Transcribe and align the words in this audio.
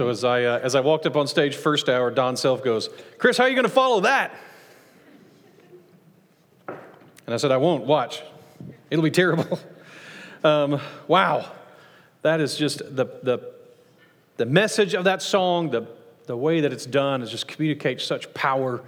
So 0.00 0.08
as 0.08 0.24
I, 0.24 0.44
uh, 0.44 0.58
as 0.62 0.74
I 0.74 0.80
walked 0.80 1.04
up 1.04 1.14
on 1.14 1.26
stage 1.26 1.54
first 1.56 1.90
hour, 1.90 2.10
Don 2.10 2.34
Self 2.34 2.64
goes, 2.64 2.88
Chris, 3.18 3.36
how 3.36 3.44
are 3.44 3.50
you 3.50 3.54
going 3.54 3.66
to 3.66 3.68
follow 3.68 4.00
that? 4.00 4.34
And 6.66 6.78
I 7.28 7.36
said, 7.36 7.52
I 7.52 7.58
won't. 7.58 7.84
Watch. 7.84 8.22
It'll 8.90 9.04
be 9.04 9.10
terrible. 9.10 9.60
Um, 10.42 10.80
wow. 11.06 11.52
That 12.22 12.40
is 12.40 12.56
just 12.56 12.78
the, 12.78 13.04
the, 13.22 13.52
the 14.38 14.46
message 14.46 14.94
of 14.94 15.04
that 15.04 15.20
song, 15.20 15.68
the, 15.68 15.86
the 16.24 16.34
way 16.34 16.62
that 16.62 16.72
it's 16.72 16.86
done, 16.86 17.20
is 17.20 17.30
just 17.30 17.46
communicates 17.46 18.04
such 18.04 18.32
power. 18.32 18.82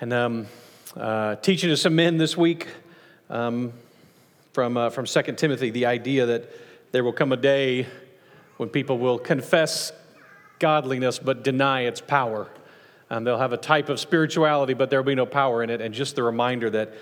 And 0.00 0.12
um, 0.12 0.46
uh, 0.96 1.36
teaching 1.36 1.68
to 1.68 1.76
some 1.76 1.94
men 1.94 2.18
this 2.18 2.36
week 2.36 2.66
um, 3.28 3.72
from, 4.54 4.76
uh, 4.76 4.90
from 4.90 5.06
2 5.06 5.22
Timothy 5.36 5.70
the 5.70 5.86
idea 5.86 6.26
that 6.26 6.50
there 6.90 7.04
will 7.04 7.12
come 7.12 7.30
a 7.30 7.36
day 7.36 7.86
when 8.56 8.70
people 8.70 8.98
will 8.98 9.20
confess 9.20 9.92
godliness 10.60 11.18
but 11.18 11.42
deny 11.42 11.82
its 11.82 12.00
power. 12.00 12.48
And 13.08 13.26
they'll 13.26 13.38
have 13.38 13.52
a 13.52 13.56
type 13.56 13.88
of 13.88 13.98
spirituality, 13.98 14.74
but 14.74 14.88
there'll 14.88 15.04
be 15.04 15.16
no 15.16 15.26
power 15.26 15.64
in 15.64 15.70
it. 15.70 15.80
And 15.80 15.92
just 15.92 16.14
the 16.14 16.22
reminder 16.22 16.70
that 16.70 16.94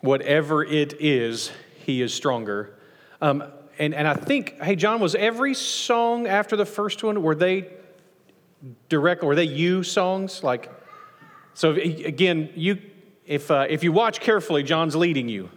whatever 0.00 0.64
it 0.64 0.94
is, 0.98 1.52
He 1.84 2.00
is 2.00 2.14
stronger. 2.14 2.74
Um, 3.20 3.44
and, 3.78 3.94
and 3.94 4.08
I 4.08 4.14
think, 4.14 4.60
hey, 4.62 4.76
John, 4.76 5.00
was 5.00 5.14
every 5.14 5.54
song 5.54 6.26
after 6.26 6.56
the 6.56 6.64
first 6.64 7.02
one, 7.02 7.22
were 7.22 7.34
they 7.34 7.68
direct, 8.88 9.22
were 9.22 9.34
they 9.34 9.44
you 9.44 9.82
songs? 9.82 10.42
Like, 10.42 10.70
so 11.54 11.72
again, 11.72 12.50
you, 12.54 12.78
if, 13.26 13.50
uh, 13.50 13.66
if 13.68 13.84
you 13.84 13.92
watch 13.92 14.20
carefully, 14.20 14.62
John's 14.62 14.96
leading 14.96 15.28
you. 15.28 15.50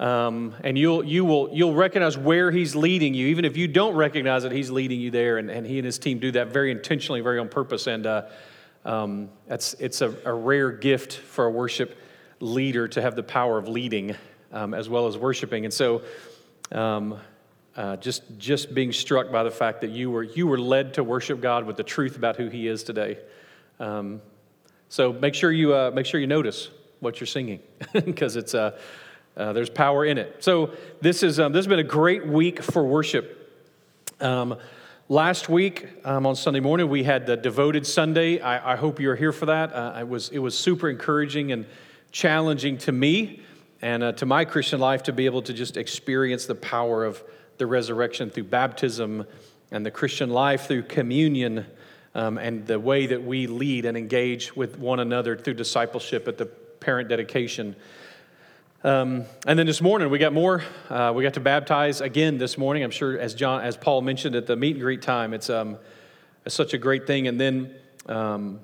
Um, 0.00 0.54
and 0.62 0.78
you'll, 0.78 1.04
you 1.04 1.24
will, 1.24 1.48
you'll 1.52 1.74
recognize 1.74 2.16
where 2.16 2.50
he's 2.50 2.76
leading 2.76 3.14
you. 3.14 3.28
Even 3.28 3.44
if 3.44 3.56
you 3.56 3.66
don't 3.66 3.96
recognize 3.96 4.44
it, 4.44 4.52
he's 4.52 4.70
leading 4.70 5.00
you 5.00 5.10
there. 5.10 5.38
And, 5.38 5.50
and 5.50 5.66
he 5.66 5.78
and 5.78 5.84
his 5.84 5.98
team 5.98 6.20
do 6.20 6.30
that 6.32 6.48
very 6.48 6.70
intentionally, 6.70 7.20
very 7.20 7.38
on 7.38 7.48
purpose. 7.48 7.88
And 7.88 8.06
uh, 8.06 8.26
um, 8.84 9.28
that's, 9.48 9.74
it's 9.74 10.00
a, 10.00 10.14
a, 10.24 10.32
rare 10.32 10.70
gift 10.70 11.14
for 11.14 11.46
a 11.46 11.50
worship 11.50 11.98
leader 12.38 12.86
to 12.86 13.02
have 13.02 13.16
the 13.16 13.24
power 13.24 13.58
of 13.58 13.66
leading 13.66 14.14
um, 14.52 14.72
as 14.72 14.88
well 14.88 15.08
as 15.08 15.18
worshiping. 15.18 15.64
And 15.64 15.74
so, 15.74 16.02
um, 16.70 17.18
uh, 17.76 17.96
just, 17.96 18.22
just 18.38 18.74
being 18.74 18.92
struck 18.92 19.30
by 19.30 19.42
the 19.42 19.50
fact 19.50 19.80
that 19.80 19.90
you 19.90 20.10
were, 20.10 20.22
you 20.22 20.46
were 20.46 20.58
led 20.58 20.94
to 20.94 21.04
worship 21.04 21.40
God 21.40 21.64
with 21.64 21.76
the 21.76 21.82
truth 21.82 22.16
about 22.16 22.36
who 22.36 22.48
He 22.48 22.66
is 22.66 22.82
today. 22.82 23.18
Um, 23.78 24.20
so 24.88 25.12
make 25.12 25.34
sure 25.34 25.52
you, 25.52 25.74
uh, 25.74 25.90
make 25.92 26.06
sure 26.06 26.20
you 26.20 26.26
notice 26.26 26.70
what 27.00 27.20
you're 27.20 27.26
singing 27.26 27.60
because 27.92 28.36
it's. 28.36 28.54
Uh, 28.54 28.78
uh, 29.38 29.52
there's 29.52 29.70
power 29.70 30.04
in 30.04 30.18
it. 30.18 30.42
So 30.42 30.72
this 31.00 31.22
is 31.22 31.38
um, 31.38 31.52
this 31.52 31.60
has 31.60 31.68
been 31.68 31.78
a 31.78 31.84
great 31.84 32.26
week 32.26 32.60
for 32.60 32.84
worship. 32.84 33.36
Um, 34.20 34.58
last 35.08 35.48
week 35.48 35.88
um, 36.04 36.26
on 36.26 36.34
Sunday 36.34 36.58
morning 36.58 36.88
we 36.88 37.04
had 37.04 37.24
the 37.24 37.36
devoted 37.36 37.86
Sunday. 37.86 38.40
I, 38.40 38.72
I 38.72 38.76
hope 38.76 38.98
you're 38.98 39.14
here 39.14 39.32
for 39.32 39.46
that. 39.46 39.72
Uh, 39.72 39.98
it 40.00 40.08
was 40.08 40.28
it 40.30 40.40
was 40.40 40.58
super 40.58 40.90
encouraging 40.90 41.52
and 41.52 41.66
challenging 42.10 42.78
to 42.78 42.90
me 42.90 43.42
and 43.80 44.02
uh, 44.02 44.12
to 44.12 44.26
my 44.26 44.44
Christian 44.44 44.80
life 44.80 45.04
to 45.04 45.12
be 45.12 45.26
able 45.26 45.42
to 45.42 45.52
just 45.52 45.76
experience 45.76 46.46
the 46.46 46.56
power 46.56 47.04
of 47.04 47.22
the 47.58 47.66
resurrection 47.66 48.30
through 48.30 48.44
baptism 48.44 49.24
and 49.70 49.86
the 49.86 49.90
Christian 49.90 50.30
life 50.30 50.66
through 50.66 50.82
communion. 50.82 51.64
Um, 52.14 52.38
and 52.38 52.66
the 52.66 52.80
way 52.80 53.06
that 53.06 53.22
we 53.22 53.46
lead 53.46 53.84
and 53.84 53.96
engage 53.96 54.56
with 54.56 54.78
one 54.78 54.98
another 54.98 55.36
through 55.36 55.54
discipleship 55.54 56.26
at 56.26 56.36
the 56.36 56.46
parent 56.46 57.08
dedication. 57.08 57.76
Um, 58.84 59.24
and 59.44 59.58
then 59.58 59.66
this 59.66 59.80
morning 59.80 60.08
we 60.08 60.20
got 60.20 60.32
more. 60.32 60.62
Uh, 60.88 61.12
we 61.12 61.24
got 61.24 61.34
to 61.34 61.40
baptize 61.40 62.00
again 62.00 62.38
this 62.38 62.56
morning. 62.56 62.84
I'm 62.84 62.92
sure, 62.92 63.18
as 63.18 63.34
John, 63.34 63.62
as 63.62 63.76
Paul 63.76 64.02
mentioned 64.02 64.36
at 64.36 64.46
the 64.46 64.54
meet 64.54 64.76
and 64.76 64.80
greet 64.80 65.02
time, 65.02 65.34
it's, 65.34 65.50
um, 65.50 65.78
it's 66.46 66.54
such 66.54 66.74
a 66.74 66.78
great 66.78 67.04
thing. 67.04 67.26
And 67.26 67.40
then 67.40 67.74
um, 68.06 68.60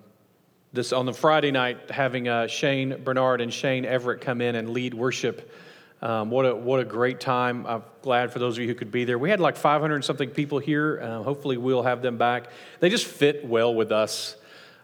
this 0.73 0.93
on 0.93 1.07
the 1.07 1.13
Friday 1.13 1.51
night, 1.51 1.91
having 1.91 2.29
uh, 2.29 2.47
Shane 2.47 3.03
Barnard 3.03 3.41
and 3.41 3.53
Shane 3.53 3.85
Everett 3.85 4.21
come 4.21 4.41
in 4.41 4.55
and 4.55 4.71
lead 4.71 4.95
worship. 4.95 5.53
Um, 6.01 6.31
what 6.31 6.45
a 6.45 6.55
what 6.55 6.79
a 6.79 6.85
great 6.85 7.19
time! 7.19 7.67
I'm 7.67 7.83
glad 8.03 8.33
for 8.33 8.39
those 8.39 8.57
of 8.57 8.63
you 8.63 8.69
who 8.69 8.75
could 8.77 8.93
be 8.93 9.05
there. 9.05 9.19
We 9.19 9.31
had 9.31 9.41
like 9.41 9.57
500 9.57 10.05
something 10.05 10.31
people 10.31 10.61
here. 10.61 11.01
Uh, 11.03 11.23
hopefully, 11.25 11.57
we'll 11.57 11.83
have 11.83 12.03
them 12.03 12.19
back. 12.19 12.51
They 12.79 12.89
just 12.89 13.07
fit 13.07 13.45
well 13.45 13.75
with 13.75 13.91
us. 13.91 14.37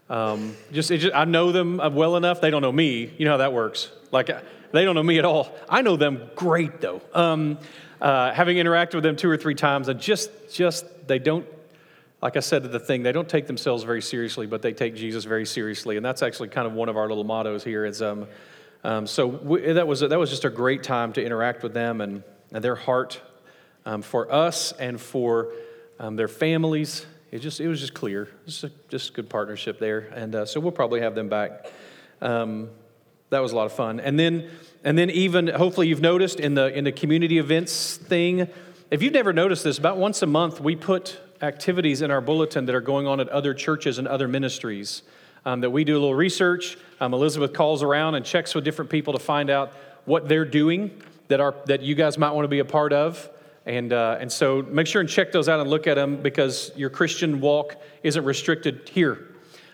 Um, 0.09 0.57
just, 0.73 0.89
just 0.89 1.15
I 1.15 1.25
know 1.25 1.53
them 1.53 1.77
well 1.95 2.17
enough. 2.17 2.41
They 2.41 2.51
don't 2.51 2.63
know 2.63 2.73
me. 2.73 3.13
You 3.17 3.27
know 3.27 3.33
how 3.33 3.37
that 3.37 3.53
works. 3.53 3.93
Like 4.11 4.31
they 4.73 4.85
don't 4.85 4.95
know 4.95 5.03
me 5.03 5.19
at 5.19 5.25
all. 5.25 5.53
I 5.69 5.83
know 5.83 5.97
them 5.97 6.31
great, 6.35 6.81
though. 6.81 7.01
Um, 7.15 7.59
uh, 8.01 8.33
having 8.33 8.57
interacted 8.57 8.95
with 8.95 9.05
them 9.05 9.17
two 9.17 9.29
or 9.29 9.37
three 9.37 9.55
times, 9.55 9.89
and 9.89 10.01
just, 10.01 10.31
just, 10.53 10.87
they 11.07 11.19
don't, 11.19 11.47
like 12.23 12.37
I 12.37 12.41
said 12.41 12.63
to 12.63 12.69
the 12.69 12.79
thing, 12.79 13.03
they 13.03 13.13
don't 13.13 13.29
take 13.29 13.47
themselves 13.47 13.83
very 13.83 14.03
seriously, 14.03 14.47
but 14.47 14.63
they 14.63 14.73
take 14.73 14.95
Jesus 14.95 15.25
very 15.25 15.47
seriously. 15.47 15.97
And 15.97 16.05
that's 16.05 16.23
actually 16.23 16.49
kind 16.49 16.67
of 16.67 16.73
one 16.73 16.89
of 16.89 16.97
our 16.97 17.09
little 17.09 17.25
mottos 17.25 17.65
here 17.65 17.85
is, 17.85 18.01
um, 18.01 18.27
um, 18.85 19.07
so 19.07 19.27
we, 19.27 19.73
that, 19.73 19.87
was, 19.87 20.01
that 20.01 20.19
was 20.19 20.31
just 20.31 20.45
a 20.45 20.51
great 20.51 20.83
time 20.83 21.13
to 21.15 21.25
interact 21.25 21.63
with 21.63 21.75
them 21.75 22.01
and, 22.01 22.23
and 22.53 22.65
their 22.65 22.77
heart 22.77 23.21
um, 23.85 24.03
for 24.03 24.33
us 24.33 24.73
and 24.73 25.01
for 25.01 25.53
um, 25.99 26.17
their 26.17 26.29
families. 26.29 27.07
It 27.31 27.41
just, 27.41 27.61
it 27.61 27.69
was 27.69 27.81
just 27.81 27.95
clear. 27.95 28.29
Just 28.47 28.65
a, 28.65 28.73
just 28.89 29.15
good 29.15 29.29
partnership 29.29 29.79
there. 29.79 30.11
And 30.15 30.35
uh, 30.35 30.47
so 30.47 30.61
we'll 30.61 30.73
probably 30.73 31.01
have 31.01 31.15
them 31.15 31.29
back. 31.29 31.71
Um, 32.21 32.71
that 33.31 33.41
was 33.41 33.53
a 33.53 33.57
lot 33.57 33.67
of 33.67 33.73
fun. 33.73 34.01
And 34.01 34.19
then, 34.19 34.51
and 34.85 34.99
then 34.99 35.09
even 35.11 35.47
hopefully 35.47 35.89
you've 35.89 36.01
noticed 36.01 36.39
in 36.41 36.55
the 36.55 36.77
in 36.77 36.85
the 36.85 36.93
community 36.93 37.39
events 37.39 37.97
thing, 37.97 38.49
if 38.91 39.03
you've 39.03 39.15
never 39.15 39.33
noticed 39.33 39.65
this, 39.65 39.79
about 39.79 39.97
once 39.97 40.21
a 40.23 40.27
month 40.27 40.61
we 40.61 40.77
put 40.77 41.19
activities 41.41 42.03
in 42.03 42.11
our 42.11 42.21
bulletin 42.21 42.67
that 42.67 42.75
are 42.75 42.81
going 42.81 43.07
on 43.07 43.21
at 43.21 43.29
other 43.29 43.55
churches 43.55 43.99
and 43.99 44.07
other 44.07 44.29
ministries. 44.29 45.03
Um, 45.47 45.63
that 45.63 45.71
we 45.71 45.85
do 45.85 45.95
a 45.95 46.01
little 46.01 46.15
research. 46.15 46.77
Um, 47.01 47.15
Elizabeth 47.15 47.55
calls 47.55 47.83
around 47.83 48.15
and 48.15 48.27
checks 48.27 48.55
with 48.55 48.63
different 48.63 48.91
people 48.91 49.15
to 49.15 49.19
find 49.19 49.49
out 49.49 49.73
what 50.05 50.29
they're 50.29 50.45
doing 50.45 50.91
that 51.29 51.41
are 51.41 51.55
that 51.65 51.81
you 51.81 51.95
guys 51.95 52.19
might 52.19 52.33
want 52.33 52.45
to 52.45 52.49
be 52.49 52.59
a 52.59 52.65
part 52.65 52.93
of. 52.93 53.27
And, 53.65 53.91
uh, 53.91 54.19
and 54.21 54.31
so 54.31 54.61
make 54.61 54.87
sure 54.87 55.01
and 55.01 55.09
check 55.09 55.33
those 55.33 55.49
out 55.49 55.59
and 55.59 55.71
look 55.71 55.87
at 55.87 55.95
them 55.95 56.21
because 56.21 56.73
your 56.77 56.91
Christian 56.91 57.41
walk 57.41 57.77
isn't 58.03 58.23
restricted 58.23 58.91
here 58.91 59.30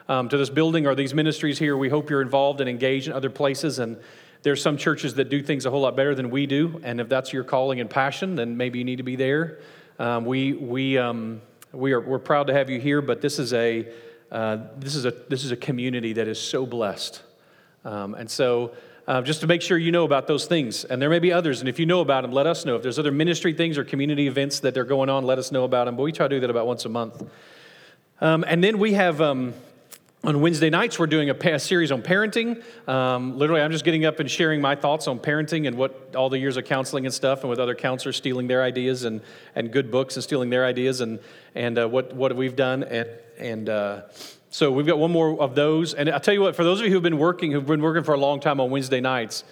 um, 0.08 0.28
to 0.28 0.36
this 0.36 0.50
building 0.50 0.86
or 0.86 0.94
these 0.94 1.14
ministries 1.14 1.58
here. 1.58 1.76
We 1.76 1.88
hope 1.88 2.10
you're 2.10 2.22
involved 2.22 2.60
and 2.60 2.68
engaged 2.68 3.08
in 3.08 3.12
other 3.12 3.30
places. 3.30 3.78
And 3.78 3.96
there's 4.42 4.62
some 4.62 4.76
churches 4.76 5.14
that 5.14 5.28
do 5.28 5.42
things 5.42 5.66
a 5.66 5.70
whole 5.70 5.80
lot 5.80 5.96
better 5.96 6.14
than 6.14 6.30
we 6.30 6.46
do. 6.46 6.80
And 6.84 7.00
if 7.00 7.08
that's 7.08 7.32
your 7.32 7.44
calling 7.44 7.80
and 7.80 7.90
passion, 7.90 8.36
then 8.36 8.56
maybe 8.56 8.78
you 8.78 8.84
need 8.84 8.96
to 8.96 9.02
be 9.02 9.16
there. 9.16 9.60
Um, 9.98 10.24
we, 10.24 10.52
we, 10.52 10.98
um, 10.98 11.40
we 11.72 11.92
are, 11.92 12.00
we're 12.00 12.18
proud 12.18 12.46
to 12.48 12.52
have 12.52 12.70
you 12.70 12.80
here, 12.80 13.02
but 13.02 13.20
this 13.20 13.38
is 13.38 13.52
a, 13.52 13.88
uh, 14.30 14.58
this 14.76 14.94
is 14.94 15.04
a, 15.04 15.10
this 15.28 15.44
is 15.44 15.50
a 15.50 15.56
community 15.56 16.12
that 16.14 16.28
is 16.28 16.40
so 16.40 16.66
blessed. 16.66 17.22
Um, 17.84 18.14
and 18.14 18.30
so, 18.30 18.72
uh, 19.06 19.22
just 19.22 19.40
to 19.40 19.46
make 19.46 19.62
sure 19.62 19.78
you 19.78 19.92
know 19.92 20.04
about 20.04 20.26
those 20.26 20.46
things. 20.46 20.84
And 20.84 21.00
there 21.00 21.08
may 21.08 21.20
be 21.20 21.32
others, 21.32 21.60
and 21.60 21.68
if 21.68 21.78
you 21.78 21.86
know 21.86 22.00
about 22.00 22.22
them, 22.22 22.32
let 22.32 22.46
us 22.46 22.64
know. 22.64 22.74
If 22.74 22.82
there's 22.82 22.98
other 22.98 23.12
ministry 23.12 23.52
things 23.52 23.78
or 23.78 23.84
community 23.84 24.26
events 24.26 24.60
that 24.60 24.74
they're 24.74 24.84
going 24.84 25.08
on, 25.08 25.24
let 25.24 25.38
us 25.38 25.52
know 25.52 25.62
about 25.62 25.84
them. 25.84 25.96
But 25.96 26.02
we 26.02 26.10
try 26.10 26.26
to 26.26 26.34
do 26.34 26.40
that 26.40 26.50
about 26.50 26.66
once 26.66 26.84
a 26.84 26.88
month. 26.88 27.22
Um, 28.20 28.44
and 28.48 28.64
then 28.64 28.78
we 28.78 28.94
have 28.94 29.20
um, 29.20 29.54
on 30.26 30.40
Wednesday 30.40 30.70
nights, 30.70 30.98
we're 30.98 31.06
doing 31.06 31.30
a, 31.30 31.34
a 31.34 31.58
series 31.60 31.92
on 31.92 32.02
parenting. 32.02 32.60
Um, 32.88 33.38
literally, 33.38 33.62
I'm 33.62 33.70
just 33.70 33.84
getting 33.84 34.04
up 34.04 34.18
and 34.18 34.28
sharing 34.28 34.60
my 34.60 34.74
thoughts 34.74 35.06
on 35.06 35.20
parenting 35.20 35.68
and 35.68 35.76
what 35.76 36.16
all 36.16 36.28
the 36.28 36.38
years 36.38 36.56
of 36.56 36.64
counseling 36.64 37.06
and 37.06 37.14
stuff, 37.14 37.42
and 37.42 37.48
with 37.48 37.60
other 37.60 37.76
counselors 37.76 38.16
stealing 38.16 38.48
their 38.48 38.60
ideas 38.60 39.04
and, 39.04 39.20
and 39.54 39.70
good 39.70 39.88
books 39.88 40.16
and 40.16 40.24
stealing 40.24 40.50
their 40.50 40.64
ideas 40.64 41.00
and, 41.00 41.20
and 41.54 41.78
uh, 41.78 41.88
what, 41.88 42.12
what 42.12 42.34
we've 42.34 42.56
done. 42.56 42.82
And, 42.82 43.08
and 43.38 43.68
uh, 43.68 44.02
so 44.50 44.72
we've 44.72 44.86
got 44.86 44.98
one 44.98 45.12
more 45.12 45.40
of 45.40 45.54
those. 45.54 45.94
And 45.94 46.10
I'll 46.10 46.18
tell 46.18 46.34
you 46.34 46.40
what, 46.40 46.56
for 46.56 46.64
those 46.64 46.80
of 46.80 46.86
you 46.86 46.92
who've 46.92 47.02
been 47.04 47.18
working, 47.18 47.52
who've 47.52 47.64
been 47.64 47.80
working 47.80 48.02
for 48.02 48.12
a 48.12 48.18
long 48.18 48.40
time 48.40 48.60
on 48.60 48.68
Wednesday 48.68 49.00
nights, 49.00 49.44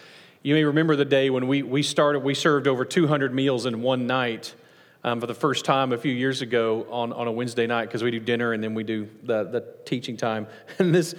you 0.42 0.54
may 0.54 0.64
remember 0.64 0.96
the 0.96 1.04
day 1.04 1.30
when 1.30 1.46
we, 1.46 1.62
we 1.62 1.84
started, 1.84 2.24
we 2.24 2.34
served 2.34 2.66
over 2.66 2.84
200 2.84 3.32
meals 3.32 3.64
in 3.64 3.80
one 3.80 4.08
night 4.08 4.56
um, 5.04 5.20
for 5.20 5.26
the 5.26 5.34
first 5.34 5.64
time 5.66 5.92
a 5.92 5.98
few 5.98 6.12
years 6.12 6.40
ago 6.40 6.86
on, 6.90 7.12
on 7.12 7.28
a 7.28 7.32
Wednesday 7.32 7.66
night 7.66 7.84
because 7.84 8.02
we 8.02 8.10
do 8.10 8.18
dinner 8.18 8.54
and 8.54 8.64
then 8.64 8.74
we 8.74 8.82
do 8.82 9.08
the, 9.22 9.44
the 9.44 9.64
teaching 9.84 10.16
time. 10.16 10.46
And 10.78 10.94
this, 10.94 11.14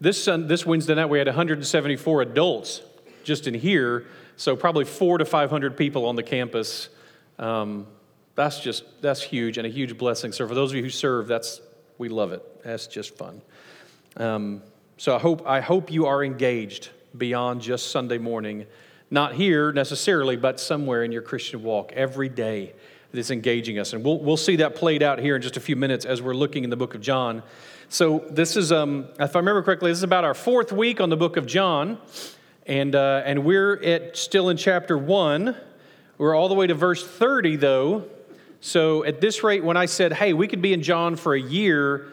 this, 0.00 0.24
this 0.24 0.66
Wednesday 0.66 0.94
night, 0.94 1.06
we 1.06 1.18
had 1.18 1.26
174 1.26 2.22
adults 2.22 2.82
just 3.22 3.46
in 3.46 3.54
here, 3.54 4.06
so 4.36 4.56
probably 4.56 4.84
four 4.84 5.18
to 5.18 5.24
500 5.24 5.76
people 5.76 6.06
on 6.06 6.16
the 6.16 6.22
campus. 6.22 6.88
Um, 7.38 7.86
that's 8.34 8.60
just, 8.60 8.84
that's 9.00 9.22
huge 9.22 9.58
and 9.58 9.66
a 9.66 9.70
huge 9.70 9.96
blessing. 9.96 10.32
So 10.32 10.46
for 10.48 10.54
those 10.54 10.70
of 10.72 10.76
you 10.76 10.82
who 10.82 10.90
serve, 10.90 11.26
that's, 11.28 11.60
we 11.98 12.08
love 12.08 12.32
it. 12.32 12.42
That's 12.64 12.86
just 12.86 13.16
fun. 13.16 13.42
Um, 14.16 14.62
so 14.96 15.14
I 15.14 15.18
hope, 15.18 15.46
I 15.46 15.60
hope 15.60 15.90
you 15.90 16.06
are 16.06 16.24
engaged 16.24 16.90
beyond 17.16 17.60
just 17.60 17.90
Sunday 17.90 18.18
morning. 18.18 18.66
Not 19.10 19.34
here 19.34 19.72
necessarily, 19.72 20.36
but 20.36 20.58
somewhere 20.58 21.04
in 21.04 21.12
your 21.12 21.22
Christian 21.22 21.62
walk 21.62 21.92
every 21.92 22.28
day 22.28 22.74
that's 23.12 23.30
engaging 23.30 23.78
us. 23.78 23.92
And 23.92 24.04
we'll, 24.04 24.18
we'll 24.18 24.36
see 24.36 24.56
that 24.56 24.74
played 24.74 25.02
out 25.02 25.18
here 25.18 25.36
in 25.36 25.42
just 25.42 25.56
a 25.56 25.60
few 25.60 25.76
minutes 25.76 26.04
as 26.04 26.20
we're 26.20 26.34
looking 26.34 26.64
in 26.64 26.70
the 26.70 26.76
book 26.76 26.94
of 26.94 27.00
John. 27.00 27.42
So, 27.88 28.24
this 28.30 28.56
is, 28.56 28.72
um, 28.72 29.06
if 29.20 29.36
I 29.36 29.38
remember 29.38 29.62
correctly, 29.62 29.90
this 29.90 29.98
is 29.98 30.02
about 30.02 30.24
our 30.24 30.34
fourth 30.34 30.72
week 30.72 31.00
on 31.00 31.08
the 31.08 31.16
book 31.16 31.36
of 31.36 31.46
John. 31.46 31.98
And, 32.66 32.96
uh, 32.96 33.22
and 33.24 33.44
we're 33.44 33.80
at, 33.82 34.16
still 34.16 34.48
in 34.48 34.56
chapter 34.56 34.98
1. 34.98 35.56
We're 36.18 36.34
all 36.34 36.48
the 36.48 36.54
way 36.54 36.66
to 36.66 36.74
verse 36.74 37.06
30, 37.06 37.56
though. 37.56 38.08
So 38.60 39.04
at 39.04 39.20
this 39.20 39.44
rate, 39.44 39.62
when 39.62 39.76
I 39.76 39.86
said, 39.86 40.12
hey, 40.12 40.32
we 40.32 40.48
could 40.48 40.62
be 40.62 40.72
in 40.72 40.82
John 40.82 41.14
for 41.14 41.34
a 41.34 41.40
year, 41.40 42.08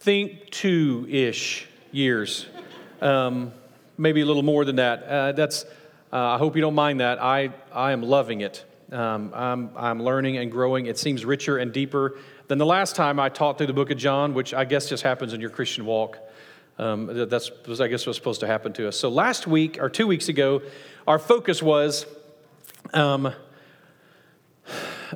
think 0.00 0.50
two 0.50 1.06
ish 1.08 1.66
years. 1.90 2.46
Um, 3.00 3.52
maybe 3.96 4.20
a 4.20 4.26
little 4.26 4.42
more 4.42 4.66
than 4.66 4.76
that. 4.76 5.02
Uh, 5.04 5.32
that's, 5.32 5.64
uh, 6.12 6.34
I 6.34 6.38
hope 6.38 6.56
you 6.56 6.60
don't 6.60 6.74
mind 6.74 7.00
that. 7.00 7.22
I, 7.22 7.50
I 7.72 7.92
am 7.92 8.02
loving 8.02 8.42
it. 8.42 8.64
Um, 8.94 9.32
I'm, 9.34 9.70
I'm 9.76 10.02
learning 10.02 10.36
and 10.38 10.52
growing. 10.52 10.86
It 10.86 10.98
seems 10.98 11.24
richer 11.24 11.58
and 11.58 11.72
deeper 11.72 12.16
than 12.46 12.58
the 12.58 12.66
last 12.66 12.94
time 12.94 13.18
I 13.18 13.28
taught 13.28 13.58
through 13.58 13.66
the 13.66 13.72
book 13.72 13.90
of 13.90 13.98
John, 13.98 14.34
which 14.34 14.54
I 14.54 14.64
guess 14.64 14.88
just 14.88 15.02
happens 15.02 15.32
in 15.32 15.40
your 15.40 15.50
Christian 15.50 15.84
walk. 15.84 16.18
Um, 16.78 17.28
that's, 17.28 17.50
I 17.80 17.88
guess, 17.88 18.06
was 18.06 18.14
supposed 18.14 18.40
to 18.40 18.46
happen 18.46 18.72
to 18.74 18.86
us. 18.86 18.96
So 18.96 19.08
last 19.08 19.48
week, 19.48 19.78
or 19.80 19.88
two 19.88 20.06
weeks 20.06 20.28
ago, 20.28 20.62
our 21.08 21.18
focus 21.18 21.60
was 21.60 22.06
um, 22.92 23.32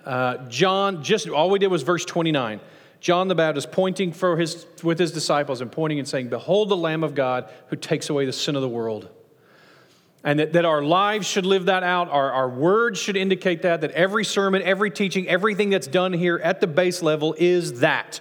uh, 0.04 0.48
John, 0.48 1.04
just 1.04 1.28
all 1.28 1.48
we 1.48 1.60
did 1.60 1.68
was 1.68 1.82
verse 1.82 2.04
29. 2.04 2.60
John 3.00 3.28
the 3.28 3.34
Baptist 3.36 3.70
pointing 3.70 4.12
for 4.12 4.36
his, 4.36 4.66
with 4.82 4.98
his 4.98 5.12
disciples 5.12 5.60
and 5.60 5.70
pointing 5.70 6.00
and 6.00 6.08
saying, 6.08 6.30
Behold 6.30 6.68
the 6.68 6.76
Lamb 6.76 7.04
of 7.04 7.14
God 7.14 7.48
who 7.68 7.76
takes 7.76 8.10
away 8.10 8.26
the 8.26 8.32
sin 8.32 8.56
of 8.56 8.62
the 8.62 8.68
world. 8.68 9.08
And 10.28 10.40
that, 10.40 10.52
that 10.52 10.66
our 10.66 10.82
lives 10.82 11.26
should 11.26 11.46
live 11.46 11.64
that 11.64 11.82
out, 11.82 12.10
our, 12.10 12.30
our 12.30 12.50
words 12.50 12.98
should 12.98 13.16
indicate 13.16 13.62
that, 13.62 13.80
that 13.80 13.92
every 13.92 14.26
sermon, 14.26 14.60
every 14.60 14.90
teaching, 14.90 15.26
everything 15.26 15.70
that's 15.70 15.86
done 15.86 16.12
here 16.12 16.36
at 16.44 16.60
the 16.60 16.66
base 16.66 17.00
level 17.00 17.34
is 17.38 17.80
that. 17.80 18.20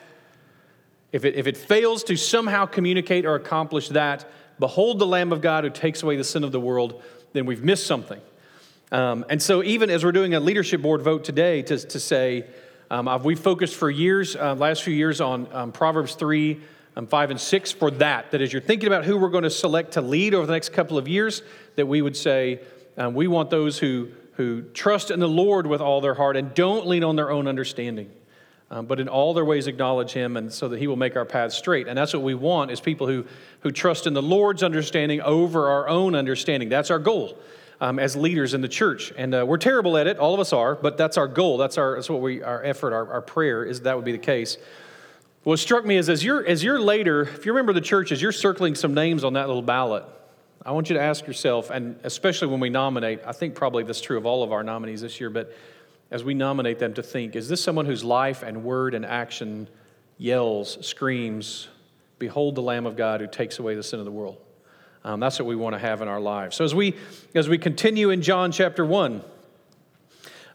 If 1.12 1.26
it, 1.26 1.36
if 1.36 1.48
it 1.48 1.58
fails 1.58 2.06
to 2.06 2.16
somehow 2.16 2.66
communicate 2.66 3.26
or 3.26 3.36
accomplish 3.36 3.90
that, 3.90 4.26
behold 4.58 5.00
the 5.00 5.06
Lamb 5.06 5.34
of 5.34 5.42
God 5.42 5.66
who 5.66 5.70
takes 5.70 6.02
away 6.02 6.16
the 6.16 6.24
sin 6.24 6.46
of 6.46 6.54
the 6.54 6.62
world, 6.62 7.04
then 7.34 7.46
we've 7.46 7.62
missed 7.62 7.86
something. 7.86 8.22
Um, 8.90 9.26
and 9.30 9.42
so, 9.42 9.62
even 9.62 9.90
as 9.90 10.06
we're 10.06 10.14
doing 10.14 10.34
a 10.34 10.40
leadership 10.40 10.82
board 10.82 11.02
vote 11.02 11.26
today 11.26 11.62
to, 11.64 11.78
to 11.78 12.00
say, 12.00 12.46
um, 12.90 13.22
we've 13.22 13.38
focused 13.38 13.76
for 13.76 13.90
years, 13.90 14.34
uh, 14.34 14.56
last 14.56 14.84
few 14.84 14.94
years, 14.94 15.20
on 15.20 15.46
um, 15.52 15.72
Proverbs 15.74 16.16
3, 16.16 16.62
um, 16.98 17.06
5, 17.06 17.32
and 17.32 17.40
6 17.40 17.72
for 17.74 17.92
that. 17.92 18.32
That 18.32 18.42
as 18.42 18.52
you're 18.52 18.62
thinking 18.62 18.88
about 18.88 19.06
who 19.06 19.18
we're 19.18 19.30
going 19.30 19.44
to 19.44 19.52
select 19.52 19.94
to 19.94 20.02
lead 20.02 20.34
over 20.34 20.48
the 20.48 20.54
next 20.54 20.70
couple 20.70 20.98
of 20.98 21.08
years, 21.08 21.44
that 21.76 21.86
we 21.86 22.02
would 22.02 22.18
say, 22.18 22.60
um, 22.98 23.14
we 23.14 23.28
want 23.28 23.52
those 23.52 23.78
who, 23.78 24.10
who 24.34 24.64
trust 24.74 25.12
in 25.12 25.20
the 25.20 25.30
Lord 25.30 25.68
with 25.68 25.80
all 25.80 26.02
their 26.02 26.16
heart 26.16 26.36
and 26.36 26.54
don't 26.56 26.88
lean 26.88 27.04
on 27.04 27.16
their 27.16 27.30
own 27.30 27.48
understanding. 27.48 28.10
Um, 28.72 28.88
but 28.88 29.00
in 29.00 29.08
all 29.08 29.34
their 29.34 29.46
ways 29.46 29.68
acknowledge 29.68 30.12
him 30.12 30.36
and 30.36 30.52
so 30.52 30.68
that 30.70 30.80
he 30.80 30.88
will 30.88 30.98
make 30.98 31.16
our 31.16 31.24
paths 31.24 31.56
straight 31.56 31.88
and 31.88 31.98
that's 31.98 32.12
what 32.14 32.22
we 32.22 32.36
want 32.36 32.70
is 32.70 32.82
people 32.82 33.08
who, 33.08 33.26
who 33.62 33.72
trust 33.72 34.08
in 34.08 34.14
the 34.14 34.22
lord's 34.22 34.62
understanding 34.62 35.22
over 35.22 35.70
our 35.70 35.88
own 35.88 36.16
understanding 36.16 36.68
that's 36.68 36.92
our 36.92 37.00
goal 37.00 37.40
um, 37.80 37.98
as 37.98 38.16
leaders 38.16 38.54
in 38.54 38.60
the 38.62 38.68
church. 38.68 39.14
And 39.18 39.34
uh, 39.34 39.46
we're 39.48 39.58
terrible 39.58 39.98
at 39.98 40.08
it, 40.08 40.18
all 40.18 40.34
of 40.34 40.40
us 40.40 40.52
are, 40.52 40.76
but 40.76 40.98
that's 40.98 41.18
our 41.18 41.28
goal. 41.28 41.58
That's, 41.58 41.78
our, 41.78 41.96
that's 41.96 42.10
what 42.10 42.22
we, 42.22 42.42
our 42.42 42.64
effort, 42.64 42.94
our, 42.94 43.14
our 43.14 43.22
prayer 43.22 43.64
is 43.64 43.82
that 43.82 43.96
would 43.96 44.06
be 44.06 44.12
the 44.12 44.18
case. 44.18 44.58
What 45.48 45.60
struck 45.60 45.86
me 45.86 45.96
is 45.96 46.10
as 46.10 46.26
you're, 46.26 46.46
as 46.46 46.62
you're 46.62 46.78
later, 46.78 47.22
if 47.22 47.46
you 47.46 47.54
remember 47.54 47.72
the 47.72 47.80
church, 47.80 48.12
as 48.12 48.22
you're 48.22 48.34
circling 48.34 48.76
some 48.76 48.94
names 48.94 49.24
on 49.24 49.32
that 49.36 49.48
little 49.48 49.62
ballot, 49.62 50.04
I 50.66 50.72
want 50.72 50.90
you 50.90 50.98
to 50.98 51.02
ask 51.02 51.26
yourself, 51.26 51.70
and 51.70 51.98
especially 52.04 52.50
when 52.50 52.60
we 52.60 52.70
nominate, 52.70 53.22
I 53.26 53.32
think 53.32 53.56
probably 53.56 53.86
that's 53.86 54.02
true 54.02 54.18
of 54.18 54.26
all 54.26 54.44
of 54.44 54.52
our 54.52 54.62
nominees 54.62 55.00
this 55.00 55.22
year, 55.22 55.30
but 55.30 55.56
as 56.12 56.22
we 56.22 56.34
nominate 56.34 56.80
them 56.80 56.94
to 56.96 57.02
think, 57.02 57.38
is 57.38 57.48
this 57.48 57.64
someone 57.64 57.86
whose 57.86 58.04
life 58.04 58.44
and 58.44 58.66
word 58.66 58.94
and 58.94 59.06
action 59.06 59.70
yells, 60.18 60.86
screams, 60.86 61.70
Behold 62.20 62.56
the 62.56 62.62
Lamb 62.62 62.86
of 62.86 62.98
God 62.98 63.22
who 63.22 63.28
takes 63.28 63.58
away 63.58 63.74
the 63.74 63.84
sin 63.84 64.00
of 64.00 64.06
the 64.06 64.12
world? 64.12 64.42
Um, 65.06 65.22
that's 65.22 65.40
what 65.40 65.48
we 65.48 65.56
want 65.56 65.76
to 65.76 65.80
have 65.80 66.02
in 66.02 66.10
our 66.10 66.20
lives. 66.20 66.58
So 66.58 66.66
as 66.66 66.76
we 66.76 66.94
as 67.36 67.48
we 67.48 67.58
continue 67.58 68.10
in 68.10 68.22
John 68.22 68.52
chapter 68.52 68.86
one, 68.86 69.24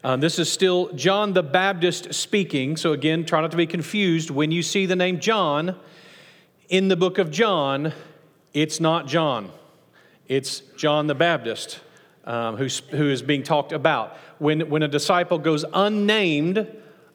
um, 0.03 0.19
this 0.19 0.37
is 0.37 0.51
still 0.51 0.91
John 0.93 1.33
the 1.33 1.43
Baptist 1.43 2.13
speaking. 2.13 2.75
So 2.75 2.91
again, 2.91 3.23
try 3.23 3.39
not 3.41 3.51
to 3.51 3.57
be 3.57 3.67
confused 3.67 4.29
when 4.29 4.51
you 4.51 4.61
see 4.61 4.85
the 4.85 4.95
name 4.95 5.19
John 5.19 5.77
in 6.67 6.89
the 6.89 6.97
book 6.97 7.19
of 7.19 7.31
John. 7.31 7.93
It's 8.53 8.79
not 8.79 9.07
John. 9.07 9.49
It's 10.27 10.59
John 10.77 11.07
the 11.07 11.15
Baptist 11.15 11.79
um, 12.25 12.57
who's, 12.57 12.79
who 12.79 13.09
is 13.09 13.21
being 13.21 13.43
talked 13.43 13.71
about. 13.71 14.17
When, 14.39 14.69
when 14.69 14.83
a 14.83 14.87
disciple 14.87 15.37
goes 15.37 15.63
unnamed 15.73 16.67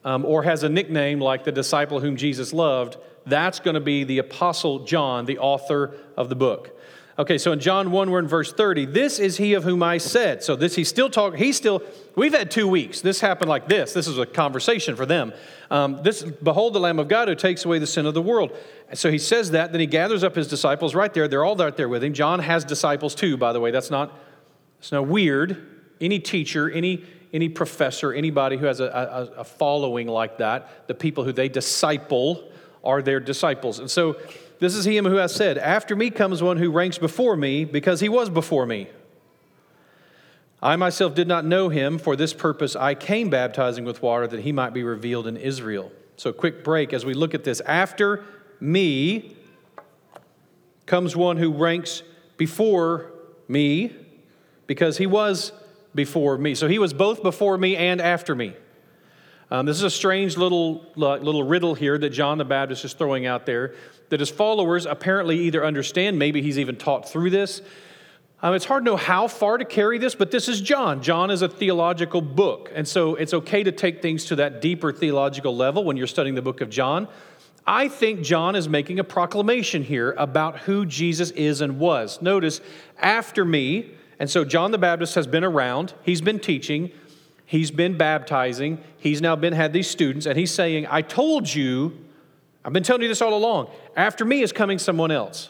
um, 0.03 0.25
or 0.25 0.43
has 0.43 0.63
a 0.63 0.69
nickname 0.69 1.19
like 1.19 1.43
the 1.43 1.51
disciple 1.51 1.99
whom 1.99 2.15
Jesus 2.15 2.53
loved, 2.53 2.97
that's 3.25 3.59
going 3.59 3.75
to 3.75 3.81
be 3.81 4.03
the 4.03 4.17
Apostle 4.17 4.85
John, 4.85 5.25
the 5.25 5.37
author 5.37 5.95
of 6.17 6.29
the 6.29 6.35
book. 6.35 6.78
Okay, 7.19 7.37
so 7.37 7.51
in 7.51 7.59
John 7.59 7.91
1, 7.91 8.11
we're 8.11 8.19
in 8.19 8.29
verse 8.29 8.53
30. 8.53 8.85
This 8.85 9.19
is 9.19 9.35
he 9.35 9.53
of 9.53 9.65
whom 9.65 9.83
I 9.83 9.97
said. 9.97 10.41
So 10.41 10.55
this, 10.55 10.75
he's 10.75 10.87
still 10.87 11.09
talking, 11.09 11.37
he's 11.37 11.57
still, 11.57 11.83
we've 12.15 12.33
had 12.33 12.49
two 12.49 12.65
weeks. 12.65 13.01
This 13.01 13.19
happened 13.19 13.49
like 13.49 13.67
this. 13.67 13.91
This 13.91 14.07
is 14.07 14.17
a 14.17 14.25
conversation 14.25 14.95
for 14.95 15.05
them. 15.05 15.33
Um, 15.69 16.01
this, 16.01 16.23
behold 16.23 16.71
the 16.71 16.79
Lamb 16.79 16.97
of 16.97 17.09
God 17.09 17.27
who 17.27 17.35
takes 17.35 17.65
away 17.65 17.77
the 17.77 17.87
sin 17.87 18.05
of 18.05 18.13
the 18.13 18.21
world. 18.21 18.55
So 18.93 19.11
he 19.11 19.17
says 19.17 19.51
that, 19.51 19.73
then 19.73 19.81
he 19.81 19.85
gathers 19.85 20.23
up 20.23 20.33
his 20.33 20.47
disciples 20.47 20.95
right 20.95 21.13
there. 21.13 21.27
They're 21.27 21.43
all 21.43 21.57
right 21.57 21.75
there 21.75 21.89
with 21.89 22.05
him. 22.05 22.13
John 22.13 22.39
has 22.39 22.63
disciples 22.63 23.15
too, 23.15 23.35
by 23.35 23.51
the 23.51 23.59
way. 23.59 23.71
That's 23.71 23.91
not, 23.91 24.17
it's 24.77 24.93
not 24.93 25.05
weird. 25.05 25.67
Any 25.99 26.19
teacher, 26.19 26.71
any, 26.71 27.03
any 27.33 27.49
professor, 27.49 28.13
anybody 28.13 28.55
who 28.55 28.65
has 28.65 28.79
a, 28.79 28.85
a, 28.85 29.41
a 29.41 29.43
following 29.43 30.07
like 30.07 30.37
that, 30.37 30.87
the 30.87 30.95
people 30.95 31.25
who 31.25 31.33
they 31.33 31.49
disciple 31.49 32.49
are 32.81 33.01
their 33.01 33.19
disciples. 33.19 33.79
And 33.79 33.91
so 33.91 34.15
this 34.59 34.75
is 34.75 34.85
him 34.85 35.05
who 35.05 35.15
has 35.15 35.33
said, 35.33 35.57
After 35.57 35.95
me 35.95 36.09
comes 36.09 36.43
one 36.43 36.57
who 36.57 36.69
ranks 36.69 36.97
before 36.97 37.35
me 37.35 37.65
because 37.65 38.01
he 38.01 38.09
was 38.09 38.29
before 38.29 38.65
me. 38.65 38.89
I 40.61 40.75
myself 40.75 41.15
did 41.15 41.27
not 41.27 41.45
know 41.45 41.69
him. 41.69 41.97
For 41.97 42.17
this 42.17 42.33
purpose 42.33 42.75
I 42.75 42.93
came 42.93 43.29
baptizing 43.29 43.85
with 43.85 44.01
water 44.01 44.27
that 44.27 44.41
he 44.41 44.51
might 44.51 44.73
be 44.73 44.83
revealed 44.83 45.27
in 45.27 45.37
Israel. 45.37 45.91
So, 46.17 46.33
quick 46.33 46.65
break 46.65 46.91
as 46.91 47.05
we 47.05 47.13
look 47.13 47.33
at 47.33 47.45
this. 47.45 47.61
After 47.61 48.25
me 48.59 49.37
comes 50.85 51.15
one 51.15 51.37
who 51.37 51.53
ranks 51.53 52.03
before 52.35 53.13
me 53.47 53.95
because 54.67 54.97
he 54.97 55.05
was 55.05 55.53
before 55.95 56.37
me. 56.37 56.55
So, 56.55 56.67
he 56.67 56.77
was 56.77 56.93
both 56.93 57.23
before 57.23 57.57
me 57.57 57.77
and 57.77 58.01
after 58.01 58.35
me. 58.35 58.53
Um, 59.51 59.65
this 59.65 59.77
is 59.77 59.83
a 59.83 59.89
strange 59.89 60.37
little, 60.37 60.85
little 60.95 61.43
riddle 61.43 61.73
here 61.73 61.97
that 61.97 62.09
John 62.09 62.37
the 62.37 62.45
Baptist 62.45 62.85
is 62.85 62.93
throwing 62.93 63.25
out 63.25 63.45
there 63.45 63.73
that 64.09 64.19
his 64.19 64.29
followers 64.29 64.85
apparently 64.85 65.39
either 65.39 65.65
understand, 65.65 66.19
maybe 66.19 66.41
he's 66.41 66.59
even 66.59 66.75
taught 66.75 67.09
through 67.09 67.29
this. 67.29 67.61
Um, 68.41 68.53
it's 68.53 68.65
hard 68.65 68.85
to 68.85 68.91
know 68.91 68.97
how 68.97 69.27
far 69.27 69.57
to 69.57 69.65
carry 69.65 69.97
this, 69.97 70.15
but 70.15 70.31
this 70.31 70.47
is 70.47 70.61
John. 70.61 71.01
John 71.01 71.29
is 71.29 71.41
a 71.41 71.49
theological 71.49 72.21
book. 72.21 72.71
And 72.73 72.87
so 72.87 73.15
it's 73.15 73.33
okay 73.33 73.63
to 73.63 73.71
take 73.71 74.01
things 74.01 74.25
to 74.25 74.37
that 74.37 74.61
deeper 74.61 74.93
theological 74.93 75.55
level 75.55 75.83
when 75.83 75.97
you're 75.97 76.07
studying 76.07 76.35
the 76.35 76.41
book 76.41 76.61
of 76.61 76.69
John. 76.69 77.09
I 77.67 77.89
think 77.89 78.21
John 78.21 78.55
is 78.55 78.69
making 78.69 78.99
a 78.99 79.03
proclamation 79.03 79.83
here 79.83 80.15
about 80.17 80.59
who 80.59 80.85
Jesus 80.85 81.31
is 81.31 81.61
and 81.61 81.79
was. 81.79 82.21
Notice, 82.21 82.61
after 82.97 83.43
me, 83.43 83.91
and 84.17 84.29
so 84.29 84.43
John 84.45 84.71
the 84.71 84.77
Baptist 84.77 85.15
has 85.15 85.27
been 85.27 85.43
around, 85.43 85.93
he's 86.03 86.21
been 86.21 86.39
teaching, 86.39 86.91
he's 87.45 87.71
been 87.71 87.97
baptizing, 87.97 88.81
he's 88.97 89.21
now 89.21 89.35
been 89.35 89.53
had 89.53 89.73
these 89.73 89.87
students, 89.87 90.25
and 90.25 90.39
he's 90.39 90.51
saying, 90.51 90.87
I 90.89 91.01
told 91.01 91.53
you, 91.53 92.05
I've 92.63 92.73
been 92.73 92.83
telling 92.83 93.01
you 93.01 93.07
this 93.07 93.21
all 93.21 93.33
along. 93.33 93.69
After 93.95 94.25
me 94.25 94.41
is 94.41 94.51
coming 94.51 94.79
someone 94.79 95.11
else. 95.11 95.49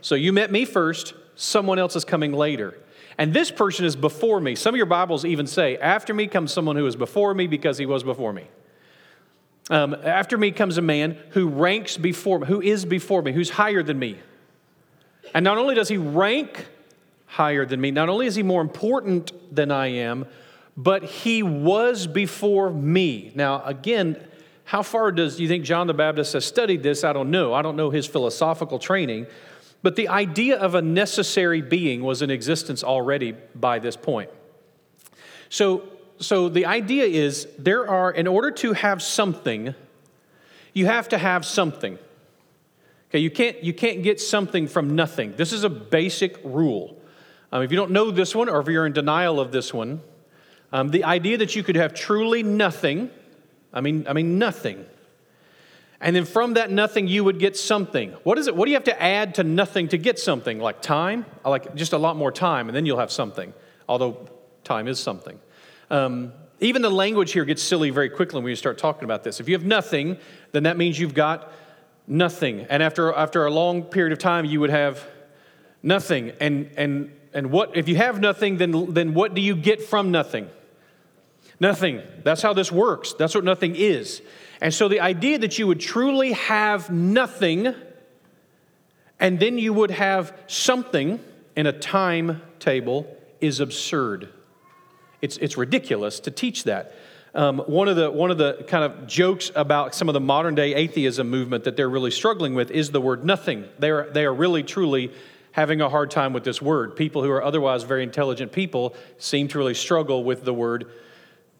So 0.00 0.14
you 0.14 0.32
met 0.32 0.50
me 0.50 0.64
first, 0.64 1.14
someone 1.36 1.78
else 1.78 1.94
is 1.96 2.04
coming 2.04 2.32
later. 2.32 2.78
And 3.18 3.34
this 3.34 3.50
person 3.50 3.84
is 3.84 3.94
before 3.94 4.40
me. 4.40 4.54
Some 4.54 4.74
of 4.74 4.76
your 4.76 4.86
Bibles 4.86 5.24
even 5.24 5.46
say, 5.46 5.76
After 5.76 6.14
me 6.14 6.26
comes 6.26 6.52
someone 6.52 6.76
who 6.76 6.86
is 6.86 6.96
before 6.96 7.34
me 7.34 7.46
because 7.46 7.78
he 7.78 7.86
was 7.86 8.02
before 8.02 8.32
me. 8.32 8.46
Um, 9.70 9.94
after 10.02 10.36
me 10.36 10.50
comes 10.50 10.76
a 10.76 10.82
man 10.82 11.16
who 11.30 11.48
ranks 11.48 11.96
before 11.96 12.40
me, 12.40 12.46
who 12.46 12.60
is 12.60 12.84
before 12.84 13.22
me, 13.22 13.32
who's 13.32 13.50
higher 13.50 13.82
than 13.82 13.98
me. 13.98 14.18
And 15.34 15.44
not 15.44 15.56
only 15.56 15.74
does 15.74 15.88
he 15.88 15.96
rank 15.96 16.66
higher 17.26 17.64
than 17.64 17.80
me, 17.80 17.90
not 17.90 18.08
only 18.08 18.26
is 18.26 18.34
he 18.34 18.42
more 18.42 18.60
important 18.60 19.32
than 19.54 19.70
I 19.70 19.86
am, 19.88 20.26
but 20.76 21.04
he 21.04 21.42
was 21.42 22.06
before 22.06 22.70
me. 22.70 23.30
Now, 23.34 23.62
again, 23.64 24.22
how 24.72 24.82
far 24.82 25.12
does 25.12 25.38
you 25.38 25.48
think 25.48 25.64
John 25.64 25.86
the 25.86 25.92
Baptist 25.92 26.32
has 26.32 26.46
studied 26.46 26.82
this? 26.82 27.04
I 27.04 27.12
don't 27.12 27.30
know. 27.30 27.52
I 27.52 27.60
don't 27.60 27.76
know 27.76 27.90
his 27.90 28.06
philosophical 28.06 28.78
training. 28.78 29.26
But 29.82 29.96
the 29.96 30.08
idea 30.08 30.56
of 30.56 30.74
a 30.74 30.80
necessary 30.80 31.60
being 31.60 32.02
was 32.02 32.22
in 32.22 32.30
existence 32.30 32.82
already 32.82 33.36
by 33.54 33.80
this 33.80 33.96
point. 33.96 34.30
So, 35.50 35.82
so 36.20 36.48
the 36.48 36.64
idea 36.64 37.04
is 37.04 37.46
there 37.58 37.86
are, 37.86 38.10
in 38.12 38.26
order 38.26 38.50
to 38.50 38.72
have 38.72 39.02
something, 39.02 39.74
you 40.72 40.86
have 40.86 41.06
to 41.10 41.18
have 41.18 41.44
something. 41.44 41.98
Okay, 43.10 43.18
you 43.18 43.30
can't, 43.30 43.62
you 43.62 43.74
can't 43.74 44.02
get 44.02 44.22
something 44.22 44.66
from 44.66 44.96
nothing. 44.96 45.34
This 45.36 45.52
is 45.52 45.64
a 45.64 45.68
basic 45.68 46.40
rule. 46.42 46.98
Um, 47.52 47.62
if 47.62 47.70
you 47.70 47.76
don't 47.76 47.90
know 47.90 48.10
this 48.10 48.34
one, 48.34 48.48
or 48.48 48.60
if 48.60 48.68
you're 48.68 48.86
in 48.86 48.94
denial 48.94 49.38
of 49.38 49.52
this 49.52 49.74
one, 49.74 50.00
um, 50.72 50.88
the 50.88 51.04
idea 51.04 51.36
that 51.36 51.54
you 51.54 51.62
could 51.62 51.76
have 51.76 51.92
truly 51.92 52.42
nothing, 52.42 53.10
I 53.72 53.80
mean, 53.80 54.06
I 54.08 54.12
mean 54.12 54.38
nothing, 54.38 54.84
and 56.00 56.14
then 56.14 56.24
from 56.24 56.54
that 56.54 56.70
nothing 56.70 57.08
you 57.08 57.24
would 57.24 57.38
get 57.38 57.56
something. 57.56 58.12
What 58.22 58.38
is 58.38 58.46
it? 58.46 58.56
What 58.56 58.66
do 58.66 58.70
you 58.70 58.76
have 58.76 58.84
to 58.84 59.02
add 59.02 59.36
to 59.36 59.44
nothing 59.44 59.88
to 59.88 59.98
get 59.98 60.18
something? 60.18 60.58
Like 60.58 60.82
time? 60.82 61.24
Like 61.44 61.74
just 61.74 61.92
a 61.92 61.98
lot 61.98 62.16
more 62.16 62.32
time, 62.32 62.68
and 62.68 62.76
then 62.76 62.86
you'll 62.86 62.98
have 62.98 63.12
something. 63.12 63.54
Although 63.88 64.28
time 64.64 64.88
is 64.88 64.98
something. 64.98 65.38
Um, 65.90 66.32
even 66.60 66.80
the 66.80 66.90
language 66.90 67.32
here 67.32 67.44
gets 67.44 67.62
silly 67.62 67.90
very 67.90 68.08
quickly 68.08 68.40
when 68.40 68.48
you 68.48 68.56
start 68.56 68.78
talking 68.78 69.04
about 69.04 69.24
this. 69.24 69.40
If 69.40 69.48
you 69.48 69.54
have 69.54 69.64
nothing, 69.64 70.16
then 70.52 70.62
that 70.62 70.76
means 70.76 70.98
you've 70.98 71.14
got 71.14 71.52
nothing. 72.06 72.66
And 72.70 72.82
after, 72.82 73.12
after 73.12 73.46
a 73.46 73.50
long 73.50 73.82
period 73.82 74.12
of 74.12 74.18
time, 74.18 74.44
you 74.44 74.60
would 74.60 74.70
have 74.70 75.04
nothing. 75.82 76.32
And, 76.40 76.70
and, 76.76 77.12
and 77.34 77.50
what, 77.50 77.76
if 77.76 77.88
you 77.88 77.96
have 77.96 78.20
nothing, 78.20 78.58
then, 78.58 78.94
then 78.94 79.12
what 79.12 79.34
do 79.34 79.40
you 79.40 79.56
get 79.56 79.82
from 79.82 80.12
nothing? 80.12 80.48
Nothing. 81.62 82.02
That's 82.24 82.42
how 82.42 82.54
this 82.54 82.72
works. 82.72 83.12
That's 83.12 83.36
what 83.36 83.44
nothing 83.44 83.76
is. 83.76 84.20
And 84.60 84.74
so 84.74 84.88
the 84.88 84.98
idea 84.98 85.38
that 85.38 85.60
you 85.60 85.68
would 85.68 85.78
truly 85.78 86.32
have 86.32 86.90
nothing 86.90 87.72
and 89.20 89.38
then 89.38 89.58
you 89.58 89.72
would 89.72 89.92
have 89.92 90.36
something 90.48 91.20
in 91.54 91.68
a 91.68 91.72
timetable 91.72 93.06
is 93.40 93.60
absurd. 93.60 94.30
It's, 95.20 95.36
it's 95.36 95.56
ridiculous 95.56 96.18
to 96.20 96.32
teach 96.32 96.64
that. 96.64 96.96
Um, 97.32 97.60
one, 97.60 97.86
of 97.86 97.94
the, 97.94 98.10
one 98.10 98.32
of 98.32 98.38
the 98.38 98.64
kind 98.66 98.82
of 98.82 99.06
jokes 99.06 99.52
about 99.54 99.94
some 99.94 100.08
of 100.08 100.14
the 100.14 100.20
modern 100.20 100.56
day 100.56 100.74
atheism 100.74 101.30
movement 101.30 101.62
that 101.62 101.76
they're 101.76 101.88
really 101.88 102.10
struggling 102.10 102.56
with 102.56 102.72
is 102.72 102.90
the 102.90 103.00
word 103.00 103.24
nothing. 103.24 103.68
They 103.78 103.90
are, 103.90 104.10
they 104.10 104.24
are 104.24 104.34
really, 104.34 104.64
truly 104.64 105.12
having 105.52 105.80
a 105.80 105.88
hard 105.88 106.10
time 106.10 106.32
with 106.32 106.42
this 106.42 106.60
word. 106.60 106.96
People 106.96 107.22
who 107.22 107.30
are 107.30 107.44
otherwise 107.44 107.84
very 107.84 108.02
intelligent 108.02 108.50
people 108.50 108.96
seem 109.18 109.46
to 109.46 109.58
really 109.58 109.74
struggle 109.74 110.24
with 110.24 110.44
the 110.44 110.52
word 110.52 110.90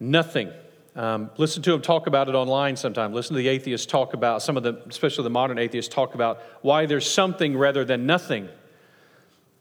nothing. 0.02 0.50
Um, 0.94 1.30
listen 1.38 1.62
to 1.62 1.70
them 1.70 1.80
talk 1.80 2.06
about 2.06 2.28
it 2.28 2.34
online 2.34 2.76
sometime. 2.76 3.14
Listen 3.14 3.34
to 3.34 3.38
the 3.38 3.48
atheists 3.48 3.86
talk 3.86 4.12
about, 4.12 4.42
some 4.42 4.56
of 4.56 4.62
the, 4.62 4.82
especially 4.88 5.24
the 5.24 5.30
modern 5.30 5.58
atheists, 5.58 5.92
talk 5.94 6.14
about 6.14 6.42
why 6.60 6.84
there's 6.84 7.10
something 7.10 7.56
rather 7.56 7.84
than 7.84 8.04
nothing. 8.04 8.48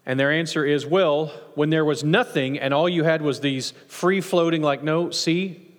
And 0.06 0.20
their 0.20 0.32
answer 0.32 0.66
is, 0.66 0.86
well, 0.86 1.28
when 1.56 1.70
there 1.70 1.86
was 1.86 2.04
nothing 2.04 2.60
and 2.60 2.74
all 2.74 2.90
you 2.90 3.04
had 3.04 3.22
was 3.22 3.40
these 3.40 3.72
free 3.88 4.20
floating, 4.20 4.62
like, 4.62 4.84
no, 4.84 5.12
see, 5.12 5.78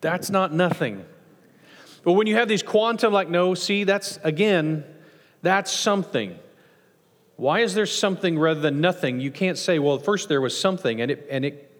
that's 0.00 0.30
not 0.30 0.54
nothing. 0.54 1.04
But 2.04 2.12
when 2.12 2.26
you 2.26 2.36
have 2.36 2.48
these 2.48 2.62
quantum, 2.62 3.12
like, 3.12 3.28
no, 3.28 3.54
see, 3.54 3.84
that's, 3.84 4.18
again, 4.22 4.84
that's 5.42 5.72
something. 5.72 6.38
Why 7.36 7.60
is 7.60 7.74
there 7.74 7.86
something 7.86 8.38
rather 8.38 8.60
than 8.60 8.80
nothing? 8.80 9.20
You 9.20 9.32
can't 9.32 9.58
say, 9.58 9.78
well, 9.78 9.98
first 9.98 10.28
there 10.28 10.40
was 10.40 10.58
something, 10.58 11.00
and 11.00 11.10
it, 11.10 11.26
and 11.28 11.44
it, 11.44 11.71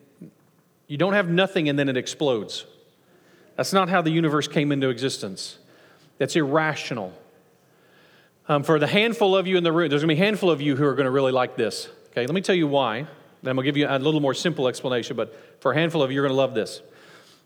you 0.93 0.99
don't 0.99 1.15
have 1.15 1.31
nothing 1.31 1.71
and 1.71 1.79
then 1.79 1.89
it 1.89 1.97
explodes. 1.97 2.67
That's 3.57 3.73
not 3.73 3.89
how 3.89 4.03
the 4.03 4.11
universe 4.11 4.47
came 4.47 4.71
into 4.71 4.91
existence. 4.91 5.57
That's 6.19 6.37
irrational. 6.37 7.15
Um, 8.47 8.63
for 8.63 8.79
the 8.79 8.87
handful 8.87 9.35
of 9.35 9.47
you 9.47 9.57
in 9.57 9.65
the 9.65 9.73
room, 9.73 9.89
there's 9.89 10.03
going 10.03 10.11
to 10.11 10.15
be 10.15 10.21
a 10.21 10.25
handful 10.27 10.51
of 10.51 10.61
you 10.61 10.77
who 10.77 10.85
are 10.85 10.95
going 10.95 11.07
to 11.07 11.11
really 11.11 11.33
like 11.33 11.57
this. 11.57 11.89
Okay, 12.11 12.27
let 12.27 12.35
me 12.35 12.43
tell 12.43 12.55
you 12.55 12.69
why. 12.69 13.07
Then 13.43 13.53
I'm 13.53 13.57
going 13.57 13.65
to 13.65 13.73
give 13.73 13.79
you 13.79 13.87
a 13.89 13.99
little 13.99 14.21
more 14.21 14.35
simple 14.35 14.69
explanation, 14.69 15.17
but 15.17 15.35
for 15.63 15.73
a 15.73 15.75
handful 15.75 16.03
of 16.03 16.11
you, 16.11 16.17
you're 16.17 16.25
going 16.25 16.37
to 16.37 16.37
love 16.37 16.53
this. 16.53 16.83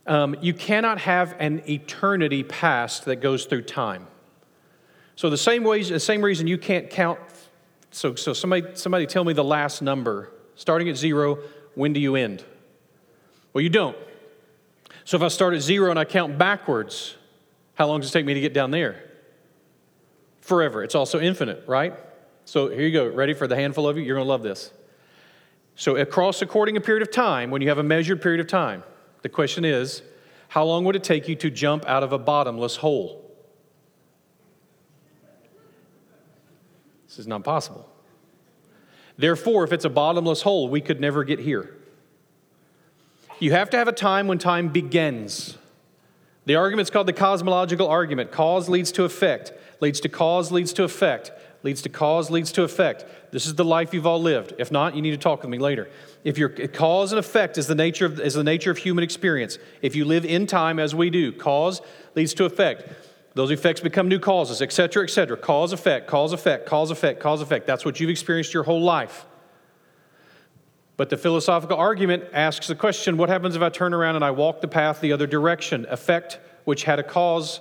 Um, 0.08 0.34
you 0.40 0.52
cannot 0.52 0.98
have 1.02 1.36
an 1.38 1.62
eternity 1.68 2.42
past 2.42 3.04
that 3.04 3.20
goes 3.20 3.44
through 3.44 3.62
time. 3.62 4.08
So 5.14 5.30
the 5.30 5.38
same 5.38 5.62
ways, 5.62 5.90
the 5.90 6.00
same 6.00 6.22
reason 6.22 6.48
you 6.48 6.58
can't 6.58 6.90
count. 6.90 7.20
So, 7.92 8.16
so 8.16 8.32
somebody, 8.32 8.74
somebody 8.74 9.06
tell 9.06 9.22
me 9.22 9.34
the 9.34 9.44
last 9.44 9.82
number, 9.82 10.32
starting 10.56 10.88
at 10.88 10.96
zero. 10.96 11.38
When 11.76 11.92
do 11.92 12.00
you 12.00 12.16
end? 12.16 12.44
Well, 13.56 13.62
you 13.62 13.70
don't. 13.70 13.96
So 15.06 15.16
if 15.16 15.22
I 15.22 15.28
start 15.28 15.54
at 15.54 15.62
zero 15.62 15.88
and 15.88 15.98
I 15.98 16.04
count 16.04 16.36
backwards, 16.36 17.16
how 17.72 17.86
long 17.86 18.02
does 18.02 18.10
it 18.10 18.12
take 18.12 18.26
me 18.26 18.34
to 18.34 18.40
get 18.42 18.52
down 18.52 18.70
there? 18.70 19.02
Forever. 20.42 20.84
It's 20.84 20.94
also 20.94 21.18
infinite, 21.18 21.64
right? 21.66 21.94
So 22.44 22.68
here 22.68 22.82
you 22.82 22.92
go. 22.92 23.08
Ready 23.08 23.32
for 23.32 23.46
the 23.46 23.56
handful 23.56 23.88
of 23.88 23.96
you? 23.96 24.04
You're 24.04 24.16
going 24.16 24.26
to 24.26 24.28
love 24.28 24.42
this. 24.42 24.72
So, 25.74 25.96
across 25.96 26.42
according 26.42 26.76
a 26.76 26.82
period 26.82 27.00
of 27.00 27.10
time, 27.10 27.50
when 27.50 27.62
you 27.62 27.70
have 27.70 27.78
a 27.78 27.82
measured 27.82 28.20
period 28.20 28.40
of 28.40 28.46
time, 28.46 28.82
the 29.22 29.30
question 29.30 29.64
is 29.64 30.02
how 30.48 30.64
long 30.64 30.84
would 30.84 30.94
it 30.94 31.02
take 31.02 31.26
you 31.26 31.34
to 31.36 31.48
jump 31.48 31.86
out 31.86 32.02
of 32.02 32.12
a 32.12 32.18
bottomless 32.18 32.76
hole? 32.76 33.24
This 37.08 37.18
is 37.18 37.26
not 37.26 37.42
possible. 37.42 37.88
Therefore, 39.16 39.64
if 39.64 39.72
it's 39.72 39.86
a 39.86 39.90
bottomless 39.90 40.42
hole, 40.42 40.68
we 40.68 40.82
could 40.82 41.00
never 41.00 41.24
get 41.24 41.38
here. 41.38 41.72
You 43.38 43.52
have 43.52 43.70
to 43.70 43.76
have 43.76 43.88
a 43.88 43.92
time 43.92 44.28
when 44.28 44.38
time 44.38 44.68
begins. 44.68 45.58
The 46.46 46.54
argument 46.54 46.86
is 46.86 46.90
called 46.90 47.08
the 47.08 47.12
cosmological 47.12 47.86
argument. 47.86 48.30
Cause 48.30 48.68
leads 48.68 48.92
to 48.92 49.04
effect, 49.04 49.52
leads 49.80 50.00
to 50.00 50.08
cause, 50.08 50.50
leads 50.50 50.72
to 50.74 50.84
effect, 50.84 51.32
leads 51.62 51.82
to 51.82 51.88
cause, 51.88 52.30
leads 52.30 52.50
to 52.52 52.62
effect. 52.62 53.04
This 53.32 53.46
is 53.46 53.56
the 53.56 53.64
life 53.64 53.92
you've 53.92 54.06
all 54.06 54.22
lived. 54.22 54.54
If 54.58 54.70
not, 54.70 54.94
you 54.96 55.02
need 55.02 55.10
to 55.10 55.18
talk 55.18 55.42
with 55.42 55.50
me 55.50 55.58
later. 55.58 55.90
If 56.24 56.38
your 56.38 56.48
cause 56.48 57.12
and 57.12 57.18
effect 57.18 57.58
is 57.58 57.66
the 57.66 57.74
nature 57.74 58.06
of, 58.06 58.20
is 58.20 58.34
the 58.34 58.44
nature 58.44 58.70
of 58.70 58.78
human 58.78 59.04
experience, 59.04 59.58
if 59.82 59.94
you 59.94 60.04
live 60.04 60.24
in 60.24 60.46
time 60.46 60.78
as 60.78 60.94
we 60.94 61.10
do, 61.10 61.32
cause 61.32 61.82
leads 62.14 62.32
to 62.34 62.44
effect. 62.44 62.88
Those 63.34 63.50
effects 63.50 63.80
become 63.80 64.08
new 64.08 64.18
causes, 64.18 64.62
etc., 64.62 65.02
etc. 65.02 65.36
Cause, 65.36 65.74
effect, 65.74 66.06
cause, 66.06 66.32
effect, 66.32 66.64
cause, 66.64 66.90
effect, 66.90 67.20
cause, 67.20 67.42
effect. 67.42 67.66
That's 67.66 67.84
what 67.84 68.00
you've 68.00 68.08
experienced 68.08 68.54
your 68.54 68.62
whole 68.62 68.80
life. 68.80 69.26
But 70.96 71.10
the 71.10 71.16
philosophical 71.16 71.76
argument 71.76 72.24
asks 72.32 72.68
the 72.68 72.74
question 72.74 73.16
what 73.16 73.28
happens 73.28 73.54
if 73.54 73.62
I 73.62 73.68
turn 73.68 73.92
around 73.92 74.16
and 74.16 74.24
I 74.24 74.30
walk 74.30 74.60
the 74.60 74.68
path 74.68 75.00
the 75.00 75.12
other 75.12 75.26
direction? 75.26 75.86
Effect, 75.90 76.38
which 76.64 76.84
had 76.84 76.98
a 76.98 77.02
cause, 77.02 77.60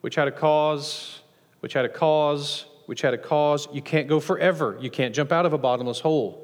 which 0.00 0.14
had 0.14 0.26
a 0.26 0.32
cause, 0.32 1.20
which 1.60 1.74
had 1.74 1.84
a 1.84 1.88
cause, 1.88 2.64
which 2.86 3.02
had 3.02 3.12
a 3.12 3.18
cause. 3.18 3.68
You 3.72 3.82
can't 3.82 4.08
go 4.08 4.20
forever. 4.20 4.76
You 4.80 4.90
can't 4.90 5.14
jump 5.14 5.32
out 5.32 5.44
of 5.44 5.52
a 5.52 5.58
bottomless 5.58 6.00
hole. 6.00 6.42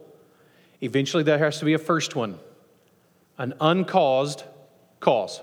Eventually, 0.80 1.22
there 1.22 1.38
has 1.38 1.58
to 1.60 1.64
be 1.64 1.74
a 1.74 1.78
first 1.78 2.14
one 2.14 2.38
an 3.38 3.54
uncaused 3.60 4.44
cause, 5.00 5.40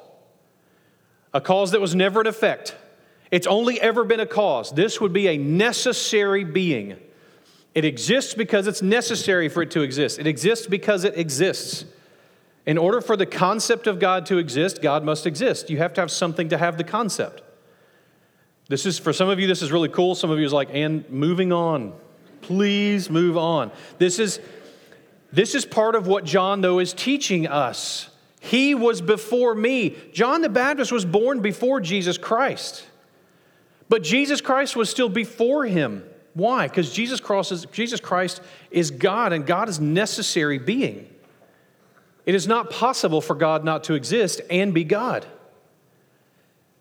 a 1.34 1.42
cause 1.42 1.72
that 1.72 1.82
was 1.82 1.96
never 1.96 2.22
an 2.22 2.28
effect. 2.28 2.76
It's 3.32 3.48
only 3.48 3.80
ever 3.82 4.04
been 4.04 4.20
a 4.20 4.26
cause. 4.26 4.72
This 4.72 5.02
would 5.02 5.14
be 5.14 5.28
a 5.28 5.38
necessary 5.38 6.44
being. 6.44 6.98
It 7.76 7.86
exists 7.86 8.34
because 8.34 8.68
it's 8.68 8.82
necessary 8.82 9.48
for 9.50 9.62
it 9.62 9.72
to 9.72 9.82
exist. 9.82 10.20
It 10.20 10.28
exists 10.28 10.68
because 10.68 11.04
it 11.04 11.18
exists. 11.18 11.86
In 12.66 12.78
order 12.78 13.02
for 13.02 13.16
the 13.16 13.26
concept 13.26 13.88
of 13.88 14.00
God 14.00 14.26
to 14.28 14.38
exist, 14.38 14.82
God 14.82 15.04
must 15.04 15.26
exist. 15.26 15.70
You 15.70 15.78
have 15.78 15.94
to 15.94 16.02
have 16.02 16.12
something 16.12 16.50
to 16.50 16.58
have 16.58 16.78
the 16.78 16.84
concept. 16.84 17.42
This 18.68 18.86
is, 18.86 19.00
for 19.00 19.14
some 19.14 19.30
of 19.30 19.40
you, 19.40 19.48
this 19.48 19.62
is 19.62 19.72
really 19.72 19.90
cool. 19.90 20.14
Some 20.14 20.30
of 20.30 20.40
you 20.40 20.46
is 20.46 20.54
like, 20.54 20.70
and 20.72 21.10
moving 21.10 21.52
on. 21.52 21.94
Please 22.42 23.10
move 23.10 23.38
on. 23.38 23.72
This 23.98 24.20
is, 24.20 24.40
this 25.32 25.56
is 25.56 25.66
part 25.66 25.96
of 25.96 26.08
what 26.08 26.24
John, 26.24 26.62
though, 26.62 26.80
is 26.80 26.94
teaching 26.94 27.48
us. 27.48 28.10
He 28.40 28.74
was 28.74 29.02
before 29.02 29.54
me. 29.54 29.96
John 30.14 30.42
the 30.42 30.50
Baptist 30.50 30.92
was 30.92 31.06
born 31.06 31.42
before 31.42 31.82
Jesus 31.82 32.18
Christ. 32.18 32.86
But 33.90 34.04
Jesus 34.04 34.42
Christ 34.42 34.76
was 34.76 34.90
still 34.90 35.10
before 35.10 35.66
him. 35.66 36.04
Why? 36.34 36.68
Because 36.68 36.92
Jesus, 36.92 37.20
Jesus 37.72 38.00
Christ 38.00 38.42
is 38.72 38.92
God, 38.92 39.34
and 39.34 39.46
God 39.46 39.70
is 39.70 39.80
necessary 39.80 40.60
being. 40.60 41.08
It 42.26 42.36
is 42.36 42.48
not 42.48 42.70
possible 42.70 43.22
for 43.22 43.36
God 43.36 43.64
not 43.64 43.86
to 43.86 43.96
exist 43.96 44.42
and 44.50 44.74
be 44.74 44.84
God. 44.84 45.26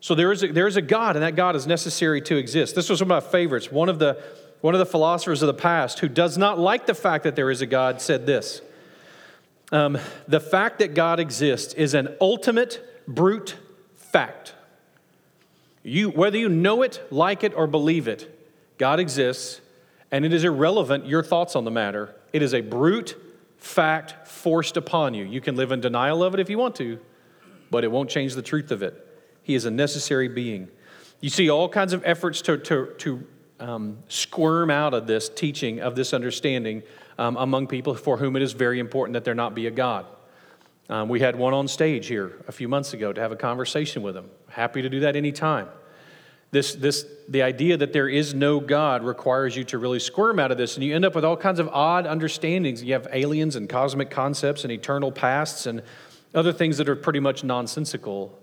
So 0.01 0.15
there 0.15 0.31
is, 0.31 0.43
a, 0.43 0.47
there 0.51 0.67
is 0.67 0.77
a 0.77 0.81
God, 0.81 1.15
and 1.15 1.23
that 1.23 1.35
God 1.35 1.55
is 1.55 1.67
necessary 1.67 2.21
to 2.21 2.37
exist. 2.37 2.75
This 2.75 2.89
was 2.89 3.01
one 3.01 3.11
of 3.11 3.23
my 3.23 3.29
favorites. 3.31 3.71
One 3.71 3.89
of, 3.89 3.99
the, 3.99 4.21
one 4.61 4.73
of 4.73 4.79
the 4.79 4.85
philosophers 4.85 5.41
of 5.41 5.47
the 5.47 5.53
past 5.53 5.99
who 5.99 6.07
does 6.07 6.37
not 6.37 6.59
like 6.59 6.85
the 6.85 6.93
fact 6.93 7.23
that 7.23 7.35
there 7.35 7.51
is 7.51 7.61
a 7.61 7.65
God 7.65 8.01
said 8.01 8.25
this 8.25 8.61
um, 9.71 9.97
The 10.27 10.39
fact 10.39 10.79
that 10.79 10.93
God 10.93 11.19
exists 11.19 11.73
is 11.73 11.93
an 11.93 12.15
ultimate 12.21 13.03
brute 13.07 13.55
fact. 13.95 14.53
You, 15.83 16.09
whether 16.09 16.37
you 16.37 16.49
know 16.49 16.81
it, 16.81 17.01
like 17.09 17.43
it, 17.43 17.53
or 17.55 17.67
believe 17.67 18.07
it, 18.07 18.38
God 18.79 18.99
exists, 18.99 19.61
and 20.09 20.25
it 20.25 20.33
is 20.33 20.43
irrelevant 20.43 21.05
your 21.05 21.21
thoughts 21.21 21.55
on 21.55 21.65
the 21.65 21.71
matter. 21.71 22.15
It 22.33 22.41
is 22.41 22.55
a 22.55 22.61
brute 22.61 23.15
fact 23.57 24.27
forced 24.27 24.77
upon 24.77 25.13
you. 25.13 25.25
You 25.25 25.41
can 25.41 25.55
live 25.55 25.71
in 25.71 25.81
denial 25.81 26.23
of 26.23 26.33
it 26.33 26.39
if 26.39 26.49
you 26.49 26.57
want 26.57 26.75
to, 26.77 26.97
but 27.69 27.83
it 27.83 27.91
won't 27.91 28.09
change 28.09 28.33
the 28.33 28.41
truth 28.41 28.71
of 28.71 28.81
it. 28.81 29.05
He 29.43 29.53
is 29.53 29.65
a 29.65 29.71
necessary 29.71 30.29
being. 30.29 30.69
You 31.19 31.29
see 31.29 31.49
all 31.49 31.67
kinds 31.67 31.91
of 31.91 32.01
efforts 32.05 32.41
to, 32.43 32.57
to, 32.57 32.93
to 32.99 33.27
um, 33.59 33.97
squirm 34.07 34.71
out 34.71 34.93
of 34.93 35.07
this 35.07 35.27
teaching, 35.27 35.81
of 35.81 35.95
this 35.95 36.13
understanding 36.13 36.81
um, 37.17 37.35
among 37.35 37.67
people 37.67 37.93
for 37.95 38.15
whom 38.15 38.37
it 38.37 38.41
is 38.41 38.53
very 38.53 38.79
important 38.79 39.13
that 39.13 39.25
there 39.25 39.35
not 39.35 39.53
be 39.53 39.67
a 39.67 39.71
God. 39.71 40.05
Um, 40.87 41.09
we 41.09 41.19
had 41.19 41.35
one 41.35 41.53
on 41.53 41.67
stage 41.67 42.07
here 42.07 42.43
a 42.47 42.53
few 42.53 42.69
months 42.69 42.93
ago 42.93 43.11
to 43.11 43.19
have 43.19 43.33
a 43.33 43.35
conversation 43.35 44.01
with 44.01 44.15
him. 44.15 44.29
Happy 44.47 44.81
to 44.81 44.89
do 44.89 45.01
that 45.01 45.17
anytime. 45.17 45.67
This, 46.51 46.73
this, 46.73 47.05
the 47.27 47.43
idea 47.43 47.77
that 47.77 47.93
there 47.93 48.09
is 48.09 48.33
no 48.33 48.59
God 48.59 49.03
requires 49.03 49.55
you 49.55 49.63
to 49.65 49.77
really 49.77 49.99
squirm 49.99 50.39
out 50.39 50.51
of 50.51 50.57
this, 50.57 50.75
and 50.75 50.83
you 50.83 50.95
end 50.95 51.05
up 51.05 51.13
with 51.13 51.23
all 51.23 51.37
kinds 51.37 51.59
of 51.59 51.67
odd 51.67 52.07
understandings. 52.07 52.83
You 52.83 52.93
have 52.93 53.07
aliens 53.11 53.55
and 53.55 53.69
cosmic 53.69 54.09
concepts 54.09 54.63
and 54.63 54.71
eternal 54.71 55.11
pasts 55.11 55.67
and 55.67 55.83
other 56.33 56.51
things 56.51 56.77
that 56.77 56.89
are 56.89 56.95
pretty 56.95 57.19
much 57.19 57.43
nonsensical. 57.43 58.35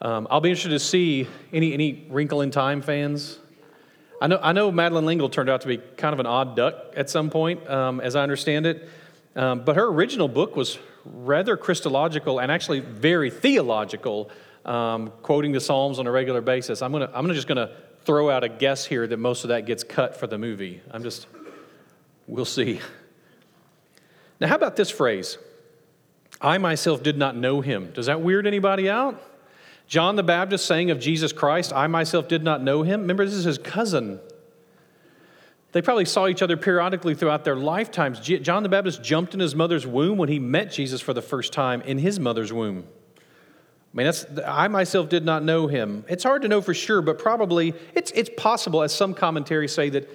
Um, 0.00 0.26
I'll 0.30 0.40
be 0.40 0.48
interested 0.48 0.70
to 0.70 0.78
see 0.78 1.26
any, 1.52 1.74
any 1.74 2.06
Wrinkle 2.08 2.40
in 2.40 2.50
Time 2.50 2.80
fans. 2.80 3.38
I 4.22 4.26
know, 4.26 4.40
I 4.42 4.52
know 4.52 4.72
Madeleine 4.72 5.06
L'Engle 5.06 5.28
turned 5.28 5.48
out 5.48 5.60
to 5.60 5.68
be 5.68 5.76
kind 5.76 6.12
of 6.12 6.20
an 6.20 6.26
odd 6.26 6.56
duck 6.56 6.74
at 6.96 7.10
some 7.10 7.30
point, 7.30 7.68
um, 7.68 8.00
as 8.00 8.16
I 8.16 8.22
understand 8.22 8.66
it. 8.66 8.88
Um, 9.36 9.64
but 9.64 9.76
her 9.76 9.86
original 9.86 10.28
book 10.28 10.56
was 10.56 10.78
rather 11.04 11.56
Christological 11.56 12.40
and 12.40 12.50
actually 12.50 12.80
very 12.80 13.30
theological, 13.30 14.30
um, 14.68 15.12
quoting 15.22 15.52
the 15.52 15.60
Psalms 15.60 15.98
on 15.98 16.06
a 16.06 16.10
regular 16.10 16.42
basis. 16.42 16.82
I'm, 16.82 16.92
gonna, 16.92 17.06
I'm 17.06 17.22
gonna 17.22 17.34
just 17.34 17.48
to 17.48 17.72
throw 18.04 18.30
out 18.30 18.44
a 18.44 18.48
guess 18.48 18.84
here 18.84 19.06
that 19.06 19.16
most 19.16 19.44
of 19.44 19.48
that 19.48 19.66
gets 19.66 19.82
cut 19.82 20.16
for 20.16 20.26
the 20.26 20.38
movie. 20.38 20.82
I'm 20.90 21.02
just, 21.02 21.26
we'll 22.26 22.44
see. 22.44 22.80
Now, 24.40 24.48
how 24.48 24.56
about 24.56 24.76
this 24.76 24.90
phrase? 24.90 25.38
I 26.40 26.58
myself 26.58 27.02
did 27.02 27.16
not 27.18 27.34
know 27.34 27.60
him. 27.60 27.90
Does 27.92 28.06
that 28.06 28.20
weird 28.20 28.46
anybody 28.46 28.88
out? 28.88 29.20
John 29.88 30.16
the 30.16 30.22
Baptist 30.22 30.66
saying 30.66 30.90
of 30.90 31.00
Jesus 31.00 31.32
Christ, 31.32 31.72
I 31.72 31.86
myself 31.86 32.28
did 32.28 32.44
not 32.44 32.62
know 32.62 32.82
him. 32.82 33.00
Remember, 33.00 33.24
this 33.24 33.34
is 33.34 33.44
his 33.44 33.58
cousin. 33.58 34.20
They 35.72 35.82
probably 35.82 36.04
saw 36.04 36.28
each 36.28 36.42
other 36.42 36.56
periodically 36.56 37.14
throughout 37.14 37.44
their 37.44 37.56
lifetimes. 37.56 38.20
John 38.20 38.62
the 38.62 38.68
Baptist 38.68 39.02
jumped 39.02 39.34
in 39.34 39.40
his 39.40 39.54
mother's 39.54 39.86
womb 39.86 40.18
when 40.18 40.28
he 40.28 40.38
met 40.38 40.70
Jesus 40.70 41.00
for 41.00 41.14
the 41.14 41.22
first 41.22 41.52
time 41.54 41.80
in 41.82 41.98
his 41.98 42.20
mother's 42.20 42.52
womb. 42.52 42.84
I 43.92 43.96
mean, 43.96 44.04
that's, 44.04 44.26
I 44.46 44.68
myself 44.68 45.08
did 45.08 45.24
not 45.24 45.42
know 45.42 45.66
him. 45.66 46.04
It's 46.08 46.22
hard 46.22 46.42
to 46.42 46.48
know 46.48 46.60
for 46.60 46.74
sure, 46.74 47.00
but 47.00 47.18
probably 47.18 47.74
it's, 47.94 48.10
it's 48.12 48.30
possible, 48.36 48.82
as 48.82 48.94
some 48.94 49.14
commentaries 49.14 49.72
say, 49.72 49.88
that, 49.90 50.08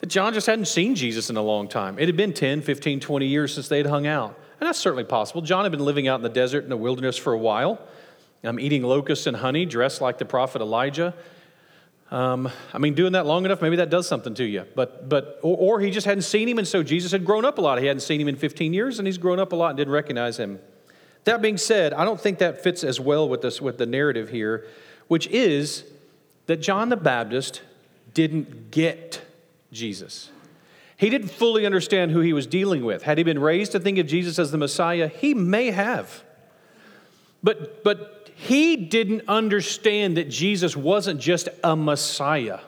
that 0.00 0.06
John 0.06 0.34
just 0.34 0.46
hadn't 0.48 0.66
seen 0.66 0.96
Jesus 0.96 1.30
in 1.30 1.36
a 1.36 1.42
long 1.42 1.68
time. 1.68 1.98
It 1.98 2.08
had 2.08 2.16
been 2.16 2.32
10, 2.32 2.62
15, 2.62 2.98
20 2.98 3.26
years 3.26 3.54
since 3.54 3.68
they 3.68 3.78
had 3.78 3.86
hung 3.86 4.06
out. 4.06 4.36
And 4.60 4.66
that's 4.66 4.78
certainly 4.78 5.04
possible. 5.04 5.40
John 5.40 5.64
had 5.64 5.72
been 5.72 5.84
living 5.84 6.08
out 6.08 6.16
in 6.16 6.22
the 6.22 6.28
desert 6.28 6.64
in 6.64 6.70
the 6.70 6.76
wilderness 6.76 7.16
for 7.16 7.32
a 7.32 7.38
while, 7.38 7.80
um, 8.44 8.58
eating 8.58 8.82
locusts 8.82 9.26
and 9.26 9.36
honey, 9.36 9.66
dressed 9.66 10.00
like 10.00 10.18
the 10.18 10.24
prophet 10.24 10.60
Elijah. 10.60 11.14
Um, 12.10 12.50
I 12.74 12.78
mean, 12.78 12.94
doing 12.94 13.12
that 13.12 13.24
long 13.24 13.44
enough, 13.44 13.62
maybe 13.62 13.76
that 13.76 13.88
does 13.88 14.06
something 14.06 14.34
to 14.34 14.44
you. 14.44 14.66
But, 14.74 15.08
but 15.08 15.38
or, 15.42 15.56
or 15.56 15.80
he 15.80 15.90
just 15.90 16.06
hadn't 16.06 16.22
seen 16.22 16.48
him, 16.48 16.58
and 16.58 16.68
so 16.68 16.82
Jesus 16.82 17.10
had 17.12 17.24
grown 17.24 17.44
up 17.44 17.58
a 17.58 17.60
lot. 17.60 17.78
He 17.78 17.86
hadn't 17.86 18.02
seen 18.02 18.20
him 18.20 18.28
in 18.28 18.36
15 18.36 18.74
years, 18.74 18.98
and 18.98 19.08
he's 19.08 19.18
grown 19.18 19.38
up 19.38 19.52
a 19.52 19.56
lot 19.56 19.70
and 19.70 19.76
didn't 19.78 19.94
recognize 19.94 20.36
him. 20.36 20.60
That 21.24 21.40
being 21.40 21.56
said, 21.56 21.92
I 21.92 22.04
don't 22.04 22.20
think 22.20 22.38
that 22.38 22.62
fits 22.62 22.82
as 22.82 22.98
well 22.98 23.28
with 23.28 23.42
this 23.42 23.60
with 23.60 23.78
the 23.78 23.86
narrative 23.86 24.30
here, 24.30 24.66
which 25.08 25.26
is 25.28 25.84
that 26.46 26.56
John 26.56 26.88
the 26.88 26.96
Baptist 26.96 27.62
didn't 28.14 28.70
get 28.70 29.22
Jesus. 29.72 30.30
He 30.96 31.10
didn't 31.10 31.28
fully 31.28 31.64
understand 31.66 32.10
who 32.10 32.20
he 32.20 32.32
was 32.32 32.46
dealing 32.46 32.84
with. 32.84 33.02
Had 33.02 33.18
he 33.18 33.24
been 33.24 33.38
raised 33.38 33.72
to 33.72 33.80
think 33.80 33.98
of 33.98 34.06
Jesus 34.06 34.38
as 34.38 34.50
the 34.50 34.58
Messiah, 34.58 35.08
he 35.08 35.34
may 35.34 35.70
have. 35.70 36.22
But 37.42 37.82
but 37.84 38.30
he 38.34 38.76
didn't 38.76 39.22
understand 39.28 40.16
that 40.16 40.28
Jesus 40.28 40.76
wasn't 40.76 41.20
just 41.20 41.48
a 41.62 41.76
Messiah. 41.76 42.60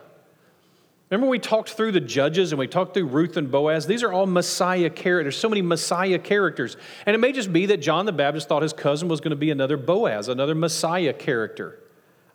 Remember, 1.15 1.31
we 1.31 1.39
talked 1.39 1.71
through 1.71 1.93
the 1.93 2.01
judges 2.01 2.51
and 2.51 2.59
we 2.59 2.67
talked 2.67 2.95
through 2.95 3.07
Ruth 3.07 3.37
and 3.37 3.49
Boaz? 3.49 3.87
These 3.87 4.03
are 4.03 4.13
all 4.13 4.27
Messiah 4.27 4.91
characters, 4.91 5.39
so 5.39 5.49
many 5.49 5.63
Messiah 5.63 6.19
characters. 6.19 6.77
And 7.07 7.15
it 7.15 7.21
may 7.21 7.31
just 7.31 7.53
be 7.53 7.67
that 7.67 7.77
John 7.77 8.05
the 8.05 8.13
Baptist 8.13 8.49
thought 8.49 8.63
his 8.63 8.73
cousin 8.73 9.07
was 9.07 9.21
going 9.21 9.31
to 9.31 9.37
be 9.37 9.53
another 9.53 9.77
Boaz, 9.77 10.27
another 10.27 10.57
Messiah 10.57 11.13
character, 11.13 11.79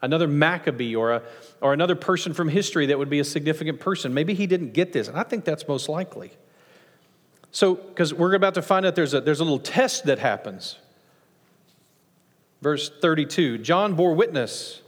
another 0.02 0.30
Maccabee, 0.30 0.96
or, 0.96 1.12
a, 1.12 1.24
or 1.60 1.74
another 1.74 1.96
person 1.96 2.34
from 2.34 2.48
history 2.48 2.86
that 2.86 2.98
would 2.98 3.10
be 3.10 3.20
a 3.20 3.26
significant 3.26 3.82
person. 3.82 4.14
Maybe 4.14 4.34
he 4.34 4.48
didn't 4.48 4.72
get 4.72 4.94
this, 4.94 5.10
and 5.10 5.18
I 5.18 5.24
think 5.24 5.44
that's 5.44 5.68
most 5.68 5.90
likely. 5.90 6.32
So, 7.52 7.76
because 7.76 8.14
we're 8.14 8.34
about 8.34 8.54
to 8.54 8.62
find 8.62 8.86
out 8.86 8.96
there's 8.96 9.14
a, 9.14 9.20
there's 9.20 9.42
a 9.42 9.44
little 9.44 9.60
test 9.60 10.06
that 10.06 10.20
happens. 10.20 10.78
Verse 12.62 12.90
32 13.02 13.58
John 13.58 13.96
bore 13.96 14.14
witness 14.14 14.82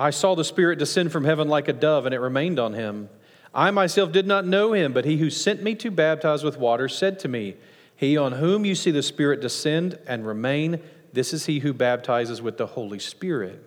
I 0.00 0.08
saw 0.08 0.34
the 0.34 0.44
Spirit 0.44 0.78
descend 0.78 1.12
from 1.12 1.24
heaven 1.24 1.46
like 1.46 1.68
a 1.68 1.74
dove, 1.74 2.06
and 2.06 2.14
it 2.14 2.20
remained 2.20 2.58
on 2.58 2.72
him. 2.72 3.10
I 3.52 3.70
myself 3.70 4.12
did 4.12 4.26
not 4.26 4.46
know 4.46 4.72
him, 4.72 4.94
but 4.94 5.04
he 5.04 5.18
who 5.18 5.28
sent 5.28 5.62
me 5.62 5.74
to 5.74 5.90
baptize 5.90 6.42
with 6.42 6.56
water 6.56 6.88
said 6.88 7.18
to 7.18 7.28
me, 7.28 7.56
He 7.94 8.16
on 8.16 8.32
whom 8.32 8.64
you 8.64 8.74
see 8.74 8.90
the 8.92 9.02
Spirit 9.02 9.42
descend 9.42 9.98
and 10.06 10.26
remain, 10.26 10.80
this 11.12 11.34
is 11.34 11.44
he 11.44 11.58
who 11.58 11.74
baptizes 11.74 12.40
with 12.40 12.56
the 12.56 12.68
Holy 12.68 12.98
Spirit. 12.98 13.62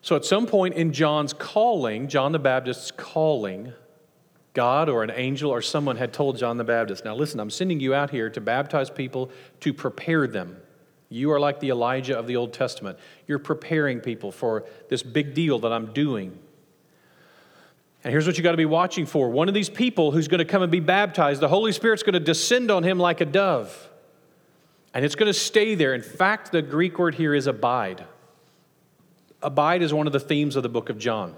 So 0.00 0.16
at 0.16 0.24
some 0.24 0.46
point 0.46 0.76
in 0.76 0.94
John's 0.94 1.34
calling, 1.34 2.08
John 2.08 2.32
the 2.32 2.38
Baptist's 2.38 2.90
calling, 2.90 3.74
God 4.54 4.88
or 4.88 5.02
an 5.02 5.12
angel 5.14 5.50
or 5.50 5.60
someone 5.60 5.98
had 5.98 6.14
told 6.14 6.38
John 6.38 6.56
the 6.56 6.64
Baptist, 6.64 7.04
Now 7.04 7.14
listen, 7.14 7.38
I'm 7.38 7.50
sending 7.50 7.80
you 7.80 7.92
out 7.92 8.08
here 8.08 8.30
to 8.30 8.40
baptize 8.40 8.88
people 8.88 9.30
to 9.60 9.74
prepare 9.74 10.26
them 10.26 10.56
you 11.08 11.32
are 11.32 11.40
like 11.40 11.60
the 11.60 11.70
Elijah 11.70 12.18
of 12.18 12.26
the 12.26 12.36
Old 12.36 12.52
Testament. 12.52 12.98
You're 13.26 13.38
preparing 13.38 14.00
people 14.00 14.30
for 14.30 14.64
this 14.88 15.02
big 15.02 15.34
deal 15.34 15.58
that 15.60 15.72
I'm 15.72 15.92
doing. 15.92 16.38
And 18.04 18.12
here's 18.12 18.26
what 18.26 18.36
you 18.36 18.44
got 18.44 18.52
to 18.52 18.58
be 18.58 18.66
watching 18.66 19.06
for 19.06 19.28
one 19.30 19.48
of 19.48 19.54
these 19.54 19.70
people 19.70 20.12
who's 20.12 20.28
going 20.28 20.38
to 20.38 20.44
come 20.44 20.62
and 20.62 20.70
be 20.70 20.80
baptized, 20.80 21.40
the 21.40 21.48
Holy 21.48 21.72
Spirit's 21.72 22.02
going 22.02 22.14
to 22.14 22.20
descend 22.20 22.70
on 22.70 22.82
him 22.82 22.98
like 22.98 23.20
a 23.20 23.24
dove. 23.24 23.90
And 24.94 25.04
it's 25.04 25.14
going 25.14 25.26
to 25.26 25.38
stay 25.38 25.74
there. 25.74 25.94
In 25.94 26.02
fact, 26.02 26.52
the 26.52 26.62
Greek 26.62 26.98
word 26.98 27.14
here 27.14 27.34
is 27.34 27.46
abide. 27.46 28.04
Abide 29.42 29.82
is 29.82 29.92
one 29.92 30.06
of 30.06 30.12
the 30.12 30.20
themes 30.20 30.56
of 30.56 30.62
the 30.62 30.68
book 30.68 30.90
of 30.90 30.98
John. 30.98 31.36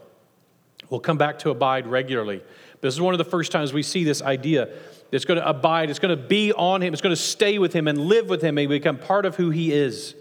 We'll 0.90 1.00
come 1.00 1.16
back 1.16 1.38
to 1.40 1.50
abide 1.50 1.86
regularly. 1.86 2.42
This 2.80 2.92
is 2.92 3.00
one 3.00 3.14
of 3.14 3.18
the 3.18 3.24
first 3.24 3.52
times 3.52 3.72
we 3.72 3.82
see 3.82 4.04
this 4.04 4.20
idea 4.20 4.68
it's 5.12 5.24
going 5.24 5.40
to 5.40 5.48
abide, 5.48 5.90
it's 5.90 5.98
going 5.98 6.16
to 6.16 6.22
be 6.22 6.52
on 6.52 6.82
him, 6.82 6.92
it's 6.92 7.02
going 7.02 7.14
to 7.14 7.20
stay 7.20 7.58
with 7.58 7.72
him 7.72 7.88
and 7.88 7.98
live 7.98 8.28
with 8.28 8.42
him 8.42 8.58
and 8.58 8.68
become 8.68 8.96
part 8.96 9.26
of 9.26 9.34
who 9.34 9.50
he 9.50 9.72
is. 9.72 10.14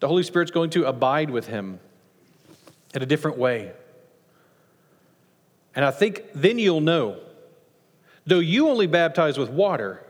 The 0.00 0.08
Holy 0.08 0.22
Spirit's 0.22 0.50
going 0.50 0.70
to 0.70 0.86
abide 0.86 1.28
with 1.28 1.48
him 1.48 1.80
in 2.94 3.02
a 3.02 3.06
different 3.06 3.36
way. 3.36 3.72
And 5.74 5.84
I 5.84 5.90
think 5.90 6.24
then 6.34 6.58
you'll 6.58 6.80
know. 6.80 7.18
Though 8.26 8.38
you 8.38 8.68
only 8.68 8.86
baptize 8.86 9.36
with 9.36 9.50
water, 9.50 10.02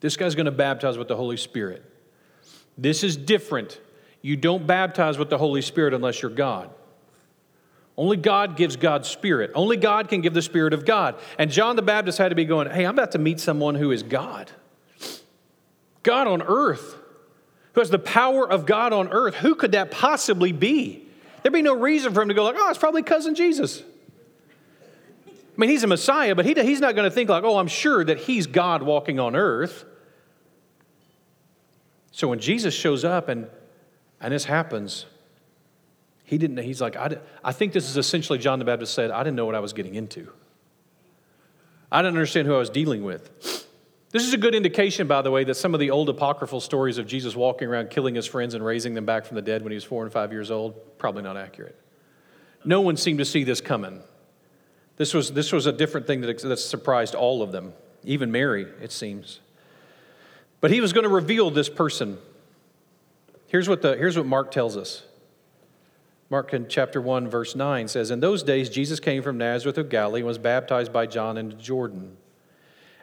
this 0.00 0.18
guy's 0.18 0.34
going 0.34 0.46
to 0.46 0.52
baptize 0.52 0.98
with 0.98 1.08
the 1.08 1.16
Holy 1.16 1.38
Spirit. 1.38 1.82
This 2.76 3.02
is 3.02 3.16
different. 3.16 3.80
You 4.20 4.36
don't 4.36 4.66
baptize 4.66 5.16
with 5.16 5.30
the 5.30 5.38
Holy 5.38 5.62
Spirit 5.62 5.94
unless 5.94 6.20
you're 6.20 6.30
God. 6.30 6.70
Only 7.96 8.16
God 8.16 8.56
gives 8.56 8.76
God's 8.76 9.08
Spirit. 9.08 9.52
Only 9.54 9.76
God 9.76 10.08
can 10.08 10.20
give 10.20 10.34
the 10.34 10.42
Spirit 10.42 10.72
of 10.72 10.84
God. 10.84 11.14
And 11.38 11.50
John 11.50 11.76
the 11.76 11.82
Baptist 11.82 12.18
had 12.18 12.30
to 12.30 12.34
be 12.34 12.44
going, 12.44 12.68
hey, 12.68 12.84
I'm 12.84 12.94
about 12.94 13.12
to 13.12 13.18
meet 13.18 13.38
someone 13.38 13.76
who 13.76 13.92
is 13.92 14.02
God. 14.02 14.50
God 16.02 16.26
on 16.26 16.42
earth, 16.42 16.96
who 17.72 17.80
has 17.80 17.90
the 17.90 17.98
power 17.98 18.48
of 18.48 18.66
God 18.66 18.92
on 18.92 19.08
earth. 19.08 19.36
Who 19.36 19.54
could 19.54 19.72
that 19.72 19.90
possibly 19.90 20.52
be? 20.52 21.06
There'd 21.42 21.52
be 21.52 21.62
no 21.62 21.76
reason 21.76 22.12
for 22.12 22.22
him 22.22 22.28
to 22.28 22.34
go 22.34 22.42
like, 22.44 22.56
oh, 22.58 22.70
it's 22.70 22.78
probably 22.78 23.02
cousin 23.02 23.34
Jesus. 23.34 23.82
I 25.26 25.60
mean, 25.60 25.70
he's 25.70 25.84
a 25.84 25.86
Messiah, 25.86 26.34
but 26.34 26.46
he, 26.46 26.54
he's 26.54 26.80
not 26.80 26.96
going 26.96 27.08
to 27.08 27.14
think 27.14 27.30
like, 27.30 27.44
oh, 27.44 27.58
I'm 27.58 27.68
sure 27.68 28.04
that 28.04 28.18
he's 28.18 28.46
God 28.48 28.82
walking 28.82 29.20
on 29.20 29.36
earth. 29.36 29.84
So 32.10 32.28
when 32.28 32.40
Jesus 32.40 32.74
shows 32.74 33.04
up 33.04 33.28
and, 33.28 33.48
and 34.20 34.32
this 34.32 34.44
happens, 34.44 35.06
he 36.24 36.38
didn't, 36.38 36.58
he's 36.58 36.80
like, 36.80 36.96
I, 36.96 37.18
I 37.44 37.52
think 37.52 37.72
this 37.72 37.88
is 37.88 37.96
essentially 37.96 38.38
John 38.38 38.58
the 38.58 38.64
Baptist 38.64 38.94
said, 38.94 39.10
I 39.10 39.22
didn't 39.22 39.36
know 39.36 39.46
what 39.46 39.54
I 39.54 39.60
was 39.60 39.72
getting 39.72 39.94
into. 39.94 40.32
I 41.92 42.02
didn't 42.02 42.16
understand 42.16 42.48
who 42.48 42.54
I 42.54 42.58
was 42.58 42.70
dealing 42.70 43.04
with. 43.04 43.30
This 44.10 44.22
is 44.24 44.32
a 44.32 44.38
good 44.38 44.54
indication, 44.54 45.06
by 45.06 45.22
the 45.22 45.30
way, 45.30 45.44
that 45.44 45.54
some 45.54 45.74
of 45.74 45.80
the 45.80 45.90
old 45.90 46.08
apocryphal 46.08 46.60
stories 46.60 46.98
of 46.98 47.06
Jesus 47.06 47.36
walking 47.36 47.68
around 47.68 47.90
killing 47.90 48.14
his 48.14 48.26
friends 48.26 48.54
and 48.54 48.64
raising 48.64 48.94
them 48.94 49.04
back 49.04 49.26
from 49.26 49.34
the 49.34 49.42
dead 49.42 49.62
when 49.62 49.70
he 49.72 49.74
was 49.74 49.84
four 49.84 50.02
and 50.02 50.12
five 50.12 50.32
years 50.32 50.50
old, 50.50 50.98
probably 50.98 51.22
not 51.22 51.36
accurate. 51.36 51.78
No 52.64 52.80
one 52.80 52.96
seemed 52.96 53.18
to 53.18 53.24
see 53.24 53.44
this 53.44 53.60
coming. 53.60 54.00
This 54.96 55.12
was, 55.12 55.32
this 55.32 55.52
was 55.52 55.66
a 55.66 55.72
different 55.72 56.06
thing 56.06 56.20
that, 56.22 56.40
that 56.40 56.56
surprised 56.58 57.14
all 57.14 57.42
of 57.42 57.52
them, 57.52 57.74
even 58.04 58.30
Mary, 58.30 58.66
it 58.80 58.92
seems. 58.92 59.40
But 60.60 60.70
he 60.70 60.80
was 60.80 60.92
going 60.92 61.04
to 61.04 61.10
reveal 61.10 61.50
this 61.50 61.68
person. 61.68 62.18
Here's 63.48 63.68
what, 63.68 63.82
the, 63.82 63.96
here's 63.96 64.16
what 64.16 64.26
Mark 64.26 64.50
tells 64.50 64.76
us. 64.76 65.02
Mark 66.30 66.54
chapter 66.68 67.00
1, 67.00 67.28
verse 67.28 67.54
9 67.54 67.88
says, 67.88 68.10
In 68.10 68.20
those 68.20 68.42
days, 68.42 68.70
Jesus 68.70 68.98
came 68.98 69.22
from 69.22 69.36
Nazareth 69.36 69.78
of 69.78 69.88
Galilee 69.88 70.20
and 70.20 70.26
was 70.26 70.38
baptized 70.38 70.92
by 70.92 71.06
John 71.06 71.36
in 71.36 71.58
Jordan. 71.60 72.16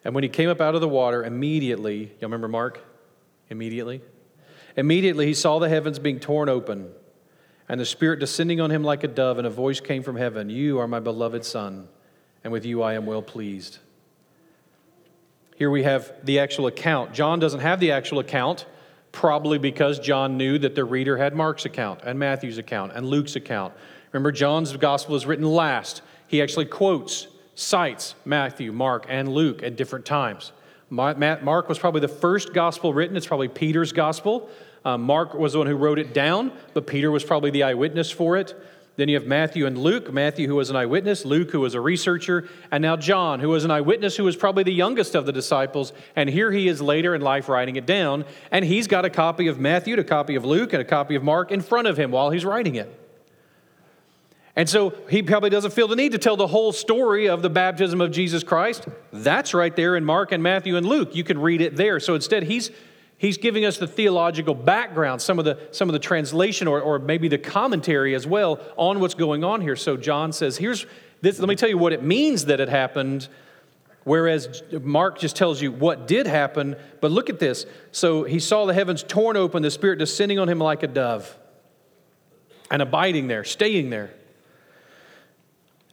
And 0.03 0.15
when 0.15 0.23
he 0.23 0.29
came 0.29 0.49
up 0.49 0.59
out 0.59 0.73
of 0.73 0.81
the 0.81 0.87
water, 0.87 1.23
immediately, 1.23 1.99
you 1.99 2.17
remember 2.21 2.47
Mark? 2.47 2.83
Immediately? 3.49 4.01
Immediately 4.75 5.27
he 5.27 5.33
saw 5.33 5.59
the 5.59 5.69
heavens 5.69 5.99
being 5.99 6.19
torn 6.19 6.49
open, 6.49 6.91
and 7.69 7.79
the 7.79 7.85
Spirit 7.85 8.19
descending 8.19 8.59
on 8.59 8.71
him 8.71 8.83
like 8.83 9.03
a 9.03 9.07
dove, 9.07 9.37
and 9.37 9.45
a 9.45 9.51
voice 9.51 9.79
came 9.79 10.01
from 10.01 10.15
heaven 10.15 10.49
You 10.49 10.79
are 10.79 10.87
my 10.87 10.99
beloved 10.99 11.45
Son, 11.45 11.87
and 12.43 12.51
with 12.51 12.65
you 12.65 12.81
I 12.81 12.93
am 12.93 13.05
well 13.05 13.21
pleased. 13.21 13.77
Here 15.57 15.69
we 15.69 15.83
have 15.83 16.11
the 16.23 16.39
actual 16.39 16.65
account. 16.65 17.13
John 17.13 17.39
doesn't 17.39 17.59
have 17.59 17.79
the 17.79 17.91
actual 17.91 18.17
account 18.17 18.65
probably 19.11 19.57
because 19.57 19.99
John 19.99 20.37
knew 20.37 20.57
that 20.59 20.75
the 20.75 20.85
reader 20.85 21.17
had 21.17 21.35
Mark's 21.35 21.65
account 21.65 22.01
and 22.03 22.17
Matthew's 22.17 22.57
account 22.57 22.93
and 22.95 23.05
Luke's 23.05 23.35
account. 23.35 23.73
Remember, 24.11 24.31
John's 24.31 24.75
gospel 24.77 25.15
is 25.15 25.25
written 25.25 25.45
last. 25.45 26.01
He 26.27 26.41
actually 26.41 26.65
quotes, 26.65 27.27
cites 27.55 28.15
Matthew, 28.25 28.71
Mark, 28.71 29.05
and 29.09 29.29
Luke 29.29 29.63
at 29.63 29.75
different 29.75 30.05
times. 30.05 30.51
Mark 30.89 31.69
was 31.69 31.79
probably 31.79 32.01
the 32.01 32.07
first 32.07 32.53
gospel 32.53 32.93
written. 32.93 33.15
It's 33.15 33.27
probably 33.27 33.47
Peter's 33.47 33.93
gospel. 33.93 34.49
Um, 34.83 35.03
Mark 35.03 35.33
was 35.33 35.53
the 35.53 35.59
one 35.59 35.67
who 35.67 35.75
wrote 35.75 35.99
it 35.99 36.13
down, 36.13 36.51
but 36.73 36.87
Peter 36.87 37.11
was 37.11 37.23
probably 37.23 37.51
the 37.51 37.63
eyewitness 37.63 38.11
for 38.11 38.37
it. 38.37 38.55
Then 38.97 39.07
you 39.07 39.15
have 39.15 39.25
Matthew 39.25 39.65
and 39.65 39.77
Luke 39.77 40.11
Matthew, 40.11 40.47
who 40.47 40.55
was 40.55 40.69
an 40.69 40.75
eyewitness, 40.75 41.23
Luke, 41.25 41.51
who 41.51 41.61
was 41.61 41.73
a 41.73 41.81
researcher, 41.81 42.47
and 42.71 42.81
now 42.81 42.97
John, 42.97 43.39
who 43.39 43.49
was 43.49 43.63
an 43.63 43.71
eyewitness, 43.71 44.17
who 44.17 44.25
was 44.25 44.35
probably 44.35 44.63
the 44.63 44.73
youngest 44.73 45.15
of 45.15 45.25
the 45.25 45.31
disciples. 45.31 45.93
And 46.15 46.29
here 46.29 46.51
he 46.51 46.67
is 46.67 46.81
later 46.81 47.15
in 47.15 47.21
life 47.21 47.47
writing 47.47 47.77
it 47.77 47.85
down. 47.85 48.25
And 48.51 48.65
he's 48.65 48.87
got 48.87 49.05
a 49.05 49.09
copy 49.09 49.47
of 49.47 49.59
Matthew, 49.59 49.97
a 49.97 50.03
copy 50.03 50.35
of 50.35 50.43
Luke, 50.43 50.73
and 50.73 50.81
a 50.81 50.85
copy 50.85 51.15
of 51.15 51.23
Mark 51.23 51.51
in 51.51 51.61
front 51.61 51.87
of 51.87 51.97
him 51.97 52.11
while 52.11 52.31
he's 52.31 52.43
writing 52.43 52.75
it. 52.75 52.97
And 54.55 54.69
so 54.69 54.93
he 55.09 55.23
probably 55.23 55.49
doesn't 55.49 55.71
feel 55.71 55.87
the 55.87 55.95
need 55.95 56.11
to 56.11 56.17
tell 56.17 56.35
the 56.35 56.47
whole 56.47 56.73
story 56.73 57.29
of 57.29 57.41
the 57.41 57.49
baptism 57.49 58.01
of 58.01 58.11
Jesus 58.11 58.43
Christ. 58.43 58.85
That's 59.13 59.53
right 59.53 59.73
there 59.73 59.95
in 59.95 60.03
Mark 60.03 60.33
and 60.33 60.43
Matthew 60.43 60.75
and 60.75 60.85
Luke. 60.85 61.15
You 61.15 61.23
can 61.23 61.39
read 61.39 61.61
it 61.61 61.77
there. 61.77 62.01
So 62.01 62.15
instead, 62.15 62.43
he's 62.43 62.69
he's 63.21 63.37
giving 63.37 63.65
us 63.65 63.77
the 63.77 63.85
theological 63.85 64.55
background, 64.55 65.21
some 65.21 65.37
of 65.37 65.45
the, 65.45 65.59
some 65.69 65.87
of 65.87 65.93
the 65.93 65.99
translation 65.99 66.67
or, 66.67 66.81
or 66.81 66.97
maybe 66.97 67.27
the 67.27 67.37
commentary 67.37 68.15
as 68.15 68.25
well 68.25 68.59
on 68.77 68.99
what's 68.99 69.13
going 69.13 69.43
on 69.43 69.61
here. 69.61 69.75
So 69.75 69.95
John 69.95 70.33
says, 70.33 70.57
here's 70.57 70.87
this, 71.21 71.37
let 71.37 71.47
me 71.47 71.55
tell 71.55 71.69
you 71.69 71.77
what 71.77 71.93
it 71.93 72.01
means 72.01 72.45
that 72.45 72.59
it 72.59 72.67
happened, 72.67 73.27
whereas 74.05 74.63
Mark 74.71 75.19
just 75.19 75.35
tells 75.35 75.61
you 75.61 75.71
what 75.71 76.07
did 76.07 76.25
happen. 76.25 76.75
But 76.99 77.11
look 77.11 77.29
at 77.29 77.37
this. 77.37 77.67
So 77.91 78.23
he 78.23 78.39
saw 78.39 78.65
the 78.65 78.73
heavens 78.73 79.03
torn 79.03 79.37
open, 79.37 79.61
the 79.61 79.69
Spirit 79.69 79.99
descending 79.99 80.39
on 80.39 80.49
him 80.49 80.57
like 80.57 80.81
a 80.81 80.87
dove, 80.87 81.37
and 82.71 82.81
abiding 82.81 83.27
there, 83.27 83.43
staying 83.43 83.91
there. 83.91 84.09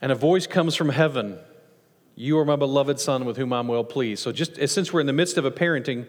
And 0.00 0.10
a 0.10 0.14
voice 0.14 0.46
comes 0.46 0.74
from 0.74 0.88
heaven. 0.88 1.38
You 2.16 2.38
are 2.38 2.46
my 2.46 2.56
beloved 2.56 2.98
Son 2.98 3.26
with 3.26 3.36
whom 3.36 3.52
I'm 3.52 3.68
well 3.68 3.84
pleased. 3.84 4.22
So, 4.22 4.32
just 4.32 4.56
since 4.68 4.92
we're 4.92 5.00
in 5.00 5.06
the 5.06 5.12
midst 5.12 5.36
of 5.36 5.44
a 5.44 5.50
parenting 5.50 6.06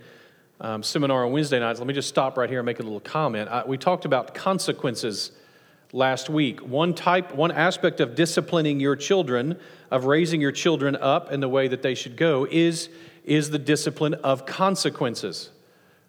um, 0.62 0.84
seminar 0.84 1.26
on 1.26 1.32
Wednesday 1.32 1.60
nights, 1.60 1.80
let 1.80 1.88
me 1.88 1.94
just 1.94 2.10
stop 2.10 2.38
right 2.38 2.50
here 2.50 2.60
and 2.60 2.66
make 2.66 2.80
a 2.80 2.84
little 2.84 3.00
comment. 3.00 3.50
I, 3.50 3.64
we 3.66 3.78
talked 3.78 4.06
about 4.06 4.34
consequences 4.34 5.32
last 5.94 6.30
week. 6.30 6.60
One 6.62 6.94
type, 6.94 7.34
one 7.34 7.52
aspect 7.52 8.00
of 8.00 8.16
disciplining 8.16 8.80
your 8.80 8.96
children, 8.96 9.60
of 9.90 10.06
raising 10.06 10.42
your 10.42 10.52
children 10.52 10.96
up 10.96 11.32
in 11.32 11.40
the 11.40 11.50
way 11.50 11.68
that 11.68 11.82
they 11.82 11.96
should 11.96 12.18
go, 12.18 12.46
is, 12.50 12.90
is 13.24 13.50
the 13.50 13.60
discipline 13.60 14.16
of 14.16 14.46
consequences, 14.46 15.50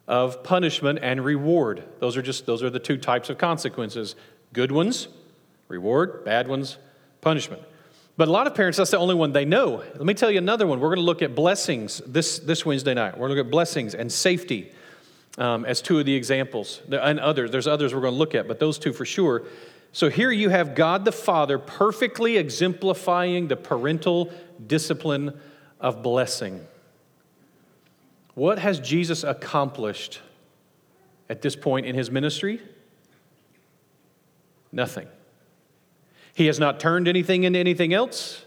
of 0.08 0.42
punishment 0.42 0.98
and 1.02 1.24
reward. 1.24 1.84
Those 2.00 2.16
are 2.16 2.22
just 2.22 2.46
those 2.46 2.62
are 2.62 2.70
the 2.70 2.80
two 2.80 2.98
types 2.98 3.30
of 3.30 3.38
consequences: 3.38 4.16
good 4.52 4.72
ones, 4.72 5.08
reward; 5.68 6.24
bad 6.24 6.48
ones, 6.48 6.78
punishment. 7.20 7.62
But 8.16 8.28
a 8.28 8.30
lot 8.30 8.46
of 8.46 8.54
parents, 8.54 8.76
that's 8.76 8.90
the 8.90 8.98
only 8.98 9.14
one 9.14 9.32
they 9.32 9.44
know. 9.44 9.82
Let 9.94 10.04
me 10.04 10.14
tell 10.14 10.30
you 10.30 10.38
another 10.38 10.66
one. 10.66 10.80
We're 10.80 10.88
going 10.88 10.98
to 10.98 11.04
look 11.04 11.22
at 11.22 11.34
blessings 11.34 12.02
this, 12.06 12.38
this 12.38 12.66
Wednesday 12.66 12.92
night. 12.92 13.14
We're 13.14 13.28
going 13.28 13.36
to 13.36 13.42
look 13.42 13.46
at 13.46 13.50
blessings 13.50 13.94
and 13.94 14.12
safety 14.12 14.72
um, 15.38 15.64
as 15.64 15.80
two 15.80 15.98
of 15.98 16.06
the 16.06 16.14
examples, 16.14 16.82
and 16.90 17.18
others. 17.18 17.50
There's 17.50 17.66
others 17.66 17.94
we're 17.94 18.02
going 18.02 18.12
to 18.12 18.18
look 18.18 18.34
at, 18.34 18.46
but 18.46 18.58
those 18.58 18.78
two 18.78 18.92
for 18.92 19.04
sure. 19.04 19.44
So 19.92 20.08
here 20.08 20.30
you 20.30 20.50
have 20.50 20.74
God 20.74 21.04
the 21.04 21.12
Father 21.12 21.58
perfectly 21.58 22.36
exemplifying 22.36 23.48
the 23.48 23.56
parental 23.56 24.32
discipline 24.66 25.38
of 25.80 26.02
blessing. 26.02 26.66
What 28.34 28.58
has 28.58 28.78
Jesus 28.80 29.24
accomplished 29.24 30.20
at 31.28 31.42
this 31.42 31.56
point 31.56 31.86
in 31.86 31.94
his 31.94 32.10
ministry? 32.10 32.60
Nothing. 34.72 35.08
He 36.34 36.46
has 36.46 36.58
not 36.58 36.80
turned 36.80 37.08
anything 37.08 37.44
into 37.44 37.58
anything 37.58 37.92
else. 37.92 38.44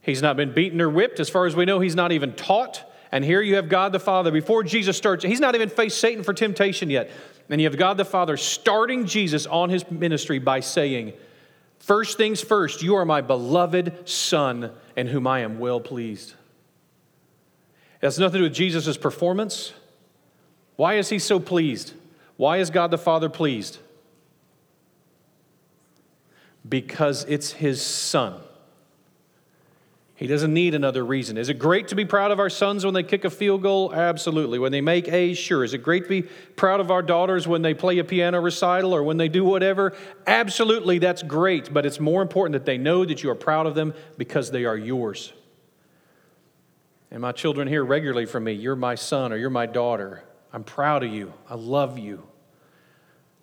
He's 0.00 0.22
not 0.22 0.36
been 0.36 0.52
beaten 0.52 0.80
or 0.80 0.90
whipped. 0.90 1.20
As 1.20 1.30
far 1.30 1.46
as 1.46 1.56
we 1.56 1.64
know, 1.64 1.80
he's 1.80 1.94
not 1.94 2.12
even 2.12 2.34
taught. 2.34 2.90
And 3.10 3.24
here 3.24 3.40
you 3.40 3.56
have 3.56 3.68
God 3.68 3.92
the 3.92 4.00
Father. 4.00 4.30
Before 4.30 4.62
Jesus 4.62 4.96
starts, 4.96 5.24
he's 5.24 5.40
not 5.40 5.54
even 5.54 5.68
faced 5.68 5.98
Satan 5.98 6.24
for 6.24 6.34
temptation 6.34 6.90
yet. 6.90 7.10
And 7.48 7.60
you 7.60 7.66
have 7.68 7.78
God 7.78 7.96
the 7.96 8.04
Father 8.04 8.36
starting 8.36 9.06
Jesus 9.06 9.46
on 9.46 9.70
his 9.70 9.88
ministry 9.90 10.38
by 10.38 10.60
saying, 10.60 11.12
First 11.78 12.16
things 12.16 12.40
first, 12.40 12.82
you 12.82 12.96
are 12.96 13.04
my 13.04 13.20
beloved 13.20 14.08
Son, 14.08 14.72
in 14.96 15.06
whom 15.06 15.26
I 15.26 15.40
am 15.40 15.58
well 15.58 15.80
pleased. 15.80 16.34
It 18.00 18.06
has 18.06 18.18
nothing 18.18 18.34
to 18.34 18.38
do 18.38 18.44
with 18.44 18.54
Jesus' 18.54 18.96
performance. 18.96 19.74
Why 20.76 20.94
is 20.94 21.10
he 21.10 21.18
so 21.18 21.38
pleased? 21.38 21.92
Why 22.36 22.56
is 22.58 22.70
God 22.70 22.90
the 22.90 22.98
Father 22.98 23.28
pleased? 23.28 23.78
Because 26.68 27.24
it's 27.24 27.52
his 27.52 27.82
son. 27.82 28.40
He 30.16 30.28
doesn't 30.28 30.54
need 30.54 30.74
another 30.74 31.04
reason. 31.04 31.36
Is 31.36 31.48
it 31.48 31.58
great 31.58 31.88
to 31.88 31.96
be 31.96 32.04
proud 32.04 32.30
of 32.30 32.38
our 32.38 32.48
sons 32.48 32.84
when 32.84 32.94
they 32.94 33.02
kick 33.02 33.24
a 33.24 33.30
field 33.30 33.62
goal? 33.62 33.92
Absolutely. 33.92 34.60
When 34.60 34.70
they 34.70 34.80
make 34.80 35.08
A's, 35.08 35.36
sure. 35.36 35.64
Is 35.64 35.74
it 35.74 35.78
great 35.78 36.04
to 36.04 36.08
be 36.08 36.22
proud 36.22 36.78
of 36.78 36.92
our 36.92 37.02
daughters 37.02 37.48
when 37.48 37.62
they 37.62 37.74
play 37.74 37.98
a 37.98 38.04
piano 38.04 38.40
recital 38.40 38.94
or 38.94 39.02
when 39.02 39.16
they 39.16 39.28
do 39.28 39.44
whatever? 39.44 39.92
Absolutely, 40.26 40.98
that's 40.98 41.24
great. 41.24 41.74
But 41.74 41.84
it's 41.84 41.98
more 41.98 42.22
important 42.22 42.52
that 42.52 42.64
they 42.64 42.78
know 42.78 43.04
that 43.04 43.24
you 43.24 43.30
are 43.30 43.34
proud 43.34 43.66
of 43.66 43.74
them 43.74 43.92
because 44.16 44.52
they 44.52 44.64
are 44.64 44.76
yours. 44.76 45.32
And 47.10 47.20
my 47.20 47.32
children 47.32 47.66
hear 47.66 47.84
regularly 47.84 48.26
from 48.26 48.44
me, 48.44 48.52
You're 48.52 48.76
my 48.76 48.94
son 48.94 49.32
or 49.32 49.36
you're 49.36 49.50
my 49.50 49.66
daughter. 49.66 50.22
I'm 50.52 50.64
proud 50.64 51.02
of 51.02 51.12
you. 51.12 51.32
I 51.50 51.56
love 51.56 51.98
you. 51.98 52.22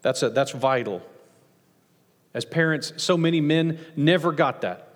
That's, 0.02 0.24
a, 0.24 0.30
that's 0.30 0.52
vital. 0.52 1.02
As 2.34 2.46
parents, 2.46 2.94
so 2.98 3.18
many 3.18 3.42
men 3.42 3.80
never 3.96 4.32
got 4.32 4.62
that. 4.62 4.88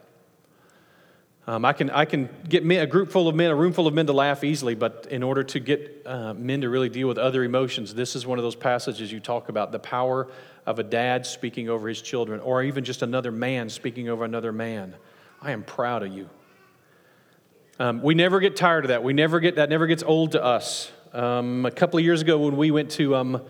Um, 1.48 1.64
I, 1.64 1.74
can, 1.74 1.92
I 1.92 2.06
can 2.06 2.30
get 2.50 2.66
men, 2.66 2.82
a 2.82 2.88
group 2.88 3.12
full 3.12 3.28
of 3.28 3.36
men, 3.36 3.52
a 3.52 3.56
room 3.56 3.72
full 3.72 3.86
of 3.86 3.94
men 3.94 4.08
to 4.08 4.14
laugh 4.14 4.44
easily, 4.44 4.74
but 4.74 5.08
in 5.12 5.22
order 5.22 5.44
to 5.44 5.60
get 5.60 6.02
uh, 6.06 6.34
men 6.34 6.62
to 6.62 6.70
really 6.70 6.90
deal 6.90 7.08
with 7.08 7.20
other 7.20 7.44
emotions, 7.44 7.94
this 7.94 8.16
is 8.16 8.26
one 8.26 8.40
of 8.40 8.44
those 8.44 8.56
passages 8.56 9.12
you 9.12 9.20
talk 9.20 9.48
about 9.48 9.72
the 9.72 9.78
power 9.78 10.28
of 10.66 10.80
a 10.80 10.84
dad 10.84 11.24
speaking 11.28 11.70
over 11.70 11.88
his 11.88 12.02
children, 12.02 12.40
or 12.40 12.64
even 12.64 12.84
just 12.84 13.04
another 13.04 13.32
man 13.32 13.70
speaking 13.70 14.10
over 14.10 14.26
another 14.26 14.52
man. 14.52 14.96
I 15.40 15.52
am 15.52 15.62
proud 15.62 16.02
of 16.02 16.12
you. 16.12 16.30
Um, 17.78 18.02
we 18.02 18.16
never 18.16 18.40
get 18.40 18.56
tired 18.56 18.86
of 18.86 18.90
that. 18.90 19.04
We 19.04 19.14
never 19.14 19.40
get 19.40 19.58
that. 19.58 19.70
Never 19.70 19.86
gets 19.86 20.02
old 20.02 20.32
to 20.32 20.44
us. 20.44 20.92
Um, 21.14 21.66
a 21.68 21.72
couple 21.72 22.00
of 22.00 22.06
years 22.06 22.22
ago, 22.22 22.40
when 22.40 22.58
we 22.58 22.72
went 22.72 22.90
to 22.92 23.16
um, 23.16 23.42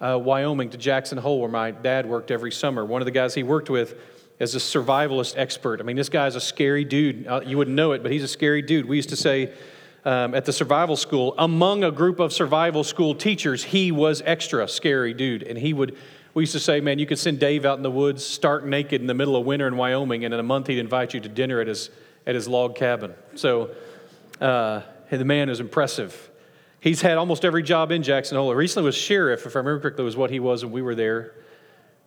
uh, 0.00 0.18
Wyoming 0.18 0.70
to 0.70 0.78
Jackson 0.78 1.18
Hole, 1.18 1.40
where 1.40 1.50
my 1.50 1.70
dad 1.70 2.06
worked 2.06 2.30
every 2.30 2.52
summer. 2.52 2.84
One 2.84 3.02
of 3.02 3.06
the 3.06 3.12
guys 3.12 3.34
he 3.34 3.42
worked 3.42 3.70
with 3.70 3.94
is 4.38 4.54
a 4.54 4.58
survivalist 4.58 5.34
expert. 5.36 5.80
I 5.80 5.84
mean, 5.84 5.96
this 5.96 6.08
guy's 6.08 6.34
a 6.34 6.40
scary 6.40 6.84
dude. 6.84 7.26
Uh, 7.26 7.42
you 7.44 7.58
wouldn't 7.58 7.76
know 7.76 7.92
it, 7.92 8.02
but 8.02 8.10
he's 8.10 8.22
a 8.22 8.28
scary 8.28 8.62
dude. 8.62 8.86
We 8.86 8.96
used 8.96 9.10
to 9.10 9.16
say 9.16 9.52
um, 10.04 10.34
at 10.34 10.46
the 10.46 10.52
survival 10.52 10.96
school, 10.96 11.34
among 11.36 11.84
a 11.84 11.90
group 11.90 12.20
of 12.20 12.32
survival 12.32 12.82
school 12.82 13.14
teachers, 13.14 13.62
he 13.62 13.92
was 13.92 14.22
extra 14.24 14.66
scary 14.66 15.12
dude. 15.12 15.42
And 15.42 15.58
he 15.58 15.74
would, 15.74 15.96
we 16.32 16.44
used 16.44 16.52
to 16.52 16.60
say, 16.60 16.80
man, 16.80 16.98
you 16.98 17.04
could 17.04 17.18
send 17.18 17.38
Dave 17.38 17.66
out 17.66 17.76
in 17.76 17.82
the 17.82 17.90
woods, 17.90 18.24
stark 18.24 18.64
naked 18.64 19.02
in 19.02 19.06
the 19.06 19.14
middle 19.14 19.36
of 19.36 19.44
winter 19.44 19.66
in 19.66 19.76
Wyoming, 19.76 20.24
and 20.24 20.32
in 20.32 20.40
a 20.40 20.44
month 20.44 20.68
he'd 20.68 20.78
invite 20.78 21.12
you 21.12 21.20
to 21.20 21.28
dinner 21.28 21.60
at 21.60 21.66
his, 21.66 21.90
at 22.26 22.34
his 22.34 22.48
log 22.48 22.76
cabin. 22.76 23.12
So 23.34 23.72
uh, 24.40 24.80
the 25.10 25.24
man 25.24 25.50
is 25.50 25.60
impressive. 25.60 26.29
He's 26.80 27.02
had 27.02 27.18
almost 27.18 27.44
every 27.44 27.62
job 27.62 27.92
in 27.92 28.02
Jackson 28.02 28.36
Hole. 28.36 28.54
Recently 28.54 28.86
was 28.86 28.94
sheriff, 28.94 29.46
if 29.46 29.54
I 29.54 29.58
remember 29.60 29.80
correctly, 29.80 30.04
was 30.04 30.16
what 30.16 30.30
he 30.30 30.40
was 30.40 30.64
when 30.64 30.72
we 30.72 30.82
were 30.82 30.94
there. 30.94 31.34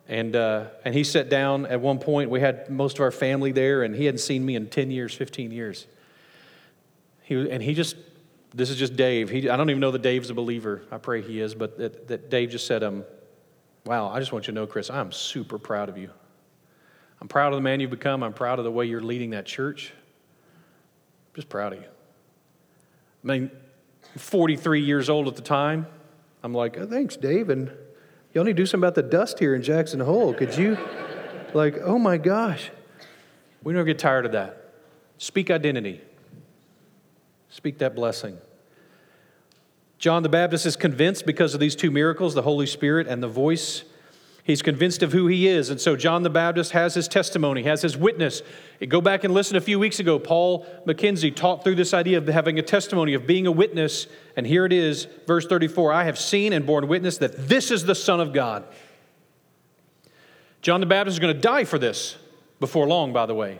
And, 0.07 0.35
uh, 0.35 0.65
and 0.83 0.93
he 0.93 1.03
sat 1.03 1.29
down 1.29 1.65
at 1.67 1.79
one 1.79 1.99
point. 1.99 2.29
We 2.29 2.39
had 2.39 2.69
most 2.69 2.97
of 2.97 3.01
our 3.01 3.11
family 3.11 3.51
there, 3.51 3.83
and 3.83 3.95
he 3.95 4.05
hadn't 4.05 4.19
seen 4.19 4.45
me 4.45 4.55
in 4.55 4.67
10 4.67 4.91
years, 4.91 5.13
15 5.13 5.51
years. 5.51 5.85
He, 7.21 7.49
and 7.49 7.63
he 7.63 7.73
just, 7.73 7.95
this 8.53 8.69
is 8.69 8.77
just 8.77 8.95
Dave. 8.95 9.29
He, 9.29 9.49
I 9.49 9.55
don't 9.55 9.69
even 9.69 9.79
know 9.79 9.91
that 9.91 10.01
Dave's 10.01 10.29
a 10.29 10.33
believer. 10.33 10.81
I 10.91 10.97
pray 10.97 11.21
he 11.21 11.39
is, 11.39 11.55
but 11.55 11.77
that, 11.77 12.07
that 12.07 12.29
Dave 12.29 12.49
just 12.49 12.67
said, 12.67 12.83
um, 12.83 13.05
Wow, 13.85 14.09
I 14.09 14.19
just 14.19 14.31
want 14.31 14.47
you 14.47 14.53
to 14.53 14.59
know, 14.59 14.65
Chris, 14.65 14.89
I'm 14.89 15.11
super 15.11 15.57
proud 15.57 15.89
of 15.89 15.97
you. 15.97 16.09
I'm 17.19 17.27
proud 17.27 17.51
of 17.51 17.57
the 17.57 17.61
man 17.61 17.79
you've 17.79 17.89
become. 17.89 18.23
I'm 18.23 18.33
proud 18.33 18.59
of 18.59 18.65
the 18.65 18.71
way 18.71 18.85
you're 18.85 19.01
leading 19.01 19.31
that 19.31 19.45
church. 19.45 19.91
I'm 19.93 21.35
just 21.35 21.49
proud 21.49 21.73
of 21.73 21.79
you. 21.79 21.87
I 23.23 23.27
mean, 23.27 23.51
43 24.17 24.81
years 24.81 25.09
old 25.09 25.27
at 25.27 25.35
the 25.35 25.41
time. 25.41 25.87
I'm 26.43 26.53
like, 26.53 26.77
oh, 26.77 26.85
thanks, 26.85 27.15
Dave. 27.15 27.49
And 27.49 27.71
y'all 28.33 28.43
need 28.43 28.57
to 28.57 28.61
do 28.61 28.65
something 28.65 28.85
about 28.85 28.95
the 28.95 29.03
dust 29.03 29.39
here 29.39 29.55
in 29.55 29.63
Jackson 29.63 29.99
Hole. 29.99 30.33
Could 30.33 30.57
you, 30.57 30.77
like, 31.53 31.77
oh 31.81 31.97
my 31.97 32.17
gosh. 32.17 32.71
We 33.63 33.73
never 33.73 33.85
get 33.85 33.99
tired 33.99 34.25
of 34.25 34.33
that. 34.33 34.73
Speak 35.17 35.49
identity, 35.49 36.01
speak 37.49 37.77
that 37.77 37.95
blessing. 37.95 38.37
John 39.97 40.21
the 40.21 40.29
Baptist 40.29 40.65
is 40.65 40.75
convinced 40.75 41.25
because 41.25 41.53
of 41.53 41.61
these 41.61 41.77
two 41.77 41.89
miracles, 41.89 42.33
the 42.33 42.41
Holy 42.41 42.65
Spirit 42.65 43.07
and 43.07 43.23
the 43.23 43.27
voice 43.29 43.85
He's 44.45 44.61
convinced 44.61 45.01
of 45.03 45.13
who 45.13 45.27
he 45.27 45.47
is. 45.47 45.69
And 45.69 45.79
so 45.79 45.95
John 45.95 46.23
the 46.23 46.29
Baptist 46.29 46.73
has 46.73 46.93
his 46.93 47.07
testimony, 47.07 47.63
has 47.63 47.81
his 47.81 47.95
witness. 47.95 48.41
Go 48.89 48.99
back 48.99 49.23
and 49.23 49.33
listen 49.33 49.55
a 49.55 49.61
few 49.61 49.79
weeks 49.79 49.99
ago. 49.99 50.19
Paul 50.19 50.65
McKenzie 50.85 51.33
taught 51.33 51.63
through 51.63 51.75
this 51.75 51.93
idea 51.93 52.17
of 52.17 52.27
having 52.27 52.59
a 52.59 52.61
testimony, 52.61 53.13
of 53.13 53.25
being 53.25 53.47
a 53.47 53.51
witness. 53.51 54.05
And 54.35 54.45
here 54.45 54.65
it 54.65 54.73
is, 54.73 55.07
verse 55.25 55.45
34 55.47 55.93
I 55.93 56.03
have 56.03 56.19
seen 56.19 56.51
and 56.51 56.65
borne 56.65 56.89
witness 56.89 57.17
that 57.19 57.47
this 57.47 57.71
is 57.71 57.85
the 57.85 57.95
Son 57.95 58.19
of 58.19 58.33
God. 58.33 58.65
John 60.61 60.81
the 60.81 60.87
Baptist 60.87 61.15
is 61.15 61.19
going 61.19 61.33
to 61.33 61.41
die 61.41 61.63
for 61.63 61.79
this 61.79 62.17
before 62.59 62.85
long, 62.85 63.13
by 63.13 63.25
the 63.25 63.35
way. 63.35 63.59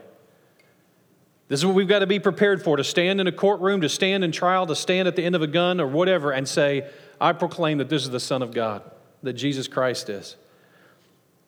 This 1.48 1.62
is 1.62 1.66
what 1.66 1.76
we've 1.76 1.88
got 1.88 2.00
to 2.00 2.08
be 2.08 2.20
prepared 2.20 2.62
for 2.62 2.76
to 2.76 2.84
stand 2.84 3.22
in 3.22 3.28
a 3.28 3.32
courtroom, 3.32 3.82
to 3.82 3.90
stand 3.90 4.24
in 4.24 4.34
trial, 4.34 4.66
to 4.68 4.76
stand 4.76 5.08
at 5.08 5.16
the 5.16 5.24
end 5.24 5.36
of 5.36 5.42
a 5.42 5.48
gun 5.48 5.80
or 5.80 5.88
whatever 5.88 6.32
and 6.32 6.48
say, 6.48 6.90
I 7.22 7.32
proclaim 7.32 7.78
that 7.78 7.90
this 7.90 8.04
is 8.04 8.10
the 8.10 8.20
Son 8.20 8.42
of 8.42 8.54
God, 8.54 8.82
that 9.22 9.34
Jesus 9.34 9.68
Christ 9.68 10.10
is. 10.10 10.36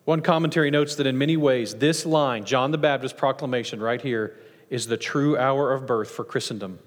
One 0.05 0.21
commentary 0.21 0.71
notes 0.71 0.95
that 0.95 1.07
in 1.07 1.17
many 1.17 1.35
ways, 1.35 1.75
this 1.75 2.05
line, 2.05 2.45
John 2.45 2.71
the 2.71 2.77
Baptist's 2.77 3.17
proclamation 3.17 3.81
right 3.81 4.01
here, 4.01 4.37
is 4.69 4.87
the 4.87 4.97
true 4.97 5.37
hour 5.37 5.73
of 5.73 5.85
birth 5.85 6.11
for 6.11 6.23
Christendom. 6.23 6.79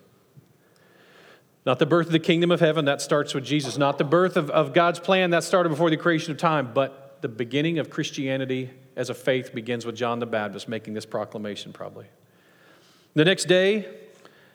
Not 1.67 1.81
the 1.81 1.87
birth 1.87 2.07
of 2.07 2.13
the 2.13 2.21
kingdom 2.21 2.51
of 2.51 2.61
heaven, 2.61 2.85
that 2.87 3.03
starts 3.03 3.35
with 3.35 3.45
Jesus. 3.45 3.77
Not 3.77 3.99
the 3.99 4.05
birth 4.05 4.37
of, 4.37 4.51
of 4.51 4.73
God's 4.73 5.01
plan, 5.01 5.31
that 5.31 5.45
started 5.45 5.69
before 5.69 5.91
the 5.91 5.97
creation 5.97 6.31
of 6.33 6.39
time. 6.39 6.73
But 6.73 7.19
the 7.21 7.29
beginning 7.29 7.79
of 7.79 7.91
Christianity 7.91 8.71
as 8.97 9.11
a 9.11 9.15
faith 9.15 9.53
begins 9.53 9.85
with 9.85 9.97
John 9.97 10.21
the 10.21 10.27
Baptist 10.27 10.69
making 10.69 10.95
this 10.95 11.05
proclamation, 11.05 11.73
probably. 11.73 12.07
The 13.15 13.25
next 13.25 13.47
day, 13.47 13.87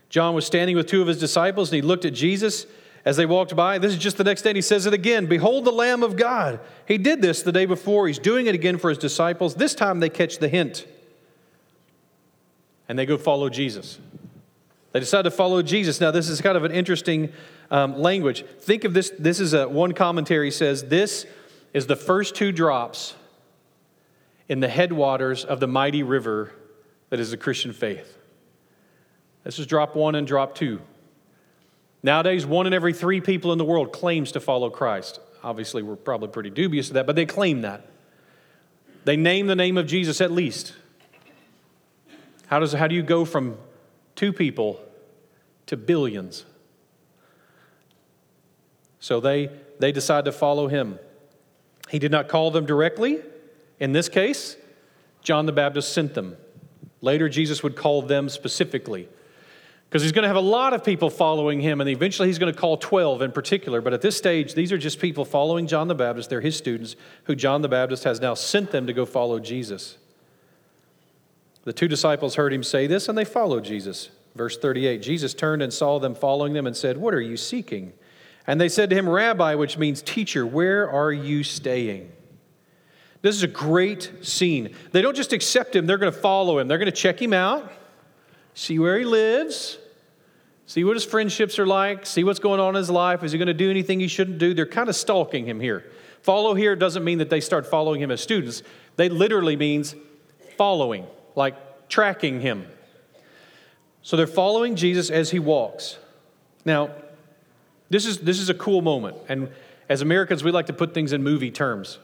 John 0.09 0.33
was 0.33 0.45
standing 0.45 0.75
with 0.75 0.87
two 0.87 1.01
of 1.01 1.07
his 1.07 1.19
disciples 1.19 1.69
and 1.69 1.75
he 1.75 1.81
looked 1.81 2.05
at 2.05 2.13
Jesus 2.13 2.65
as 3.05 3.17
they 3.17 3.25
walked 3.25 3.55
by. 3.55 3.77
This 3.77 3.93
is 3.93 3.99
just 3.99 4.17
the 4.17 4.23
next 4.23 4.43
day, 4.43 4.51
and 4.51 4.57
he 4.57 4.61
says 4.61 4.85
it 4.85 4.93
again 4.93 5.25
Behold 5.25 5.65
the 5.65 5.71
Lamb 5.71 6.03
of 6.03 6.15
God. 6.15 6.59
He 6.87 6.97
did 6.97 7.21
this 7.21 7.41
the 7.41 7.51
day 7.51 7.65
before. 7.65 8.07
He's 8.07 8.19
doing 8.19 8.47
it 8.47 8.55
again 8.55 8.77
for 8.77 8.89
his 8.89 8.97
disciples. 8.97 9.55
This 9.55 9.75
time 9.75 9.99
they 9.99 10.09
catch 10.09 10.39
the 10.39 10.47
hint 10.47 10.85
and 12.87 12.97
they 12.97 13.05
go 13.05 13.17
follow 13.17 13.49
Jesus. 13.49 13.99
They 14.91 14.99
decide 14.99 15.23
to 15.23 15.31
follow 15.31 15.61
Jesus. 15.61 15.99
Now, 15.99 16.11
this 16.11 16.29
is 16.29 16.39
kind 16.41 16.55
of 16.55 16.63
an 16.63 16.71
interesting 16.71 17.33
um, 17.71 17.97
language. 17.97 18.45
Think 18.59 18.83
of 18.83 18.93
this. 18.93 19.11
This 19.17 19.39
is 19.39 19.53
a 19.53 19.67
one 19.67 19.93
commentary 19.93 20.51
says 20.51 20.83
this 20.85 21.25
is 21.73 21.87
the 21.87 21.95
first 21.95 22.35
two 22.35 22.51
drops 22.51 23.15
in 24.47 24.59
the 24.59 24.67
headwaters 24.67 25.45
of 25.45 25.59
the 25.59 25.67
mighty 25.67 26.03
river 26.03 26.51
that 27.09 27.19
is 27.19 27.31
the 27.31 27.37
Christian 27.37 27.73
faith. 27.73 28.17
This 29.43 29.57
is 29.57 29.65
drop 29.65 29.95
one 29.95 30.15
and 30.15 30.27
drop 30.27 30.53
two. 30.53 30.79
Nowadays, 32.03 32.45
one 32.45 32.67
in 32.67 32.73
every 32.73 32.93
three 32.93 33.21
people 33.21 33.53
in 33.53 33.57
the 33.57 33.63
world 33.65 33.93
claims 33.93 34.33
to 34.33 34.41
follow 34.41 34.69
Christ. 34.69 35.21
Obviously, 35.41 35.81
we're 35.81 35.95
probably 35.95 36.27
pretty 36.27 36.49
dubious 36.49 36.89
of 36.89 36.95
that, 36.95 37.07
but 37.07 37.15
they 37.15 37.25
claim 37.25 37.61
that. 37.61 37.87
They 39.05 39.15
name 39.15 39.47
the 39.47 39.55
name 39.55 39.77
of 39.77 39.87
Jesus 39.87 40.19
at 40.19 40.31
least. 40.31 40.73
How, 42.47 42.59
does, 42.59 42.73
how 42.73 42.87
do 42.87 42.95
you 42.95 43.03
go 43.03 43.23
from 43.23 43.57
two 44.15 44.33
people 44.33 44.81
to 45.65 45.77
billions? 45.77 46.45
So 48.99 49.19
they, 49.19 49.49
they 49.79 49.91
decide 49.91 50.25
to 50.25 50.31
follow 50.31 50.67
him. 50.67 50.99
He 51.89 51.99
did 51.99 52.11
not 52.11 52.27
call 52.27 52.51
them 52.51 52.65
directly. 52.65 53.21
In 53.79 53.91
this 53.91 54.07
case, 54.07 54.55
John 55.21 55.45
the 55.45 55.51
Baptist 55.51 55.93
sent 55.93 56.13
them. 56.13 56.37
Later, 57.01 57.27
Jesus 57.27 57.63
would 57.63 57.75
call 57.75 58.01
them 58.01 58.29
specifically 58.29 59.09
because 59.93 60.01
he's 60.01 60.11
going 60.11 60.23
to 60.23 60.27
have 60.27 60.35
a 60.35 60.39
lot 60.39 60.73
of 60.73 60.83
people 60.83 61.11
following 61.11 61.59
him, 61.61 61.79
and 61.79 61.87
eventually 61.87 62.27
he's 62.27 62.39
going 62.39 62.51
to 62.51 62.59
call 62.59 62.77
12 62.77 63.21
in 63.21 63.31
particular. 63.31 63.79
But 63.79 63.93
at 63.93 64.01
this 64.01 64.17
stage, 64.17 64.55
these 64.55 64.71
are 64.71 64.77
just 64.79 64.99
people 64.99 65.23
following 65.23 65.67
John 65.67 65.87
the 65.87 65.93
Baptist. 65.93 66.31
They're 66.31 66.41
his 66.41 66.57
students 66.57 66.95
who 67.25 67.35
John 67.35 67.61
the 67.61 67.67
Baptist 67.67 68.03
has 68.03 68.19
now 68.19 68.33
sent 68.33 68.71
them 68.71 68.87
to 68.87 68.93
go 68.93 69.05
follow 69.05 69.37
Jesus. 69.37 69.99
The 71.65 71.73
two 71.73 71.87
disciples 71.87 72.33
heard 72.33 72.51
him 72.51 72.63
say 72.63 72.87
this, 72.87 73.07
and 73.07 73.15
they 73.15 73.23
followed 73.23 73.65
Jesus. 73.65 74.09
Verse 74.33 74.57
38 74.57 75.03
Jesus 75.03 75.35
turned 75.35 75.61
and 75.61 75.71
saw 75.71 75.99
them 75.99 76.15
following 76.15 76.53
them 76.53 76.65
and 76.65 76.75
said, 76.75 76.97
What 76.97 77.13
are 77.13 77.21
you 77.21 77.37
seeking? 77.37 77.93
And 78.47 78.59
they 78.59 78.69
said 78.69 78.89
to 78.89 78.95
him, 78.95 79.07
Rabbi, 79.07 79.53
which 79.53 79.77
means 79.77 80.01
teacher, 80.01 80.43
where 80.43 80.89
are 80.89 81.11
you 81.11 81.43
staying? 81.43 82.11
This 83.21 83.35
is 83.35 83.43
a 83.43 83.47
great 83.47 84.11
scene. 84.23 84.73
They 84.91 85.03
don't 85.03 85.15
just 85.15 85.33
accept 85.33 85.75
him, 85.75 85.85
they're 85.85 85.99
going 85.99 86.11
to 86.11 86.19
follow 86.19 86.57
him. 86.57 86.67
They're 86.67 86.79
going 86.79 86.87
to 86.87 86.91
check 86.91 87.21
him 87.21 87.31
out, 87.31 87.71
see 88.55 88.79
where 88.79 88.97
he 88.97 89.05
lives, 89.05 89.77
see 90.73 90.83
what 90.83 90.95
his 90.95 91.05
friendships 91.05 91.59
are 91.59 91.67
like, 91.67 92.03
see 92.03 92.23
what's 92.23 92.39
going 92.39 92.59
on 92.59 92.69
in 92.69 92.79
his 92.79 92.89
life. 92.89 93.23
Is 93.23 93.31
he 93.31 93.37
going 93.37 93.45
to 93.45 93.53
do 93.53 93.69
anything 93.69 93.99
he 93.99 94.07
shouldn't 94.07 94.39
do? 94.39 94.55
They're 94.55 94.65
kind 94.65 94.89
of 94.89 94.95
stalking 94.95 95.45
him 95.45 95.59
here. 95.59 95.85
Follow 96.23 96.55
here 96.55 96.75
doesn't 96.75 97.03
mean 97.03 97.19
that 97.19 97.29
they 97.29 97.41
start 97.41 97.67
following 97.67 98.01
him 98.01 98.09
as 98.09 98.21
students, 98.21 98.63
they 98.95 99.07
literally 99.07 99.55
means 99.55 99.93
following 100.57 101.05
like 101.35 101.89
tracking 101.89 102.41
him. 102.41 102.65
So 104.01 104.17
they're 104.17 104.25
following 104.25 104.75
Jesus 104.75 105.11
as 105.11 105.29
he 105.29 105.37
walks. 105.37 105.99
Now, 106.65 106.89
this 107.91 108.07
is, 108.07 108.21
this 108.21 108.39
is 108.39 108.49
a 108.49 108.55
cool 108.55 108.81
moment. 108.81 109.17
And 109.29 109.51
as 109.89 110.01
Americans, 110.01 110.43
we 110.43 110.49
like 110.49 110.65
to 110.65 110.73
put 110.73 110.95
things 110.95 111.13
in 111.13 111.21
movie 111.21 111.51
terms. 111.51 111.99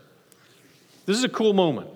This 1.08 1.18
is 1.18 1.24
a 1.24 1.30
cool 1.30 1.54
moment. 1.54 1.90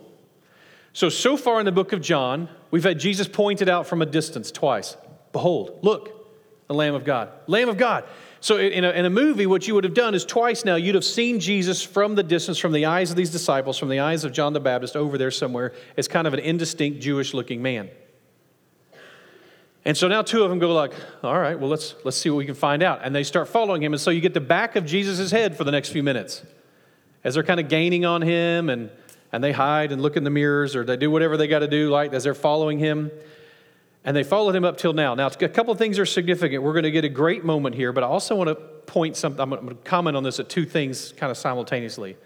So, 0.91 1.09
so 1.09 1.37
far 1.37 1.59
in 1.59 1.67
the 1.67 1.71
book 1.71 1.93
of 1.93 2.01
John, 2.01 2.49
we've 2.71 2.83
had 2.83 2.99
Jesus 2.99 3.27
pointed 3.27 3.69
out 3.69 3.85
from 3.85 4.01
a 4.01 4.07
distance 4.07 4.49
twice. 4.49 4.97
Behold, 5.33 5.77
look, 5.83 6.22
the 6.67 6.73
Lamb 6.73 6.95
of 6.95 7.03
God. 7.03 7.29
Lamb 7.47 7.69
of 7.69 7.77
God. 7.77 8.05
So, 8.39 8.57
in 8.57 8.83
a, 8.83 8.91
in 8.91 9.05
a 9.05 9.09
movie, 9.09 9.45
what 9.45 9.67
you 9.67 9.75
would 9.75 9.85
have 9.85 9.93
done 9.93 10.13
is 10.13 10.25
twice 10.25 10.65
now, 10.65 10.75
you'd 10.75 10.95
have 10.95 11.05
seen 11.05 11.39
Jesus 11.39 11.81
from 11.81 12.15
the 12.15 12.23
distance, 12.23 12.57
from 12.57 12.73
the 12.73 12.85
eyes 12.85 13.09
of 13.09 13.15
these 13.15 13.29
disciples, 13.29 13.77
from 13.77 13.87
the 13.89 13.99
eyes 13.99 14.25
of 14.25 14.33
John 14.33 14.51
the 14.51 14.59
Baptist 14.59 14.97
over 14.97 15.17
there 15.17 15.31
somewhere, 15.31 15.73
as 15.95 16.09
kind 16.09 16.27
of 16.27 16.33
an 16.33 16.39
indistinct 16.39 16.99
Jewish 16.99 17.33
looking 17.33 17.61
man. 17.61 17.89
And 19.85 19.97
so 19.97 20.07
now 20.07 20.21
two 20.21 20.43
of 20.43 20.49
them 20.49 20.59
go 20.59 20.73
like, 20.73 20.93
all 21.23 21.37
right, 21.37 21.59
well, 21.59 21.69
let's, 21.69 21.95
let's 22.03 22.17
see 22.17 22.29
what 22.29 22.37
we 22.37 22.45
can 22.45 22.55
find 22.55 22.81
out. 22.81 23.01
And 23.03 23.13
they 23.13 23.23
start 23.23 23.49
following 23.49 23.83
him. 23.83 23.93
And 23.93 24.01
so 24.01 24.11
you 24.11 24.21
get 24.21 24.33
the 24.33 24.41
back 24.41 24.75
of 24.75 24.85
Jesus' 24.85 25.31
head 25.31 25.57
for 25.57 25.65
the 25.65 25.71
next 25.71 25.89
few 25.89 26.03
minutes 26.03 26.43
as 27.23 27.33
they're 27.33 27.43
kind 27.43 27.59
of 27.59 27.67
gaining 27.67 28.05
on 28.05 28.21
him 28.21 28.69
and, 28.69 28.89
and 29.31 29.43
they 29.43 29.51
hide 29.51 29.91
and 29.91 30.01
look 30.01 30.15
in 30.15 30.23
the 30.23 30.29
mirrors 30.29 30.75
or 30.75 30.85
they 30.85 30.95
do 30.95 31.11
whatever 31.11 31.35
they 31.35 31.47
got 31.47 31.59
to 31.59 31.67
do, 31.67 31.89
like 31.89 32.13
as 32.13 32.23
they're 32.23 32.33
following 32.33 32.79
him. 32.79 33.11
And 34.05 34.15
they 34.15 34.23
followed 34.23 34.55
him 34.55 34.65
up 34.65 34.77
till 34.77 34.93
now. 34.93 35.15
Now, 35.15 35.27
a 35.27 35.49
couple 35.49 35.71
of 35.71 35.77
things 35.77 35.97
are 35.97 36.05
significant. 36.05 36.61
We're 36.61 36.73
going 36.73 36.83
to 36.83 36.91
get 36.91 37.05
a 37.05 37.09
great 37.09 37.45
moment 37.45 37.75
here, 37.75 37.93
but 37.93 38.03
I 38.03 38.07
also 38.07 38.35
want 38.35 38.49
to 38.49 38.55
point 38.55 39.15
something. 39.15 39.39
I'm 39.39 39.49
going 39.49 39.67
to 39.69 39.75
comment 39.75 40.17
on 40.17 40.23
this 40.23 40.39
at 40.39 40.49
two 40.49 40.65
things 40.65 41.13
kind 41.13 41.31
of 41.31 41.37
simultaneously. 41.37 42.17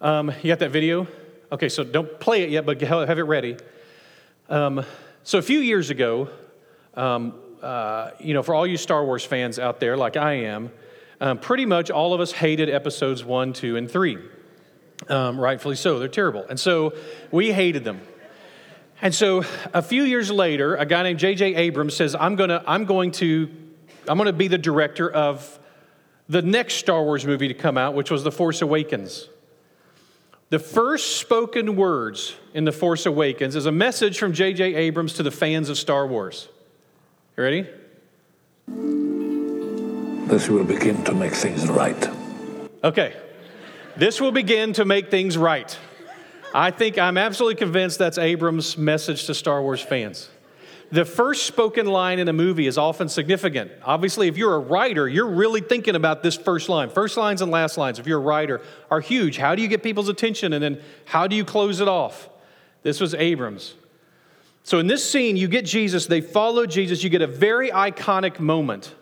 Um, 0.00 0.32
you 0.42 0.48
got 0.48 0.58
that 0.58 0.70
video? 0.70 1.06
Okay, 1.52 1.68
so 1.68 1.84
don't 1.84 2.18
play 2.18 2.42
it 2.42 2.50
yet, 2.50 2.66
but 2.66 2.80
have 2.80 3.18
it 3.18 3.22
ready. 3.22 3.56
Um, 4.48 4.84
so 5.22 5.38
a 5.38 5.42
few 5.42 5.60
years 5.60 5.90
ago, 5.90 6.28
um, 6.94 7.34
uh, 7.62 8.10
you 8.18 8.34
know, 8.34 8.42
for 8.42 8.54
all 8.54 8.66
you 8.66 8.76
Star 8.76 9.04
Wars 9.04 9.24
fans 9.24 9.58
out 9.58 9.78
there, 9.78 9.96
like 9.96 10.16
I 10.16 10.32
am, 10.32 10.72
um, 11.20 11.38
pretty 11.38 11.66
much 11.66 11.90
all 11.90 12.14
of 12.14 12.20
us 12.20 12.32
hated 12.32 12.70
episodes 12.70 13.24
one, 13.24 13.52
two, 13.52 13.76
and 13.76 13.90
three. 13.90 14.18
Um, 15.08 15.38
rightfully 15.38 15.76
so, 15.76 15.98
they're 15.98 16.08
terrible. 16.08 16.44
And 16.48 16.58
so 16.58 16.94
we 17.30 17.52
hated 17.52 17.84
them. 17.84 18.00
And 19.02 19.14
so 19.14 19.44
a 19.72 19.82
few 19.82 20.02
years 20.02 20.30
later, 20.30 20.76
a 20.76 20.84
guy 20.84 21.02
named 21.02 21.18
J.J. 21.18 21.54
Abrams 21.54 21.94
says, 21.94 22.14
I'm, 22.14 22.36
gonna, 22.36 22.62
I'm, 22.66 22.84
going 22.84 23.12
to, 23.12 23.48
I'm 24.06 24.18
going 24.18 24.26
to 24.26 24.32
be 24.32 24.48
the 24.48 24.58
director 24.58 25.10
of 25.10 25.58
the 26.28 26.42
next 26.42 26.74
Star 26.74 27.02
Wars 27.02 27.24
movie 27.24 27.48
to 27.48 27.54
come 27.54 27.78
out, 27.78 27.94
which 27.94 28.10
was 28.10 28.24
The 28.24 28.32
Force 28.32 28.62
Awakens. 28.62 29.28
The 30.50 30.58
first 30.58 31.16
spoken 31.16 31.76
words 31.76 32.34
in 32.54 32.64
The 32.64 32.72
Force 32.72 33.06
Awakens 33.06 33.56
is 33.56 33.66
a 33.66 33.72
message 33.72 34.18
from 34.18 34.32
J.J. 34.32 34.74
Abrams 34.74 35.14
to 35.14 35.22
the 35.22 35.30
fans 35.30 35.68
of 35.68 35.78
Star 35.78 36.06
Wars. 36.06 36.48
You 37.36 37.44
ready? 37.44 37.66
This 40.28 40.48
will 40.48 40.64
begin 40.64 41.02
to 41.04 41.14
make 41.14 41.32
things 41.32 41.68
right. 41.68 42.08
Okay. 42.84 43.16
This 43.96 44.20
will 44.20 44.32
begin 44.32 44.72
to 44.74 44.84
make 44.84 45.10
things 45.10 45.38
right. 45.38 45.76
I 46.52 46.70
think 46.70 46.98
I'm 46.98 47.16
absolutely 47.16 47.56
convinced 47.56 47.98
that's 47.98 48.18
Abrams' 48.18 48.76
message 48.76 49.26
to 49.26 49.34
Star 49.34 49.62
Wars 49.62 49.80
fans. 49.80 50.28
The 50.90 51.04
first 51.04 51.46
spoken 51.46 51.86
line 51.86 52.18
in 52.18 52.26
a 52.26 52.32
movie 52.32 52.66
is 52.66 52.76
often 52.76 53.08
significant. 53.08 53.70
Obviously, 53.84 54.26
if 54.26 54.36
you're 54.36 54.56
a 54.56 54.58
writer, 54.58 55.08
you're 55.08 55.28
really 55.28 55.60
thinking 55.60 55.94
about 55.94 56.24
this 56.24 56.36
first 56.36 56.68
line. 56.68 56.90
First 56.90 57.16
lines 57.16 57.42
and 57.42 57.52
last 57.52 57.78
lines, 57.78 58.00
if 58.00 58.08
you're 58.08 58.18
a 58.18 58.22
writer, 58.22 58.60
are 58.90 59.00
huge. 59.00 59.36
How 59.36 59.54
do 59.54 59.62
you 59.62 59.68
get 59.68 59.84
people's 59.84 60.08
attention 60.08 60.52
and 60.52 60.62
then 60.62 60.80
how 61.04 61.28
do 61.28 61.36
you 61.36 61.44
close 61.44 61.80
it 61.80 61.86
off? 61.86 62.28
This 62.82 63.00
was 63.00 63.14
Abrams. 63.14 63.74
So 64.64 64.80
in 64.80 64.88
this 64.88 65.08
scene, 65.08 65.36
you 65.36 65.46
get 65.46 65.64
Jesus, 65.64 66.06
they 66.06 66.20
follow 66.20 66.66
Jesus, 66.66 67.04
you 67.04 67.10
get 67.10 67.22
a 67.22 67.26
very 67.26 67.70
iconic 67.70 68.40
moment 68.40 68.92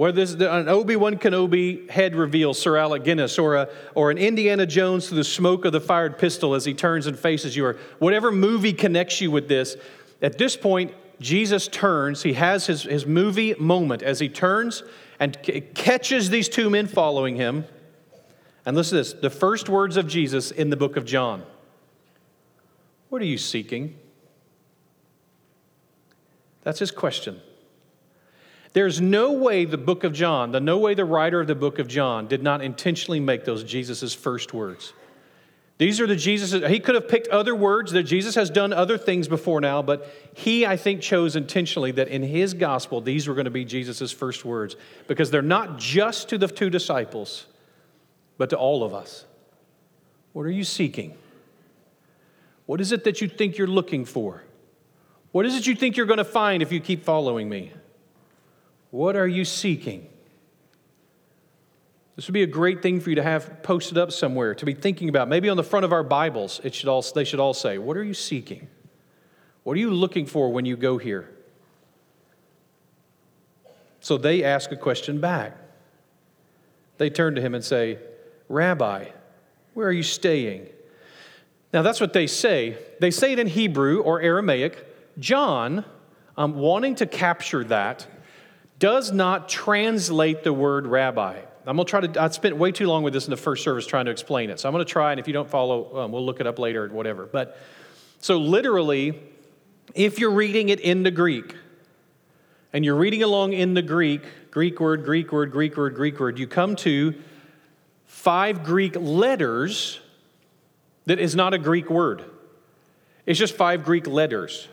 where 0.00 0.12
there's 0.12 0.32
an 0.32 0.66
Obi-Wan 0.66 1.16
Kenobi 1.16 1.86
head 1.90 2.16
reveal, 2.16 2.54
Sir 2.54 2.78
Alec 2.78 3.04
Guinness, 3.04 3.38
or, 3.38 3.56
a, 3.56 3.68
or 3.94 4.10
an 4.10 4.16
Indiana 4.16 4.64
Jones 4.64 5.06
through 5.06 5.18
the 5.18 5.24
smoke 5.24 5.66
of 5.66 5.72
the 5.72 5.80
fired 5.80 6.16
pistol 6.16 6.54
as 6.54 6.64
he 6.64 6.72
turns 6.72 7.06
and 7.06 7.18
faces 7.18 7.54
you, 7.54 7.66
or 7.66 7.76
whatever 7.98 8.32
movie 8.32 8.72
connects 8.72 9.20
you 9.20 9.30
with 9.30 9.46
this. 9.46 9.76
At 10.22 10.38
this 10.38 10.56
point, 10.56 10.94
Jesus 11.20 11.68
turns, 11.68 12.22
he 12.22 12.32
has 12.32 12.66
his, 12.66 12.84
his 12.84 13.04
movie 13.04 13.54
moment 13.58 14.02
as 14.02 14.20
he 14.20 14.30
turns 14.30 14.82
and 15.18 15.36
c- 15.44 15.60
catches 15.60 16.30
these 16.30 16.48
two 16.48 16.70
men 16.70 16.86
following 16.86 17.36
him. 17.36 17.66
And 18.64 18.74
listen 18.74 18.96
to 18.96 19.04
this 19.04 19.12
the 19.12 19.28
first 19.28 19.68
words 19.68 19.98
of 19.98 20.08
Jesus 20.08 20.50
in 20.50 20.70
the 20.70 20.78
book 20.78 20.96
of 20.96 21.04
John. 21.04 21.42
What 23.10 23.20
are 23.20 23.26
you 23.26 23.36
seeking? 23.36 23.98
That's 26.62 26.78
his 26.78 26.90
question. 26.90 27.42
There's 28.72 29.00
no 29.00 29.32
way 29.32 29.64
the 29.64 29.78
book 29.78 30.04
of 30.04 30.12
John, 30.12 30.52
the 30.52 30.60
no 30.60 30.78
way 30.78 30.94
the 30.94 31.04
writer 31.04 31.40
of 31.40 31.46
the 31.48 31.54
book 31.54 31.78
of 31.78 31.88
John 31.88 32.28
did 32.28 32.42
not 32.42 32.62
intentionally 32.62 33.18
make 33.18 33.44
those 33.44 33.64
Jesus' 33.64 34.14
first 34.14 34.54
words. 34.54 34.92
These 35.78 35.98
are 35.98 36.06
the 36.06 36.14
Jesus, 36.14 36.52
he 36.70 36.78
could 36.78 36.94
have 36.94 37.08
picked 37.08 37.28
other 37.28 37.54
words 37.54 37.92
that 37.92 38.02
Jesus 38.02 38.34
has 38.34 38.50
done 38.50 38.72
other 38.72 38.98
things 38.98 39.28
before 39.28 39.62
now, 39.62 39.80
but 39.80 40.14
he, 40.34 40.66
I 40.66 40.76
think, 40.76 41.00
chose 41.00 41.36
intentionally 41.36 41.90
that 41.92 42.08
in 42.08 42.22
his 42.22 42.52
gospel, 42.52 43.00
these 43.00 43.26
were 43.26 43.34
going 43.34 43.46
to 43.46 43.50
be 43.50 43.64
Jesus' 43.64 44.12
first 44.12 44.44
words 44.44 44.76
because 45.08 45.30
they're 45.30 45.40
not 45.40 45.78
just 45.78 46.28
to 46.28 46.38
the 46.38 46.48
two 46.48 46.68
disciples, 46.68 47.46
but 48.36 48.50
to 48.50 48.58
all 48.58 48.84
of 48.84 48.92
us. 48.92 49.24
What 50.34 50.42
are 50.42 50.50
you 50.50 50.64
seeking? 50.64 51.16
What 52.66 52.80
is 52.80 52.92
it 52.92 53.04
that 53.04 53.20
you 53.22 53.26
think 53.28 53.56
you're 53.56 53.66
looking 53.66 54.04
for? 54.04 54.44
What 55.32 55.46
is 55.46 55.56
it 55.56 55.66
you 55.66 55.74
think 55.74 55.96
you're 55.96 56.06
going 56.06 56.18
to 56.18 56.24
find 56.24 56.62
if 56.62 56.70
you 56.70 56.80
keep 56.80 57.04
following 57.04 57.48
me? 57.48 57.72
What 58.90 59.16
are 59.16 59.26
you 59.26 59.44
seeking? 59.44 60.08
This 62.16 62.26
would 62.26 62.34
be 62.34 62.42
a 62.42 62.46
great 62.46 62.82
thing 62.82 63.00
for 63.00 63.08
you 63.10 63.16
to 63.16 63.22
have 63.22 63.62
posted 63.62 63.96
up 63.96 64.12
somewhere, 64.12 64.54
to 64.54 64.66
be 64.66 64.74
thinking 64.74 65.08
about. 65.08 65.28
Maybe 65.28 65.48
on 65.48 65.56
the 65.56 65.64
front 65.64 65.84
of 65.84 65.92
our 65.92 66.02
Bibles, 66.02 66.60
it 66.64 66.74
should 66.74 66.88
all, 66.88 67.02
they 67.14 67.24
should 67.24 67.40
all 67.40 67.54
say, 67.54 67.78
What 67.78 67.96
are 67.96 68.04
you 68.04 68.14
seeking? 68.14 68.68
What 69.62 69.76
are 69.76 69.80
you 69.80 69.90
looking 69.90 70.26
for 70.26 70.52
when 70.52 70.64
you 70.64 70.76
go 70.76 70.98
here? 70.98 71.30
So 74.00 74.16
they 74.16 74.42
ask 74.42 74.72
a 74.72 74.76
question 74.76 75.20
back. 75.20 75.56
They 76.98 77.10
turn 77.10 77.34
to 77.36 77.40
him 77.40 77.54
and 77.54 77.64
say, 77.64 77.98
Rabbi, 78.48 79.06
where 79.74 79.86
are 79.86 79.92
you 79.92 80.02
staying? 80.02 80.66
Now 81.72 81.82
that's 81.82 82.00
what 82.00 82.12
they 82.12 82.26
say. 82.26 82.76
They 82.98 83.10
say 83.10 83.32
it 83.32 83.38
in 83.38 83.46
Hebrew 83.46 84.00
or 84.00 84.20
Aramaic. 84.20 84.86
John, 85.18 85.84
um, 86.36 86.56
wanting 86.56 86.96
to 86.96 87.06
capture 87.06 87.64
that, 87.64 88.06
does 88.80 89.12
not 89.12 89.48
translate 89.48 90.42
the 90.42 90.52
word 90.52 90.86
rabbi. 90.86 91.38
I'm 91.66 91.76
going 91.76 91.86
to 91.86 91.90
try 91.90 92.00
to, 92.00 92.20
I 92.20 92.28
spent 92.30 92.56
way 92.56 92.72
too 92.72 92.86
long 92.86 93.04
with 93.04 93.12
this 93.12 93.26
in 93.26 93.30
the 93.30 93.36
first 93.36 93.62
service 93.62 93.86
trying 93.86 94.06
to 94.06 94.10
explain 94.10 94.50
it. 94.50 94.58
So 94.58 94.68
I'm 94.68 94.72
going 94.72 94.84
to 94.84 94.90
try, 94.90 95.12
and 95.12 95.20
if 95.20 95.28
you 95.28 95.32
don't 95.32 95.48
follow, 95.48 96.00
um, 96.00 96.10
we'll 96.10 96.26
look 96.26 96.40
it 96.40 96.46
up 96.48 96.58
later 96.58 96.86
or 96.86 96.88
whatever. 96.88 97.26
But 97.26 97.56
so 98.18 98.38
literally, 98.38 99.20
if 99.94 100.18
you're 100.18 100.32
reading 100.32 100.70
it 100.70 100.80
in 100.80 101.04
the 101.04 101.12
Greek, 101.12 101.54
and 102.72 102.84
you're 102.84 102.96
reading 102.96 103.22
along 103.22 103.52
in 103.52 103.74
the 103.74 103.82
Greek, 103.82 104.22
Greek 104.50 104.80
word, 104.80 105.04
Greek 105.04 105.30
word, 105.30 105.52
Greek 105.52 105.76
word, 105.76 105.94
Greek 105.94 106.18
word, 106.18 106.38
you 106.38 106.46
come 106.46 106.76
to 106.76 107.14
five 108.06 108.64
Greek 108.64 108.96
letters 108.96 110.00
that 111.06 111.18
is 111.18 111.34
not 111.36 111.52
a 111.54 111.58
Greek 111.58 111.90
word. 111.90 112.24
It's 113.26 113.38
just 113.38 113.54
five 113.54 113.84
Greek 113.84 114.06
letters. 114.06 114.68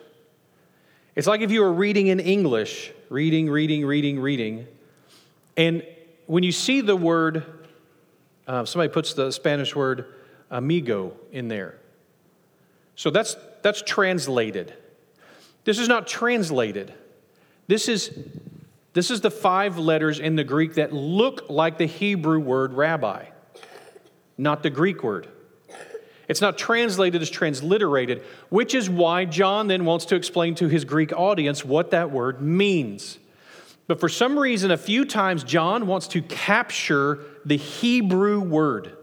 It's 1.15 1.28
like 1.28 1.41
if 1.41 1.52
you 1.52 1.62
were 1.62 1.74
reading 1.74 2.08
in 2.08 2.20
English, 2.20 2.91
reading, 3.10 3.50
reading, 3.50 3.86
reading, 3.86 4.20
reading, 4.20 4.67
and 5.56 5.84
when 6.28 6.43
you 6.43 6.52
see 6.52 6.82
the 6.82 6.96
word, 6.96 7.43
uh, 8.48 8.65
somebody 8.65 8.91
puts 8.91 9.13
the 9.13 9.32
Spanish 9.32 9.76
word 9.76 10.13
amigo 10.52 11.13
in 11.32 11.48
there. 11.48 11.78
So 12.96 13.10
that's, 13.10 13.36
that's 13.63 13.82
translated. 13.82 14.74
This 15.63 15.80
is 15.80 15.88
not 15.88 16.08
translated. 16.08 16.93
This 17.67 17.88
is, 17.88 18.17
this 18.93 19.12
is 19.12 19.22
the 19.22 19.32
five 19.32 19.78
letters 19.78 20.20
in 20.20 20.36
the 20.36 20.43
Greek 20.43 20.76
that 20.76 20.93
look 20.93 21.50
like 21.50 21.78
the 21.78 21.86
Hebrew 21.86 22.39
word 22.39 22.74
rabbi, 22.74 23.26
not 24.38 24.63
the 24.63 24.70
Greek 24.70 25.04
word. 25.04 25.28
It's 26.28 26.42
not 26.42 26.58
translated 26.58 27.22
as 27.22 27.30
transliterated, 27.30 28.24
which 28.50 28.76
is 28.76 28.90
why 28.90 29.26
John 29.26 29.68
then 29.68 29.86
wants 29.86 30.06
to 30.06 30.16
explain 30.16 30.56
to 30.56 30.68
his 30.68 30.84
Greek 30.84 31.13
audience 31.13 31.63
what 31.63 31.92
that 31.92 32.12
word 32.12 32.42
means. 32.42 33.18
But 33.88 34.02
for 34.02 34.10
some 34.10 34.38
reason, 34.38 34.70
a 34.70 34.78
few 34.78 35.06
times, 35.06 35.44
John 35.44 35.88
wants 35.88 36.08
to 36.10 36.22
capture 36.22 37.20
the 37.46 37.56
Hebrew 37.56 38.42
word. 38.42 38.98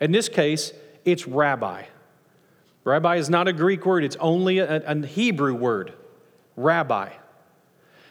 In 0.00 0.12
this 0.12 0.30
case, 0.30 0.72
it's 1.04 1.28
rabbi. 1.28 1.84
Rabbi 2.84 3.16
is 3.16 3.28
not 3.28 3.46
a 3.48 3.52
Greek 3.52 3.84
word, 3.84 4.04
it's 4.04 4.16
only 4.16 4.58
a, 4.58 4.82
a 4.82 5.06
Hebrew 5.06 5.54
word, 5.54 5.92
rabbi. 6.56 7.10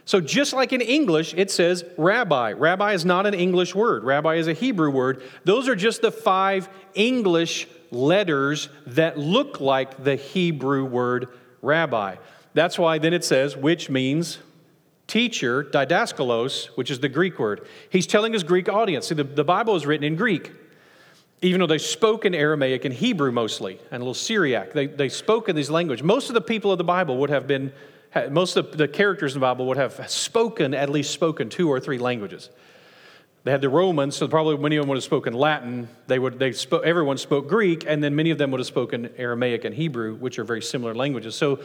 So, 0.06 0.22
just 0.22 0.54
like 0.54 0.74
in 0.74 0.82
English, 0.82 1.34
it 1.36 1.52
says 1.52 1.84
rabbi. 1.98 2.54
Rabbi 2.54 2.94
is 2.94 3.06
not 3.06 3.26
an 3.26 3.34
English 3.34 3.74
word, 3.74 4.04
rabbi 4.04 4.36
is 4.36 4.48
a 4.48 4.54
Hebrew 4.54 4.92
word. 4.92 5.24
Those 5.44 5.68
are 5.68 5.76
just 5.76 6.02
the 6.02 6.12
five 6.12 6.70
English 6.94 7.68
letters 7.92 8.70
that 8.88 9.18
look 9.18 9.60
like 9.60 10.04
the 10.04 10.16
Hebrew 10.16 10.86
word 10.86 11.28
rabbi. 11.62 12.16
That's 12.54 12.78
why 12.80 12.98
then 12.98 13.14
it 13.14 13.24
says, 13.24 13.56
which 13.56 13.90
means 13.90 14.40
teacher, 15.08 15.64
didaskalos, 15.64 16.68
which 16.76 16.92
is 16.92 17.00
the 17.00 17.10
Greek 17.10 17.40
word. 17.40 17.68
He's 17.90 18.08
telling 18.08 18.34
his 18.34 18.44
Greek 18.44 18.70
audience. 18.70 19.08
See, 19.08 19.16
the, 19.16 19.24
the 19.24 19.44
Bible 19.44 19.76
is 19.76 19.86
written 19.86 20.04
in 20.04 20.16
Greek, 20.16 20.52
even 21.42 21.60
though 21.60 21.68
they 21.68 21.78
spoke 21.78 22.26
in 22.26 22.36
Aramaic 22.36 22.86
and 22.86 22.94
Hebrew 22.94 23.32
mostly, 23.32 23.80
and 23.92 24.02
a 24.02 24.04
little 24.04 24.14
Syriac. 24.14 24.74
They, 24.74 24.88
they 24.88 25.10
spoke 25.10 25.50
in 25.50 25.56
these 25.56 25.70
languages. 25.70 26.04
Most 26.04 26.30
of 26.30 26.36
the 26.36 26.42
people 26.42 26.72
of 26.72 26.78
the 26.78 26.84
Bible 26.84 27.18
would 27.18 27.30
have 27.30 27.48
been, 27.48 27.72
most 28.30 28.56
of 28.56 28.78
the 28.78 28.88
characters 28.88 29.34
in 29.34 29.40
the 29.40 29.46
Bible 29.46 29.66
would 29.68 29.78
have 29.78 30.10
spoken, 30.10 30.74
at 30.74 30.90
least 30.90 31.12
spoken 31.12 31.50
two 31.50 31.70
or 31.70 31.80
three 31.80 31.98
languages. 31.98 32.50
They 33.46 33.52
had 33.52 33.62
the 33.62 33.70
Romans, 33.70 34.18
so 34.18 34.28
probably 34.28 34.58
many 34.58 34.76
of 34.76 34.84
them 34.84 34.90
would 34.90 34.98
have 34.98 35.04
spoken 35.04 35.34
Latin. 35.34 35.88
They 36.08 36.20
would, 36.20 36.40
they 36.40 36.52
spoke, 36.52 36.86
everyone 36.86 37.18
spoke 37.18 37.48
Greek, 37.48 37.86
and 37.88 38.04
then 38.04 38.14
many 38.16 38.32
of 38.32 38.38
them 38.38 38.52
would 38.52 38.60
have 38.60 38.68
spoken 38.68 39.10
Aramaic 39.18 39.64
and 39.64 39.74
Hebrew, 39.74 40.16
which 40.16 40.38
are 40.40 40.44
very 40.44 40.62
similar 40.62 40.94
languages. 40.94 41.36
So, 41.36 41.60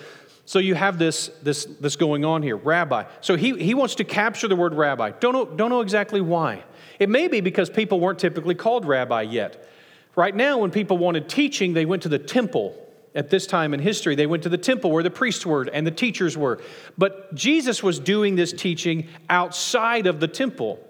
so 0.45 0.61
you 0.61 0.77
have 0.77 0.99
this, 0.99 1.31
this, 1.43 1.65
this 1.65 1.97
going 1.97 2.25
on 2.25 2.43
here, 2.43 2.57
rabbi. 2.57 3.05
So 3.21 3.37
he, 3.37 3.57
he 3.59 3.75
wants 3.75 3.97
to 3.97 4.05
capture 4.05 4.47
the 4.47 4.55
word 4.55 4.75
rabbi. 4.75 5.11
Don't 5.19 5.33
know, 5.33 5.45
don't 5.47 5.71
know 5.71 5.81
exactly 5.81 6.21
why. 6.21 6.63
It 7.01 7.09
may 7.09 7.27
be 7.27 7.41
because 7.41 7.71
people 7.71 7.99
weren't 7.99 8.21
typically 8.21 8.55
called 8.55 8.85
rabbi 8.87 9.23
yet. 9.23 9.69
Right 10.15 10.35
now, 10.35 10.59
when 10.59 10.71
people 10.71 10.97
wanted 10.97 11.29
teaching, 11.29 11.73
they 11.73 11.87
went 11.87 12.03
to 12.03 12.09
the 12.09 12.19
temple. 12.19 12.81
At 13.17 13.31
this 13.31 13.47
time 13.47 13.75
in 13.75 13.81
history, 13.81 14.17
they 14.17 14.27
went 14.27 14.43
to 14.43 14.49
the 14.49 14.59
temple 14.59 14.91
where 14.91 15.03
the 15.03 15.11
priests 15.11 15.47
were 15.47 15.63
and 15.73 15.87
the 15.87 15.93
teachers 15.93 16.37
were. 16.37 16.61
But 16.99 17.35
Jesus 17.35 17.83
was 17.83 17.99
doing 17.99 18.37
this 18.37 18.53
teaching 18.53 19.09
outside 19.29 20.07
of 20.07 20.21
the 20.21 20.29
temple. 20.29 20.81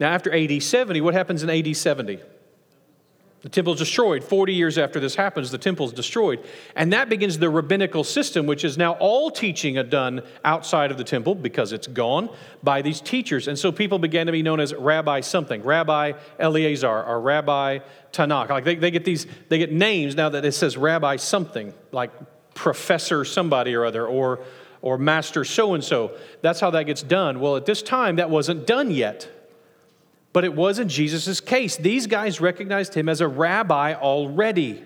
Now, 0.00 0.10
after 0.12 0.34
AD 0.34 0.62
70, 0.62 1.02
what 1.02 1.14
happens 1.14 1.42
in 1.42 1.50
AD 1.50 1.76
70? 1.76 2.18
The 3.42 3.48
temple 3.48 3.72
is 3.72 3.78
destroyed. 3.78 4.22
40 4.22 4.52
years 4.52 4.76
after 4.76 5.00
this 5.00 5.14
happens, 5.14 5.50
the 5.50 5.56
temple 5.56 5.86
is 5.86 5.92
destroyed. 5.92 6.44
And 6.76 6.92
that 6.92 7.08
begins 7.08 7.38
the 7.38 7.48
rabbinical 7.48 8.04
system, 8.04 8.46
which 8.46 8.64
is 8.64 8.76
now 8.76 8.92
all 8.94 9.30
teaching 9.30 9.76
done 9.88 10.22
outside 10.44 10.90
of 10.90 10.98
the 10.98 11.04
temple 11.04 11.34
because 11.34 11.72
it's 11.72 11.86
gone 11.86 12.28
by 12.62 12.82
these 12.82 13.00
teachers. 13.00 13.48
And 13.48 13.58
so 13.58 13.72
people 13.72 13.98
began 13.98 14.26
to 14.26 14.32
be 14.32 14.42
known 14.42 14.60
as 14.60 14.74
Rabbi 14.74 15.20
something, 15.20 15.62
Rabbi 15.62 16.12
Eleazar 16.38 17.04
or 17.04 17.20
Rabbi 17.20 17.78
Tanakh. 18.12 18.50
Like 18.50 18.64
they, 18.64 18.74
they 18.74 18.90
get 18.90 19.06
these, 19.06 19.26
they 19.48 19.56
get 19.56 19.72
names 19.72 20.14
now 20.14 20.28
that 20.28 20.44
it 20.44 20.52
says 20.52 20.76
Rabbi 20.76 21.16
something, 21.16 21.72
like 21.92 22.10
Professor 22.54 23.24
somebody 23.24 23.74
or 23.74 23.86
other, 23.86 24.06
or, 24.06 24.40
or 24.82 24.98
Master 24.98 25.46
so 25.46 25.72
and 25.72 25.82
so. 25.82 26.12
That's 26.42 26.60
how 26.60 26.70
that 26.72 26.84
gets 26.84 27.02
done. 27.02 27.40
Well, 27.40 27.56
at 27.56 27.64
this 27.64 27.80
time, 27.80 28.16
that 28.16 28.28
wasn't 28.28 28.66
done 28.66 28.90
yet. 28.90 29.30
But 30.32 30.44
it 30.44 30.54
was 30.54 30.78
in 30.78 30.88
Jesus' 30.88 31.40
case. 31.40 31.76
These 31.76 32.06
guys 32.06 32.40
recognized 32.40 32.94
him 32.94 33.08
as 33.08 33.20
a 33.20 33.28
rabbi 33.28 33.94
already. 33.94 34.82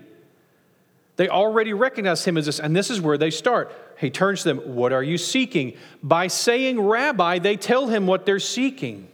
They 1.16 1.28
already 1.28 1.72
recognized 1.72 2.24
him 2.24 2.36
as 2.36 2.46
this, 2.46 2.58
and 2.58 2.74
this 2.74 2.90
is 2.90 3.00
where 3.00 3.18
they 3.18 3.30
start. 3.30 3.72
He 3.98 4.10
turns 4.10 4.42
to 4.42 4.54
them, 4.54 4.74
What 4.74 4.92
are 4.92 5.02
you 5.02 5.18
seeking? 5.18 5.74
By 6.02 6.26
saying 6.26 6.80
rabbi, 6.80 7.38
they 7.38 7.56
tell 7.56 7.88
him 7.88 8.06
what 8.06 8.26
they're 8.26 8.40
seeking. 8.40 9.08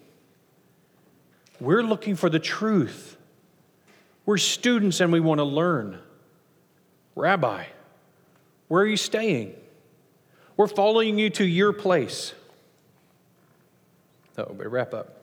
We're 1.61 1.83
looking 1.83 2.17
for 2.17 2.31
the 2.31 2.39
truth. 2.39 3.19
We're 4.25 4.39
students 4.39 5.01
and 5.01 5.13
we 5.13 5.21
want 5.21 5.39
to 5.39 5.45
learn. 5.45 5.99
Rabbi, 7.17 7.65
where 8.69 8.83
are 8.83 8.87
you 8.87 8.97
staying? 8.97 9.55
We're 10.57 10.69
following 10.69 11.19
you 11.19 11.29
to 11.31 11.45
your 11.45 11.73
place. 11.73 12.33
Oh, 14.39 14.55
but 14.57 14.71
wrap 14.71 14.95
up. 14.95 15.20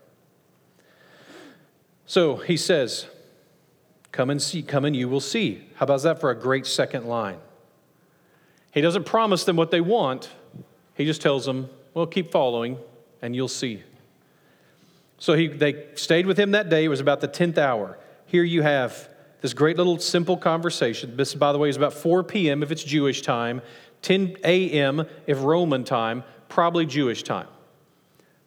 So 2.07 2.37
he 2.37 2.57
says, 2.57 3.05
Come 4.11 4.31
and 4.31 4.41
see, 4.41 4.63
come 4.63 4.85
and 4.85 4.95
you 4.95 5.07
will 5.07 5.19
see. 5.19 5.67
How 5.75 5.83
about 5.83 6.01
that 6.01 6.19
for 6.19 6.31
a 6.31 6.35
great 6.35 6.65
second 6.65 7.05
line? 7.05 7.37
He 8.71 8.81
doesn't 8.81 9.05
promise 9.05 9.43
them 9.43 9.57
what 9.57 9.69
they 9.69 9.81
want, 9.81 10.31
he 10.95 11.05
just 11.05 11.21
tells 11.21 11.45
them, 11.45 11.69
Well, 11.93 12.07
keep 12.07 12.31
following 12.31 12.79
and 13.21 13.35
you'll 13.35 13.47
see. 13.47 13.83
So 15.19 15.33
he, 15.33 15.47
they 15.47 15.85
stayed 15.95 16.25
with 16.25 16.39
him 16.39 16.51
that 16.51 16.69
day. 16.69 16.85
It 16.85 16.89
was 16.89 16.99
about 16.99 17.21
the 17.21 17.27
10th 17.27 17.57
hour. 17.57 17.97
Here 18.27 18.43
you 18.43 18.61
have 18.61 19.09
this 19.41 19.53
great 19.53 19.77
little 19.77 19.99
simple 19.99 20.37
conversation. 20.37 21.17
This, 21.17 21.33
by 21.33 21.51
the 21.51 21.57
way, 21.57 21.69
is 21.69 21.75
about 21.75 21.93
4 21.93 22.23
p.m. 22.23 22.61
if 22.61 22.71
it's 22.71 22.83
Jewish 22.83 23.21
time, 23.23 23.61
10 24.03 24.37
a.m. 24.43 25.07
if 25.25 25.41
Roman 25.41 25.83
time, 25.83 26.23
probably 26.49 26.85
Jewish 26.85 27.23
time. 27.23 27.47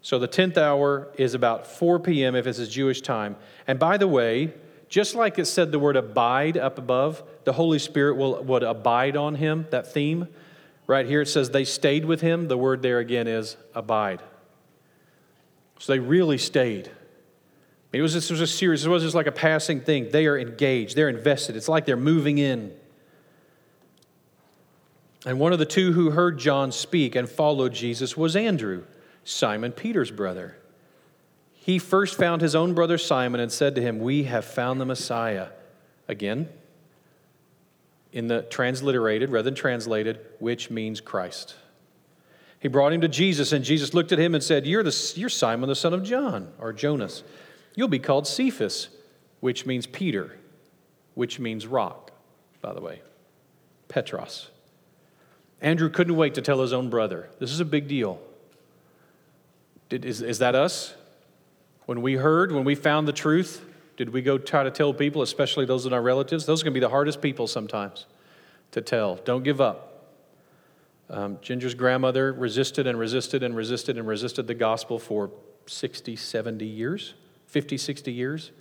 So 0.03 0.19
the 0.19 0.29
10th 0.29 0.57
hour 0.57 1.09
is 1.17 1.35
about 1.35 1.67
4 1.67 1.99
p.m. 2.01 2.35
if 2.35 2.47
it's 2.47 2.59
a 2.59 2.67
Jewish 2.67 3.03
time. 3.03 3.37
And 3.67 3.79
by 3.79 3.99
the 3.99 4.09
way, 4.09 4.55
just 4.89 5.15
like 5.15 5.39
it 5.39 5.45
said 5.45 5.73
the 5.73 5.79
word 5.79 5.97
abide 5.97 6.57
up 6.57 6.79
above, 6.79 7.23
the 7.45 7.53
Holy 7.53 7.79
Spirit 7.79 8.17
will, 8.17 8.43
would 8.43 8.63
abide 8.63 9.17
on 9.17 9.37
him, 9.37 9.67
that 9.71 9.93
theme. 9.93 10.29
Right 10.87 11.07
here 11.07 11.21
it 11.21 11.27
says 11.27 11.51
they 11.51 11.65
stayed 11.65 12.05
with 12.05 12.21
him. 12.21 12.49
The 12.49 12.59
word 12.59 12.83
there 12.83 12.99
again 12.99 13.29
is 13.29 13.57
abide. 13.75 14.23
So 15.79 15.93
they 15.93 15.99
really 15.99 16.39
stayed. 16.39 16.91
It 17.93 18.03
was, 18.03 18.15
this 18.15 18.31
was 18.31 18.41
a 18.41 18.47
series, 18.47 18.85
it 18.85 18.89
wasn't 18.89 19.09
just 19.09 19.17
like 19.17 19.27
a 19.27 19.33
passing 19.33 19.81
thing. 19.81 20.11
They 20.11 20.27
are 20.27 20.39
engaged, 20.39 20.97
they're 20.97 21.09
invested. 21.09 21.57
It's 21.57 21.69
like 21.69 21.87
they're 21.87 21.97
moving 21.97 22.39
in. 22.39 22.73
And 25.27 25.39
one 25.39 25.53
of 25.53 25.59
the 25.59 25.67
two 25.67 25.93
who 25.93 26.11
heard 26.11 26.39
John 26.39 26.73
speak 26.73 27.15
and 27.15 27.29
followed 27.29 27.75
Jesus 27.75 28.17
was 28.17 28.35
Andrew. 28.35 28.85
Simon 29.25 29.73
Peter's 29.73 30.11
brother. 30.11 30.57
He 31.53 31.79
first 31.79 32.17
found 32.17 32.41
his 32.41 32.55
own 32.55 32.75
brother 32.75 32.99
Simon 32.99 33.41
and 33.41 33.53
said 33.53 33.75
to 33.75 33.83
him, 33.83 33.99
We 33.99 34.25
have 34.25 34.45
found 34.45 34.81
the 34.81 34.87
Messiah. 34.87 35.49
Again, 36.09 36.49
in 38.13 38.27
the 38.27 38.43
transliterated 38.43 39.31
rather 39.31 39.45
than 39.45 39.55
translated, 39.55 40.19
which 40.39 40.71
means 40.71 41.01
Christ. 41.01 41.55
He 42.59 42.69
brought 42.69 42.93
him 42.93 43.01
to 43.01 43.09
Jesus, 43.09 43.53
and 43.53 43.65
Jesus 43.65 43.95
looked 43.95 44.13
at 44.13 44.19
him 44.19 44.35
and 44.35 44.43
said, 44.43 44.67
You're, 44.67 44.83
the, 44.83 45.13
you're 45.17 45.29
Simon, 45.29 45.69
the 45.69 45.75
son 45.75 45.95
of 45.95 46.03
John, 46.03 46.53
or 46.59 46.73
Jonas. 46.73 47.23
You'll 47.75 47.89
be 47.89 47.99
called 47.99 48.27
Cephas, 48.27 48.89
which 49.41 49.65
means 49.65 49.87
Peter, 49.87 50.37
which 51.15 51.39
means 51.39 51.67
rock, 51.67 52.11
by 52.61 52.75
the 52.75 52.81
way. 52.81 53.01
Petros. 53.89 54.51
Andrew 55.61 55.89
couldn't 55.89 56.17
wait 56.17 56.35
to 56.35 56.43
tell 56.43 56.61
his 56.61 56.73
own 56.73 56.91
brother. 56.91 57.31
This 57.39 57.51
is 57.51 57.61
a 57.61 57.65
big 57.65 57.89
deal. 57.89 58.21
Did, 59.91 60.05
is, 60.05 60.23
is 60.23 60.39
that 60.39 60.55
us? 60.55 60.95
When 61.85 62.01
we 62.01 62.15
heard, 62.15 62.53
when 62.53 62.65
we 62.65 62.77
found 62.77 63.07
the 63.07 63.13
truth, 63.13 63.65
did 63.97 64.11
we 64.11 64.23
go 64.23 64.39
try 64.39 64.63
to 64.63 64.71
tell 64.71 64.95
people, 64.95 65.21
especially 65.21 65.67
those 65.67 65.85
in 65.85 65.93
our 65.93 66.01
relatives? 66.01 66.47
Those 66.47 66.63
are 66.63 66.65
going 66.65 66.73
to 66.73 66.81
be 66.81 66.85
the 66.85 66.89
hardest 66.89 67.21
people 67.21 67.47
sometimes 67.47 68.07
to 68.71 68.81
tell. 68.81 69.17
Don't 69.17 69.43
give 69.43 69.61
up. 69.61 69.89
Um, 71.11 71.39
Ginger's 71.43 71.75
grandmother 71.75 72.33
resisted 72.33 72.87
and 72.87 72.97
resisted 72.97 73.43
and 73.43 73.57
resisted 73.57 73.99
and 73.99 74.07
resisted 74.07 74.47
the 74.47 74.55
gospel 74.55 75.01
for 75.01 75.33
60, 75.67 76.15
70 76.15 76.65
years, 76.65 77.15
50, 77.49 77.77
60 77.77 78.13
years, 78.13 78.53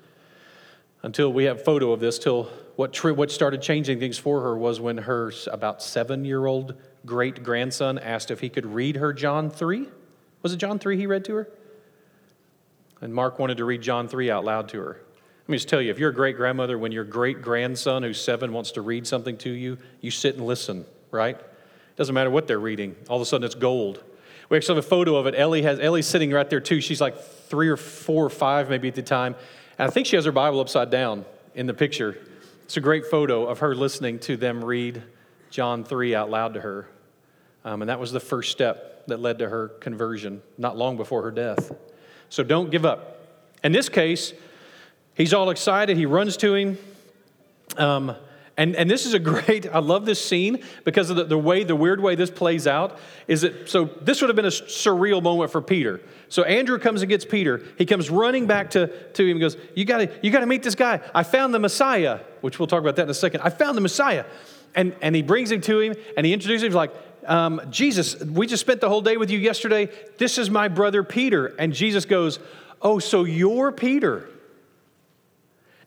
until 1.03 1.31
we 1.31 1.43
have 1.43 1.63
photo 1.63 1.91
of 1.91 1.99
this. 1.99 2.17
Till 2.17 2.45
what, 2.75 2.91
tri- 2.91 3.11
what 3.11 3.29
started 3.29 3.61
changing 3.61 3.99
things 3.99 4.17
for 4.17 4.41
her 4.41 4.57
was 4.57 4.81
when 4.81 4.97
her 4.97 5.31
about 5.51 5.83
seven 5.83 6.25
year 6.25 6.47
old 6.47 6.73
great 7.05 7.43
grandson 7.43 7.99
asked 7.99 8.31
if 8.31 8.39
he 8.39 8.49
could 8.49 8.65
read 8.65 8.95
her 8.95 9.13
John 9.13 9.51
3. 9.51 9.87
Was 10.41 10.53
it 10.53 10.57
John 10.57 10.79
3 10.79 10.97
he 10.97 11.07
read 11.07 11.25
to 11.25 11.35
her? 11.35 11.49
And 13.01 13.13
Mark 13.13 13.39
wanted 13.39 13.57
to 13.57 13.65
read 13.65 13.81
John 13.81 14.07
3 14.07 14.29
out 14.29 14.43
loud 14.43 14.69
to 14.69 14.79
her. 14.79 15.01
Let 15.41 15.49
me 15.49 15.57
just 15.57 15.69
tell 15.69 15.81
you 15.81 15.89
if 15.89 15.97
you're 15.97 16.11
a 16.11 16.13
great 16.13 16.37
grandmother, 16.37 16.77
when 16.77 16.91
your 16.91 17.03
great 17.03 17.41
grandson 17.41 18.03
who's 18.03 18.21
seven 18.21 18.53
wants 18.53 18.71
to 18.73 18.81
read 18.81 19.07
something 19.07 19.37
to 19.37 19.49
you, 19.49 19.77
you 19.99 20.11
sit 20.11 20.35
and 20.35 20.45
listen, 20.45 20.85
right? 21.11 21.39
Doesn't 21.95 22.13
matter 22.13 22.29
what 22.29 22.47
they're 22.47 22.59
reading. 22.59 22.95
All 23.09 23.15
of 23.17 23.21
a 23.21 23.25
sudden, 23.25 23.45
it's 23.45 23.55
gold. 23.55 24.03
We 24.49 24.57
actually 24.57 24.75
have 24.75 24.85
a 24.85 24.87
photo 24.87 25.15
of 25.15 25.27
it. 25.27 25.35
Ellie 25.35 25.61
has 25.63 25.79
Ellie's 25.79 26.07
sitting 26.07 26.31
right 26.31 26.49
there 26.49 26.59
too. 26.59 26.81
She's 26.81 27.01
like 27.01 27.19
three 27.19 27.69
or 27.69 27.77
four 27.77 28.25
or 28.25 28.29
five 28.29 28.69
maybe 28.69 28.87
at 28.87 28.95
the 28.95 29.03
time, 29.03 29.35
and 29.77 29.87
I 29.87 29.91
think 29.91 30.07
she 30.07 30.15
has 30.15 30.25
her 30.25 30.31
Bible 30.31 30.59
upside 30.59 30.89
down 30.89 31.25
in 31.55 31.67
the 31.67 31.73
picture. 31.73 32.17
It's 32.63 32.77
a 32.77 32.81
great 32.81 33.05
photo 33.05 33.45
of 33.45 33.59
her 33.59 33.75
listening 33.75 34.19
to 34.19 34.37
them 34.37 34.63
read 34.63 35.03
John 35.49 35.83
three 35.83 36.15
out 36.15 36.29
loud 36.29 36.55
to 36.55 36.61
her, 36.61 36.87
um, 37.63 37.81
and 37.81 37.89
that 37.89 37.99
was 37.99 38.11
the 38.11 38.19
first 38.19 38.51
step 38.51 38.98
that 39.09 39.19
led 39.19 39.39
to 39.39 39.49
her 39.49 39.67
conversion, 39.67 40.41
not 40.57 40.77
long 40.77 40.97
before 40.97 41.21
her 41.23 41.31
death. 41.31 41.71
So 42.29 42.43
don't 42.43 42.71
give 42.71 42.85
up. 42.85 43.27
In 43.63 43.71
this 43.71 43.89
case, 43.89 44.33
he's 45.15 45.33
all 45.33 45.49
excited. 45.49 45.97
He 45.97 46.05
runs 46.05 46.37
to 46.37 46.55
him. 46.55 46.77
Um, 47.77 48.15
and, 48.59 48.75
and 48.75 48.91
this 48.91 49.05
is 49.05 49.13
a 49.13 49.19
great, 49.19 49.73
I 49.73 49.79
love 49.79 50.05
this 50.05 50.23
scene 50.23 50.63
because 50.83 51.09
of 51.09 51.15
the, 51.15 51.23
the 51.23 51.37
way, 51.37 51.63
the 51.63 51.75
weird 51.75 52.01
way 52.01 52.15
this 52.15 52.29
plays 52.29 52.67
out. 52.67 52.99
Is 53.27 53.41
that, 53.41 53.69
so 53.69 53.85
this 54.01 54.21
would 54.21 54.29
have 54.29 54.35
been 54.35 54.45
a 54.45 54.49
surreal 54.49 55.23
moment 55.23 55.51
for 55.51 55.61
Peter. 55.61 56.01
So 56.27 56.43
Andrew 56.43 56.77
comes 56.77 57.01
and 57.01 57.09
gets 57.09 57.25
Peter. 57.25 57.63
He 57.77 57.85
comes 57.85 58.09
running 58.09 58.47
back 58.47 58.71
to, 58.71 58.87
to 58.87 59.23
him 59.23 59.31
and 59.31 59.39
goes, 59.39 59.57
You 59.75 59.85
gotta, 59.85 60.11
you 60.21 60.29
gotta 60.29 60.45
meet 60.45 60.61
this 60.61 60.75
guy. 60.75 60.99
I 61.15 61.23
found 61.23 61.53
the 61.53 61.59
Messiah, 61.59 62.19
which 62.41 62.59
we'll 62.59 62.67
talk 62.67 62.81
about 62.81 62.97
that 62.97 63.03
in 63.03 63.09
a 63.09 63.13
second. 63.13 63.41
I 63.41 63.49
found 63.49 63.77
the 63.77 63.81
Messiah. 63.81 64.25
And, 64.75 64.95
and 65.01 65.15
he 65.15 65.23
brings 65.23 65.51
him 65.51 65.61
to 65.61 65.79
him 65.79 65.95
and 66.15 66.25
he 66.25 66.33
introduces 66.33 66.67
him 66.67 66.73
like, 66.73 66.91
um, 67.29 67.61
Jesus, 67.69 68.19
we 68.19 68.47
just 68.47 68.61
spent 68.61 68.81
the 68.81 68.89
whole 68.89 69.01
day 69.01 69.15
with 69.15 69.29
you 69.29 69.37
yesterday. 69.37 69.89
This 70.17 70.39
is 70.39 70.49
my 70.49 70.67
brother 70.67 71.03
Peter. 71.03 71.47
And 71.59 71.71
Jesus 71.71 72.05
goes, 72.05 72.39
Oh, 72.81 72.97
so 72.97 73.23
you're 73.23 73.71
Peter. 73.71 74.27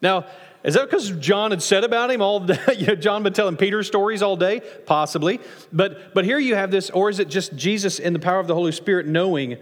Now, 0.01 0.27
is 0.63 0.75
that 0.75 0.89
because 0.89 1.11
John 1.11 1.51
had 1.51 1.63
said 1.63 1.83
about 1.83 2.11
him 2.11 2.23
all 2.23 2.39
day? 2.41 2.59
you 2.79 2.87
know, 2.87 2.95
John 2.95 3.25
been 3.25 3.33
telling 3.33 3.57
Peter 3.57 3.83
stories 3.83 4.23
all 4.23 4.37
day? 4.37 4.61
Possibly. 4.87 5.41
But, 5.73 6.15
but 6.15 6.25
here 6.25 6.39
you 6.39 6.55
have 6.55 6.71
this, 6.71 6.91
or 6.91 7.11
is 7.11 7.19
it 7.19 7.29
just 7.29 7.57
Jesus 7.57 7.99
in 7.99 8.13
the 8.13 8.19
power 8.21 8.39
of 8.39 8.47
the 8.47 8.55
Holy 8.55 8.73
Spirit 8.73 9.07
knowing 9.07 9.57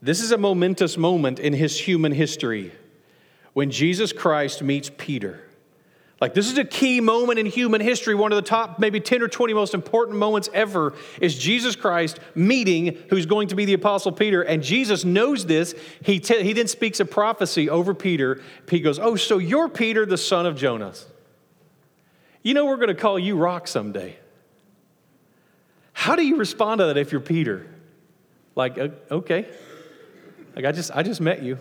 this 0.00 0.22
is 0.22 0.32
a 0.32 0.38
momentous 0.38 0.96
moment 0.96 1.38
in 1.38 1.52
his 1.52 1.78
human 1.78 2.12
history 2.12 2.72
when 3.52 3.70
Jesus 3.70 4.12
Christ 4.12 4.62
meets 4.62 4.90
Peter? 4.96 5.43
Like, 6.24 6.32
this 6.32 6.50
is 6.50 6.56
a 6.56 6.64
key 6.64 7.02
moment 7.02 7.38
in 7.38 7.44
human 7.44 7.82
history. 7.82 8.14
One 8.14 8.32
of 8.32 8.36
the 8.36 8.48
top, 8.48 8.78
maybe 8.78 8.98
10 8.98 9.20
or 9.20 9.28
20 9.28 9.52
most 9.52 9.74
important 9.74 10.16
moments 10.16 10.48
ever 10.54 10.94
is 11.20 11.36
Jesus 11.36 11.76
Christ 11.76 12.18
meeting 12.34 12.96
who's 13.10 13.26
going 13.26 13.48
to 13.48 13.54
be 13.54 13.66
the 13.66 13.74
Apostle 13.74 14.10
Peter. 14.10 14.40
And 14.40 14.62
Jesus 14.62 15.04
knows 15.04 15.44
this. 15.44 15.74
He, 16.02 16.16
he 16.20 16.54
then 16.54 16.66
speaks 16.66 16.98
a 16.98 17.04
prophecy 17.04 17.68
over 17.68 17.92
Peter. 17.92 18.40
He 18.70 18.80
goes, 18.80 18.98
Oh, 18.98 19.16
so 19.16 19.36
you're 19.36 19.68
Peter, 19.68 20.06
the 20.06 20.16
son 20.16 20.46
of 20.46 20.56
Jonas. 20.56 21.04
You 22.42 22.54
know, 22.54 22.64
we're 22.64 22.76
going 22.76 22.88
to 22.88 22.94
call 22.94 23.18
you 23.18 23.36
Rock 23.36 23.68
someday. 23.68 24.16
How 25.92 26.16
do 26.16 26.24
you 26.24 26.36
respond 26.36 26.78
to 26.78 26.86
that 26.86 26.96
if 26.96 27.12
you're 27.12 27.20
Peter? 27.20 27.66
Like, 28.54 28.78
okay. 28.78 29.46
Like, 30.56 30.64
I 30.64 30.72
just, 30.72 30.90
I 30.90 31.02
just 31.02 31.20
met 31.20 31.42
you. 31.42 31.58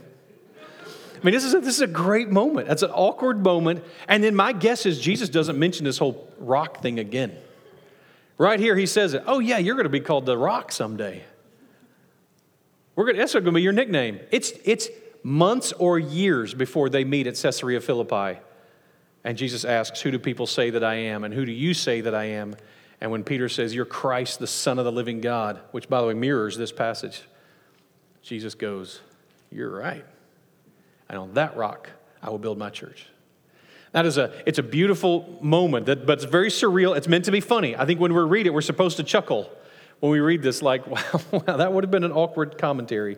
I 1.24 1.26
mean, 1.26 1.34
this 1.36 1.46
is, 1.46 1.54
a, 1.54 1.60
this 1.62 1.76
is 1.76 1.82
a 1.82 1.88
great 1.88 2.30
moment. 2.30 2.68
That's 2.68 2.84
an 2.84 2.92
awkward 2.92 3.42
moment. 3.42 3.82
And 4.10 4.22
then 4.22 4.36
my 4.36 4.52
guess 4.52 4.86
is 4.86 5.00
Jesus 5.00 5.30
doesn't 5.30 5.58
mention 5.58 5.86
this 5.86 5.98
whole 5.98 6.30
rock 6.38 6.82
thing 6.82 7.00
again. 7.00 7.38
Right 8.38 8.60
here, 8.60 8.76
he 8.76 8.86
says 8.86 9.14
it. 9.14 9.24
Oh, 9.26 9.40
yeah, 9.40 9.58
you're 9.58 9.76
going 9.76 9.86
to 9.86 9.90
be 9.90 10.02
called 10.02 10.26
the 10.26 10.38
rock 10.38 10.74
someday. 10.74 11.24
We're 12.98 13.06
going 13.06 13.16
to, 13.16 13.22
that's 13.22 13.32
going 13.32 13.46
to 13.46 13.52
be 13.54 13.62
your 13.62 13.72
nickname. 13.72 14.20
It's, 14.32 14.52
it's 14.66 14.90
months 15.24 15.72
or 15.72 15.98
years 15.98 16.54
before 16.54 16.90
they 16.90 17.06
meet 17.06 17.26
at 17.26 17.36
Caesarea 17.36 17.80
Philippi. 17.80 18.42
And 19.24 19.38
Jesus 19.38 19.64
asks, 19.64 20.02
Who 20.02 20.12
do 20.12 20.20
people 20.20 20.46
say 20.46 20.72
that 20.72 20.84
I 20.84 20.96
am? 20.96 21.24
And 21.24 21.34
who 21.34 21.46
do 21.46 21.54
you 21.54 21.74
say 21.74 22.02
that 22.02 22.14
I 22.14 22.26
am? 22.26 22.58
And 23.00 23.12
when 23.12 23.24
Peter 23.24 23.48
says, 23.48 23.74
You're 23.74 23.86
Christ, 23.86 24.40
the 24.40 24.48
Son 24.48 24.78
of 24.78 24.84
the 24.84 24.92
living 24.92 25.22
God, 25.22 25.62
which, 25.72 25.88
by 25.88 26.02
the 26.02 26.08
way, 26.08 26.16
mirrors 26.16 26.58
this 26.58 26.74
passage, 26.74 27.22
Jesus 28.22 28.56
goes, 28.56 29.00
You're 29.50 29.72
right 29.72 30.04
and 31.14 31.22
on 31.22 31.34
that 31.36 31.56
rock 31.56 31.92
I 32.24 32.32
will 32.32 32.40
build 32.40 32.58
my 32.58 32.72
church. 32.72 33.06
That 33.92 34.08
is 34.08 34.18
a, 34.18 34.34
it's 34.48 34.58
a 34.58 34.64
beautiful 34.64 35.38
moment, 35.42 35.86
that, 35.86 36.08
but 36.08 36.14
it's 36.14 36.24
very 36.24 36.50
surreal. 36.50 36.98
It's 36.98 37.08
meant 37.08 37.26
to 37.26 37.32
be 37.32 37.40
funny. 37.40 37.76
I 37.76 37.86
think 37.86 38.00
when 38.00 38.12
we 38.12 38.20
read 38.22 38.48
it, 38.48 38.50
we're 38.54 38.62
supposed 38.62 38.98
to 38.98 39.04
chuckle 39.04 39.48
when 40.00 40.12
we 40.12 40.20
read 40.20 40.42
this, 40.42 40.64
like, 40.64 40.88
wow, 41.14 41.22
wow 41.32 41.58
that 41.58 41.72
would 41.72 41.84
have 41.84 41.92
been 41.92 42.04
an 42.04 42.12
awkward 42.12 42.58
commentary, 42.58 43.18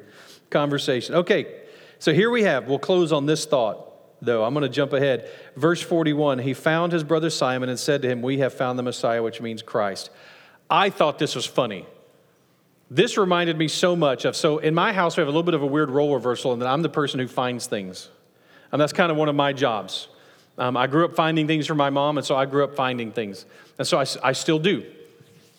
conversation. 0.50 1.16
Okay, 1.16 1.62
so 2.00 2.14
here 2.14 2.30
we 2.30 2.44
have, 2.44 2.68
we'll 2.68 2.78
close 2.78 3.14
on 3.14 3.26
this 3.26 3.46
thought, 3.46 3.90
though. 4.22 4.44
I'm 4.44 4.54
going 4.54 4.64
to 4.64 4.70
jump 4.70 4.92
ahead. 4.92 5.32
Verse 5.56 5.82
41 5.82 6.40
He 6.40 6.54
found 6.54 6.92
his 6.92 7.06
brother 7.06 7.30
Simon 7.30 7.70
and 7.70 7.80
said 7.80 8.02
to 8.02 8.10
him, 8.10 8.22
We 8.22 8.40
have 8.40 8.54
found 8.54 8.78
the 8.78 8.84
Messiah, 8.84 9.24
which 9.24 9.40
means 9.40 9.62
Christ. 9.62 10.10
I 10.70 10.90
thought 10.90 11.20
this 11.20 11.36
was 11.36 11.46
funny. 11.46 11.86
This 12.90 13.18
reminded 13.18 13.58
me 13.58 13.68
so 13.68 13.96
much 13.96 14.26
of, 14.26 14.36
so 14.36 14.60
in 14.60 14.76
my 14.76 14.94
house, 14.94 15.18
we 15.18 15.22
have 15.22 15.28
a 15.28 15.32
little 15.32 15.44
bit 15.44 15.56
of 15.56 15.64
a 15.64 15.68
weird 15.68 15.90
role 15.90 16.14
reversal 16.14 16.54
in 16.54 16.60
that 16.60 16.68
I'm 16.68 16.84
the 16.84 16.90
person 16.90 17.20
who 17.20 17.28
finds 17.28 17.66
things. 17.66 18.10
And 18.72 18.80
that's 18.80 18.94
kind 18.94 19.12
of 19.12 19.18
one 19.18 19.28
of 19.28 19.36
my 19.36 19.54
jobs. 19.54 20.08
Um, 20.58 20.78
I 20.78 20.88
grew 20.88 21.04
up 21.06 21.16
finding 21.16 21.48
things 21.48 21.66
for 21.68 21.76
my 21.76 21.90
mom, 21.90 22.18
and 22.18 22.26
so 22.26 22.36
I 22.36 22.46
grew 22.46 22.64
up 22.64 22.76
finding 22.76 23.12
things. 23.12 23.46
And 23.78 23.88
so 23.88 23.98
I, 23.98 24.06
I 24.24 24.34
still 24.34 24.60
do. 24.60 24.86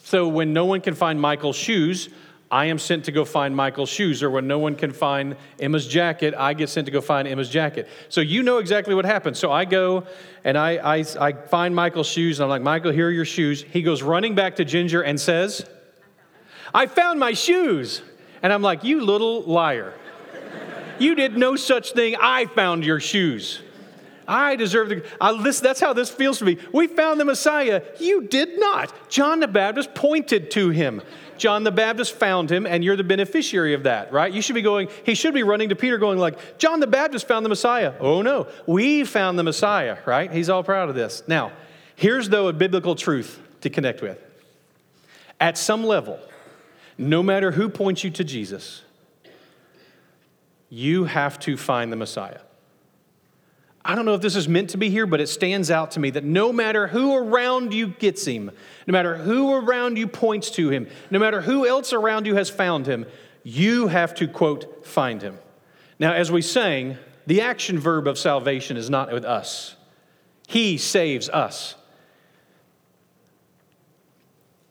So 0.05 0.29
when 0.29 0.53
no 0.53 0.67
one 0.67 0.81
can 0.81 0.95
find 0.95 1.21
Michael's 1.21 1.57
shoes, 1.57 2.09
I 2.49 2.67
am 2.67 2.79
sent 2.79 3.07
to 3.07 3.13
go 3.13 3.25
find 3.25 3.57
Michael's 3.57 3.89
shoes. 3.89 4.23
Or 4.23 4.31
when 4.31 4.47
no 4.47 4.61
one 4.61 4.77
can 4.77 4.93
find 4.93 5.37
Emma's 5.59 5.87
jacket, 5.87 6.33
I 6.39 6.55
get 6.55 6.69
sent 6.69 6.87
to 6.87 6.93
go 6.93 7.01
find 7.01 7.27
Emma's 7.27 7.51
jacket. 7.51 7.89
So 8.09 8.21
you 8.21 8.45
know 8.45 8.59
exactly 8.59 8.95
what 8.95 9.05
happens. 9.05 9.39
So 9.39 9.51
I 9.51 9.65
go 9.65 10.07
and 10.45 10.57
I, 10.57 10.99
I, 10.99 11.05
I 11.21 11.33
find 11.33 11.75
Michael's 11.75 12.07
shoes, 12.07 12.39
and 12.39 12.45
I'm 12.45 12.51
like, 12.51 12.63
Michael, 12.63 12.93
here 12.93 13.09
are 13.09 13.11
your 13.11 13.25
shoes. 13.25 13.63
He 13.63 13.83
goes 13.83 14.01
running 14.03 14.37
back 14.37 14.57
to 14.57 14.65
Ginger 14.65 15.03
and 15.03 15.21
says, 15.21 15.67
I 16.77 16.87
found 16.87 17.19
my 17.19 17.33
shoes. 17.33 18.03
And 18.43 18.53
I'm 18.53 18.61
like, 18.61 18.85
You 18.85 19.01
little 19.03 19.43
liar. 19.43 19.95
You 20.99 21.15
did 21.15 21.37
no 21.37 21.57
such 21.57 21.93
thing. 21.93 22.17
I 22.21 22.47
found 22.47 22.85
your 22.85 23.01
shoes. 23.01 23.63
I 24.29 24.57
deserve 24.57 24.89
the. 24.89 25.05
I, 25.21 25.41
this, 25.43 25.61
that's 25.61 25.81
how 25.81 25.93
this 25.93 26.11
feels 26.11 26.39
to 26.39 26.45
me. 26.45 26.59
We 26.73 26.87
found 26.87 27.19
the 27.19 27.25
Messiah. 27.25 27.83
You 27.99 28.23
did 28.23 28.59
not. 28.59 28.93
John 29.09 29.41
the 29.41 29.49
Baptist 29.49 29.95
pointed 29.95 30.51
to 30.53 30.71
him. 30.71 31.01
John 31.39 31.65
the 31.65 31.71
Baptist 31.71 32.15
found 32.15 32.51
him, 32.51 32.67
and 32.67 32.83
you're 32.83 32.97
the 32.97 33.05
beneficiary 33.05 33.75
of 33.75 33.85
that, 33.85 34.13
right? 34.13 34.33
You 34.33 34.43
should 34.43 34.55
be 34.55 34.63
going, 34.63 34.89
he 35.05 35.15
should 35.15 35.35
be 35.35 35.43
running 35.43 35.69
to 35.69 35.77
Peter, 35.77 35.99
going 35.99 36.19
like, 36.19 36.59
John 36.59 36.81
the 36.81 36.87
Baptist 36.87 37.29
found 37.29 37.45
the 37.45 37.51
Messiah. 37.51 37.93
Oh 38.01 38.23
no, 38.23 38.49
we 38.67 39.05
found 39.05 39.39
the 39.39 39.43
Messiah, 39.43 39.99
right? 40.07 40.33
He's 40.33 40.49
all 40.49 40.65
proud 40.65 40.89
of 40.89 40.95
this. 40.95 41.23
Now, 41.29 41.53
here's 41.95 42.31
though 42.31 42.49
a 42.49 42.53
biblical 42.53 42.95
truth 42.95 43.39
to 43.61 43.71
connect 43.71 44.03
with. 44.03 44.19
At 45.39 45.59
some 45.59 45.85
level, 45.85 46.19
no 46.99 47.23
matter 47.23 47.53
who 47.53 47.69
points 47.69 48.05
you 48.05 48.11
to 48.11 48.25
Jesus, 48.25 48.83
you 50.69 51.05
have 51.05 51.39
to 51.41 51.57
find 51.57 51.93
the 51.93 51.97
Messiah. 51.97 52.41
I 53.85 53.95
don't 53.95 54.05
know 54.05 54.15
if 54.15 54.21
this 54.21 54.35
is 54.35 54.49
meant 54.49 54.71
to 54.71 54.79
be 54.79 54.91
here, 54.91 55.07
but 55.07 55.21
it 55.21 55.29
stands 55.29 55.71
out 55.71 55.93
to 55.93 56.01
me 56.01 56.11
that 56.11 56.25
no 56.25 56.53
matter 56.53 56.89
who 56.89 57.15
around 57.15 57.73
you 57.73 57.89
gets 57.89 58.25
him, 58.25 58.51
no 58.87 58.93
matter 58.93 59.17
who 59.17 59.55
around 59.55 59.97
you 59.97 60.09
points 60.09 60.51
to 60.53 60.71
him, 60.71 60.89
no 61.11 61.21
matter 61.21 61.41
who 61.41 61.67
else 61.67 61.93
around 61.93 62.27
you 62.27 62.35
has 62.35 62.51
found 62.51 62.87
him, 62.87 63.07
you 63.45 63.87
have 63.87 64.13
to, 64.17 64.27
quote, 64.27 64.85
find 64.85 65.23
him. 65.23 65.39
Now, 66.01 66.15
as 66.15 66.33
we 66.33 66.43
sang, 66.43 66.99
the 67.27 67.41
action 67.43 67.79
verb 67.79 68.09
of 68.09 68.19
salvation 68.19 68.77
is 68.77 68.91
not 68.91 69.13
with 69.13 69.25
us, 69.25 69.77
he 70.49 70.79
saves 70.79 71.29
us. 71.29 71.77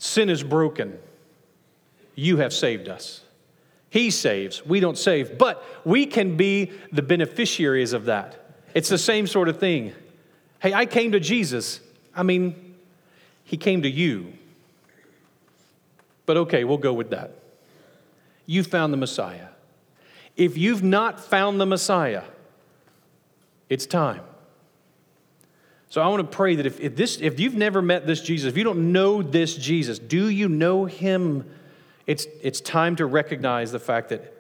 sin 0.05 0.30
is 0.30 0.43
broken. 0.43 0.97
You 2.16 2.38
have 2.38 2.53
saved 2.53 2.89
us. 2.89 3.22
He 3.89 4.09
saves, 4.09 4.66
we 4.66 4.80
don't 4.80 4.97
save, 4.97 5.38
but 5.38 5.63
we 5.86 6.05
can 6.05 6.36
be 6.36 6.72
the 6.91 7.01
beneficiaries 7.01 7.93
of 7.93 8.05
that. 8.05 8.36
It's 8.74 8.89
the 8.89 8.97
same 8.97 9.28
sort 9.28 9.47
of 9.47 9.57
thing. 9.57 9.93
Hey, 10.59 10.74
I 10.74 10.86
came 10.86 11.13
to 11.13 11.20
Jesus. 11.20 11.80
I 12.13 12.24
mean, 12.24 12.76
he 13.45 13.57
came 13.57 13.84
to 13.84 13.89
you. 13.89 14.34
But 16.26 16.38
okay, 16.38 16.63
we'll 16.63 16.78
go 16.78 16.91
with 16.91 17.11
that. 17.11 17.32
You 18.45 18.63
found 18.63 18.91
the 18.91 18.97
Messiah. 18.97 19.47
If 20.36 20.57
you've 20.57 20.84
not 20.84 21.20
found 21.20 21.61
the 21.61 21.66
Messiah, 21.66 22.24
it's 23.70 23.86
time. 23.86 24.22
So 25.89 26.01
I 26.01 26.07
want 26.07 26.30
to 26.30 26.36
pray 26.36 26.55
that 26.55 26.66
if, 26.66 26.80
if, 26.82 26.95
this, 26.95 27.22
if 27.22 27.39
you've 27.39 27.55
never 27.55 27.82
met 27.82 28.05
this 28.05 28.20
Jesus, 28.22 28.49
if 28.49 28.57
you 28.57 28.63
don't 28.63 28.91
know 28.91 29.22
this 29.22 29.55
Jesus, 29.55 29.99
do 29.99 30.28
you 30.28 30.49
know 30.49 30.86
him? 30.86 31.49
It's, 32.08 32.28
it's 32.41 32.62
time 32.62 32.95
to 32.97 33.06
recognize 33.06 33.72
the 33.72 33.80
fact 33.80 34.10
that 34.10 34.34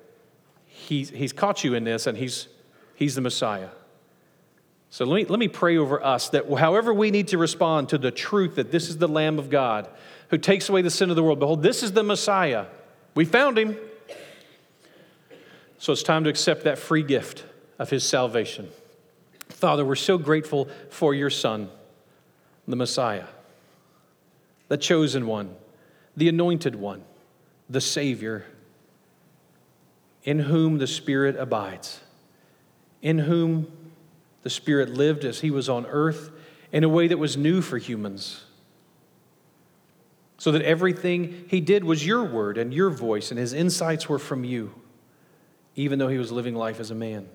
he's, 0.65 1.09
he's 1.09 1.33
caught 1.33 1.63
you 1.63 1.73
in 1.73 1.83
this 1.83 2.07
and 2.07 2.17
he's, 2.17 2.47
he's 2.95 3.15
the 3.15 3.21
Messiah. 3.21 3.69
So 4.89 5.03
let 5.05 5.15
me, 5.15 5.25
let 5.25 5.39
me 5.39 5.47
pray 5.47 5.77
over 5.77 6.03
us 6.03 6.29
that 6.29 6.49
however 6.57 6.93
we 6.93 7.11
need 7.11 7.29
to 7.29 7.37
respond 7.37 7.89
to 7.89 7.97
the 7.97 8.11
truth 8.11 8.55
that 8.55 8.71
this 8.71 8.87
is 8.87 8.97
the 8.97 9.07
Lamb 9.07 9.39
of 9.39 9.49
God 9.49 9.89
who 10.29 10.37
takes 10.37 10.69
away 10.69 10.81
the 10.81 10.89
sin 10.89 11.09
of 11.09 11.15
the 11.15 11.23
world, 11.23 11.39
behold, 11.39 11.63
this 11.63 11.83
is 11.83 11.91
the 11.91 12.03
Messiah. 12.03 12.67
We 13.13 13.25
found 13.25 13.57
him. 13.57 13.77
So 15.77 15.91
it's 15.91 16.03
time 16.03 16.23
to 16.23 16.29
accept 16.29 16.63
that 16.63 16.77
free 16.77 17.03
gift 17.03 17.43
of 17.77 17.89
his 17.89 18.07
salvation. 18.07 18.69
Father, 19.49 19.85
we're 19.85 19.95
so 19.95 20.17
grateful 20.17 20.67
for 20.89 21.13
your 21.13 21.29
Son, 21.29 21.69
the 22.67 22.75
Messiah, 22.75 23.25
the 24.67 24.77
chosen 24.77 25.27
one, 25.27 25.55
the 26.15 26.29
anointed 26.29 26.75
one, 26.75 27.03
the 27.69 27.81
Savior, 27.81 28.45
in 30.23 30.39
whom 30.39 30.77
the 30.77 30.87
Spirit 30.87 31.35
abides, 31.37 31.99
in 33.01 33.19
whom 33.19 33.71
the 34.43 34.49
Spirit 34.49 34.89
lived 34.89 35.25
as 35.25 35.41
he 35.41 35.51
was 35.51 35.69
on 35.69 35.85
earth 35.87 36.31
in 36.71 36.83
a 36.83 36.89
way 36.89 37.07
that 37.07 37.17
was 37.17 37.37
new 37.37 37.61
for 37.61 37.77
humans. 37.77 38.43
So 40.37 40.51
that 40.51 40.61
everything 40.61 41.45
he 41.47 41.61
did 41.61 41.83
was 41.83 42.05
your 42.05 42.23
word 42.23 42.57
and 42.57 42.73
your 42.73 42.89
voice, 42.89 43.31
and 43.31 43.39
his 43.39 43.53
insights 43.53 44.09
were 44.09 44.19
from 44.19 44.43
you, 44.43 44.73
even 45.75 45.97
though 45.97 46.09
he 46.09 46.17
was 46.17 46.31
living 46.31 46.55
life 46.55 46.79
as 46.79 46.91
a 46.91 46.95
man. 46.95 47.27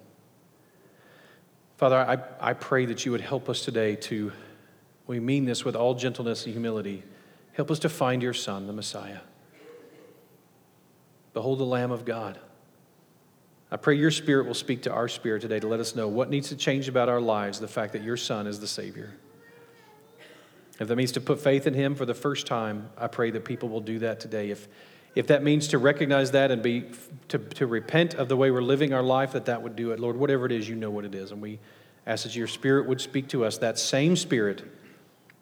Father, 1.78 1.96
I, 1.96 2.50
I 2.50 2.52
pray 2.52 2.84
that 2.86 3.06
you 3.06 3.12
would 3.12 3.22
help 3.22 3.48
us 3.48 3.64
today 3.64 3.96
to, 3.96 4.32
we 5.06 5.18
mean 5.18 5.46
this 5.46 5.64
with 5.64 5.74
all 5.74 5.94
gentleness 5.94 6.44
and 6.44 6.52
humility, 6.52 7.02
help 7.54 7.70
us 7.70 7.78
to 7.80 7.88
find 7.88 8.22
your 8.22 8.34
Son, 8.34 8.66
the 8.66 8.72
Messiah. 8.72 9.20
Behold 11.32 11.58
the 11.58 11.64
Lamb 11.64 11.90
of 11.90 12.04
God. 12.04 12.38
I 13.70 13.76
pray 13.76 13.94
your 13.94 14.10
spirit 14.10 14.46
will 14.46 14.54
speak 14.54 14.82
to 14.82 14.92
our 14.92 15.06
spirit 15.06 15.42
today 15.42 15.60
to 15.60 15.68
let 15.68 15.78
us 15.78 15.94
know 15.94 16.08
what 16.08 16.28
needs 16.28 16.48
to 16.48 16.56
change 16.56 16.88
about 16.88 17.08
our 17.08 17.20
lives, 17.20 17.60
the 17.60 17.68
fact 17.68 17.92
that 17.92 18.02
your 18.02 18.16
Son 18.16 18.46
is 18.46 18.58
the 18.58 18.66
Savior. 18.66 19.14
If 20.80 20.88
that 20.88 20.96
means 20.96 21.12
to 21.12 21.20
put 21.20 21.40
faith 21.40 21.66
in 21.66 21.74
Him 21.74 21.94
for 21.94 22.04
the 22.04 22.14
first 22.14 22.46
time, 22.46 22.90
I 22.96 23.06
pray 23.06 23.30
that 23.30 23.44
people 23.44 23.68
will 23.68 23.80
do 23.80 24.00
that 24.00 24.18
today. 24.18 24.50
If, 24.50 24.66
if 25.14 25.28
that 25.28 25.44
means 25.44 25.68
to 25.68 25.78
recognize 25.78 26.32
that 26.32 26.50
and 26.50 26.62
be 26.62 26.86
to, 27.28 27.38
to 27.38 27.66
repent 27.66 28.14
of 28.14 28.28
the 28.28 28.36
way 28.36 28.50
we're 28.50 28.62
living 28.62 28.92
our 28.92 29.02
life, 29.02 29.32
that 29.32 29.44
that 29.44 29.62
would 29.62 29.76
do 29.76 29.92
it. 29.92 30.00
Lord, 30.00 30.16
whatever 30.16 30.46
it 30.46 30.52
is, 30.52 30.68
you 30.68 30.74
know 30.74 30.90
what 30.90 31.04
it 31.04 31.14
is. 31.14 31.30
And 31.30 31.40
we 31.40 31.60
ask 32.06 32.24
that 32.24 32.34
your 32.34 32.48
spirit 32.48 32.88
would 32.88 33.00
speak 33.00 33.28
to 33.28 33.44
us. 33.44 33.58
That 33.58 33.78
same 33.78 34.16
spirit 34.16 34.64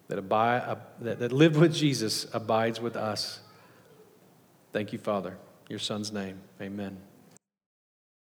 that, 0.08 0.18
abide, 0.18 0.62
uh, 0.66 0.76
that, 1.00 1.20
that 1.20 1.32
lived 1.32 1.56
with 1.56 1.72
Jesus 1.72 2.26
abides 2.34 2.80
with 2.80 2.96
us. 2.96 3.40
Thank 4.72 4.92
you, 4.92 4.98
Father. 4.98 5.38
Your 5.68 5.78
son's 5.78 6.12
name. 6.12 6.40
Amen. 6.60 6.96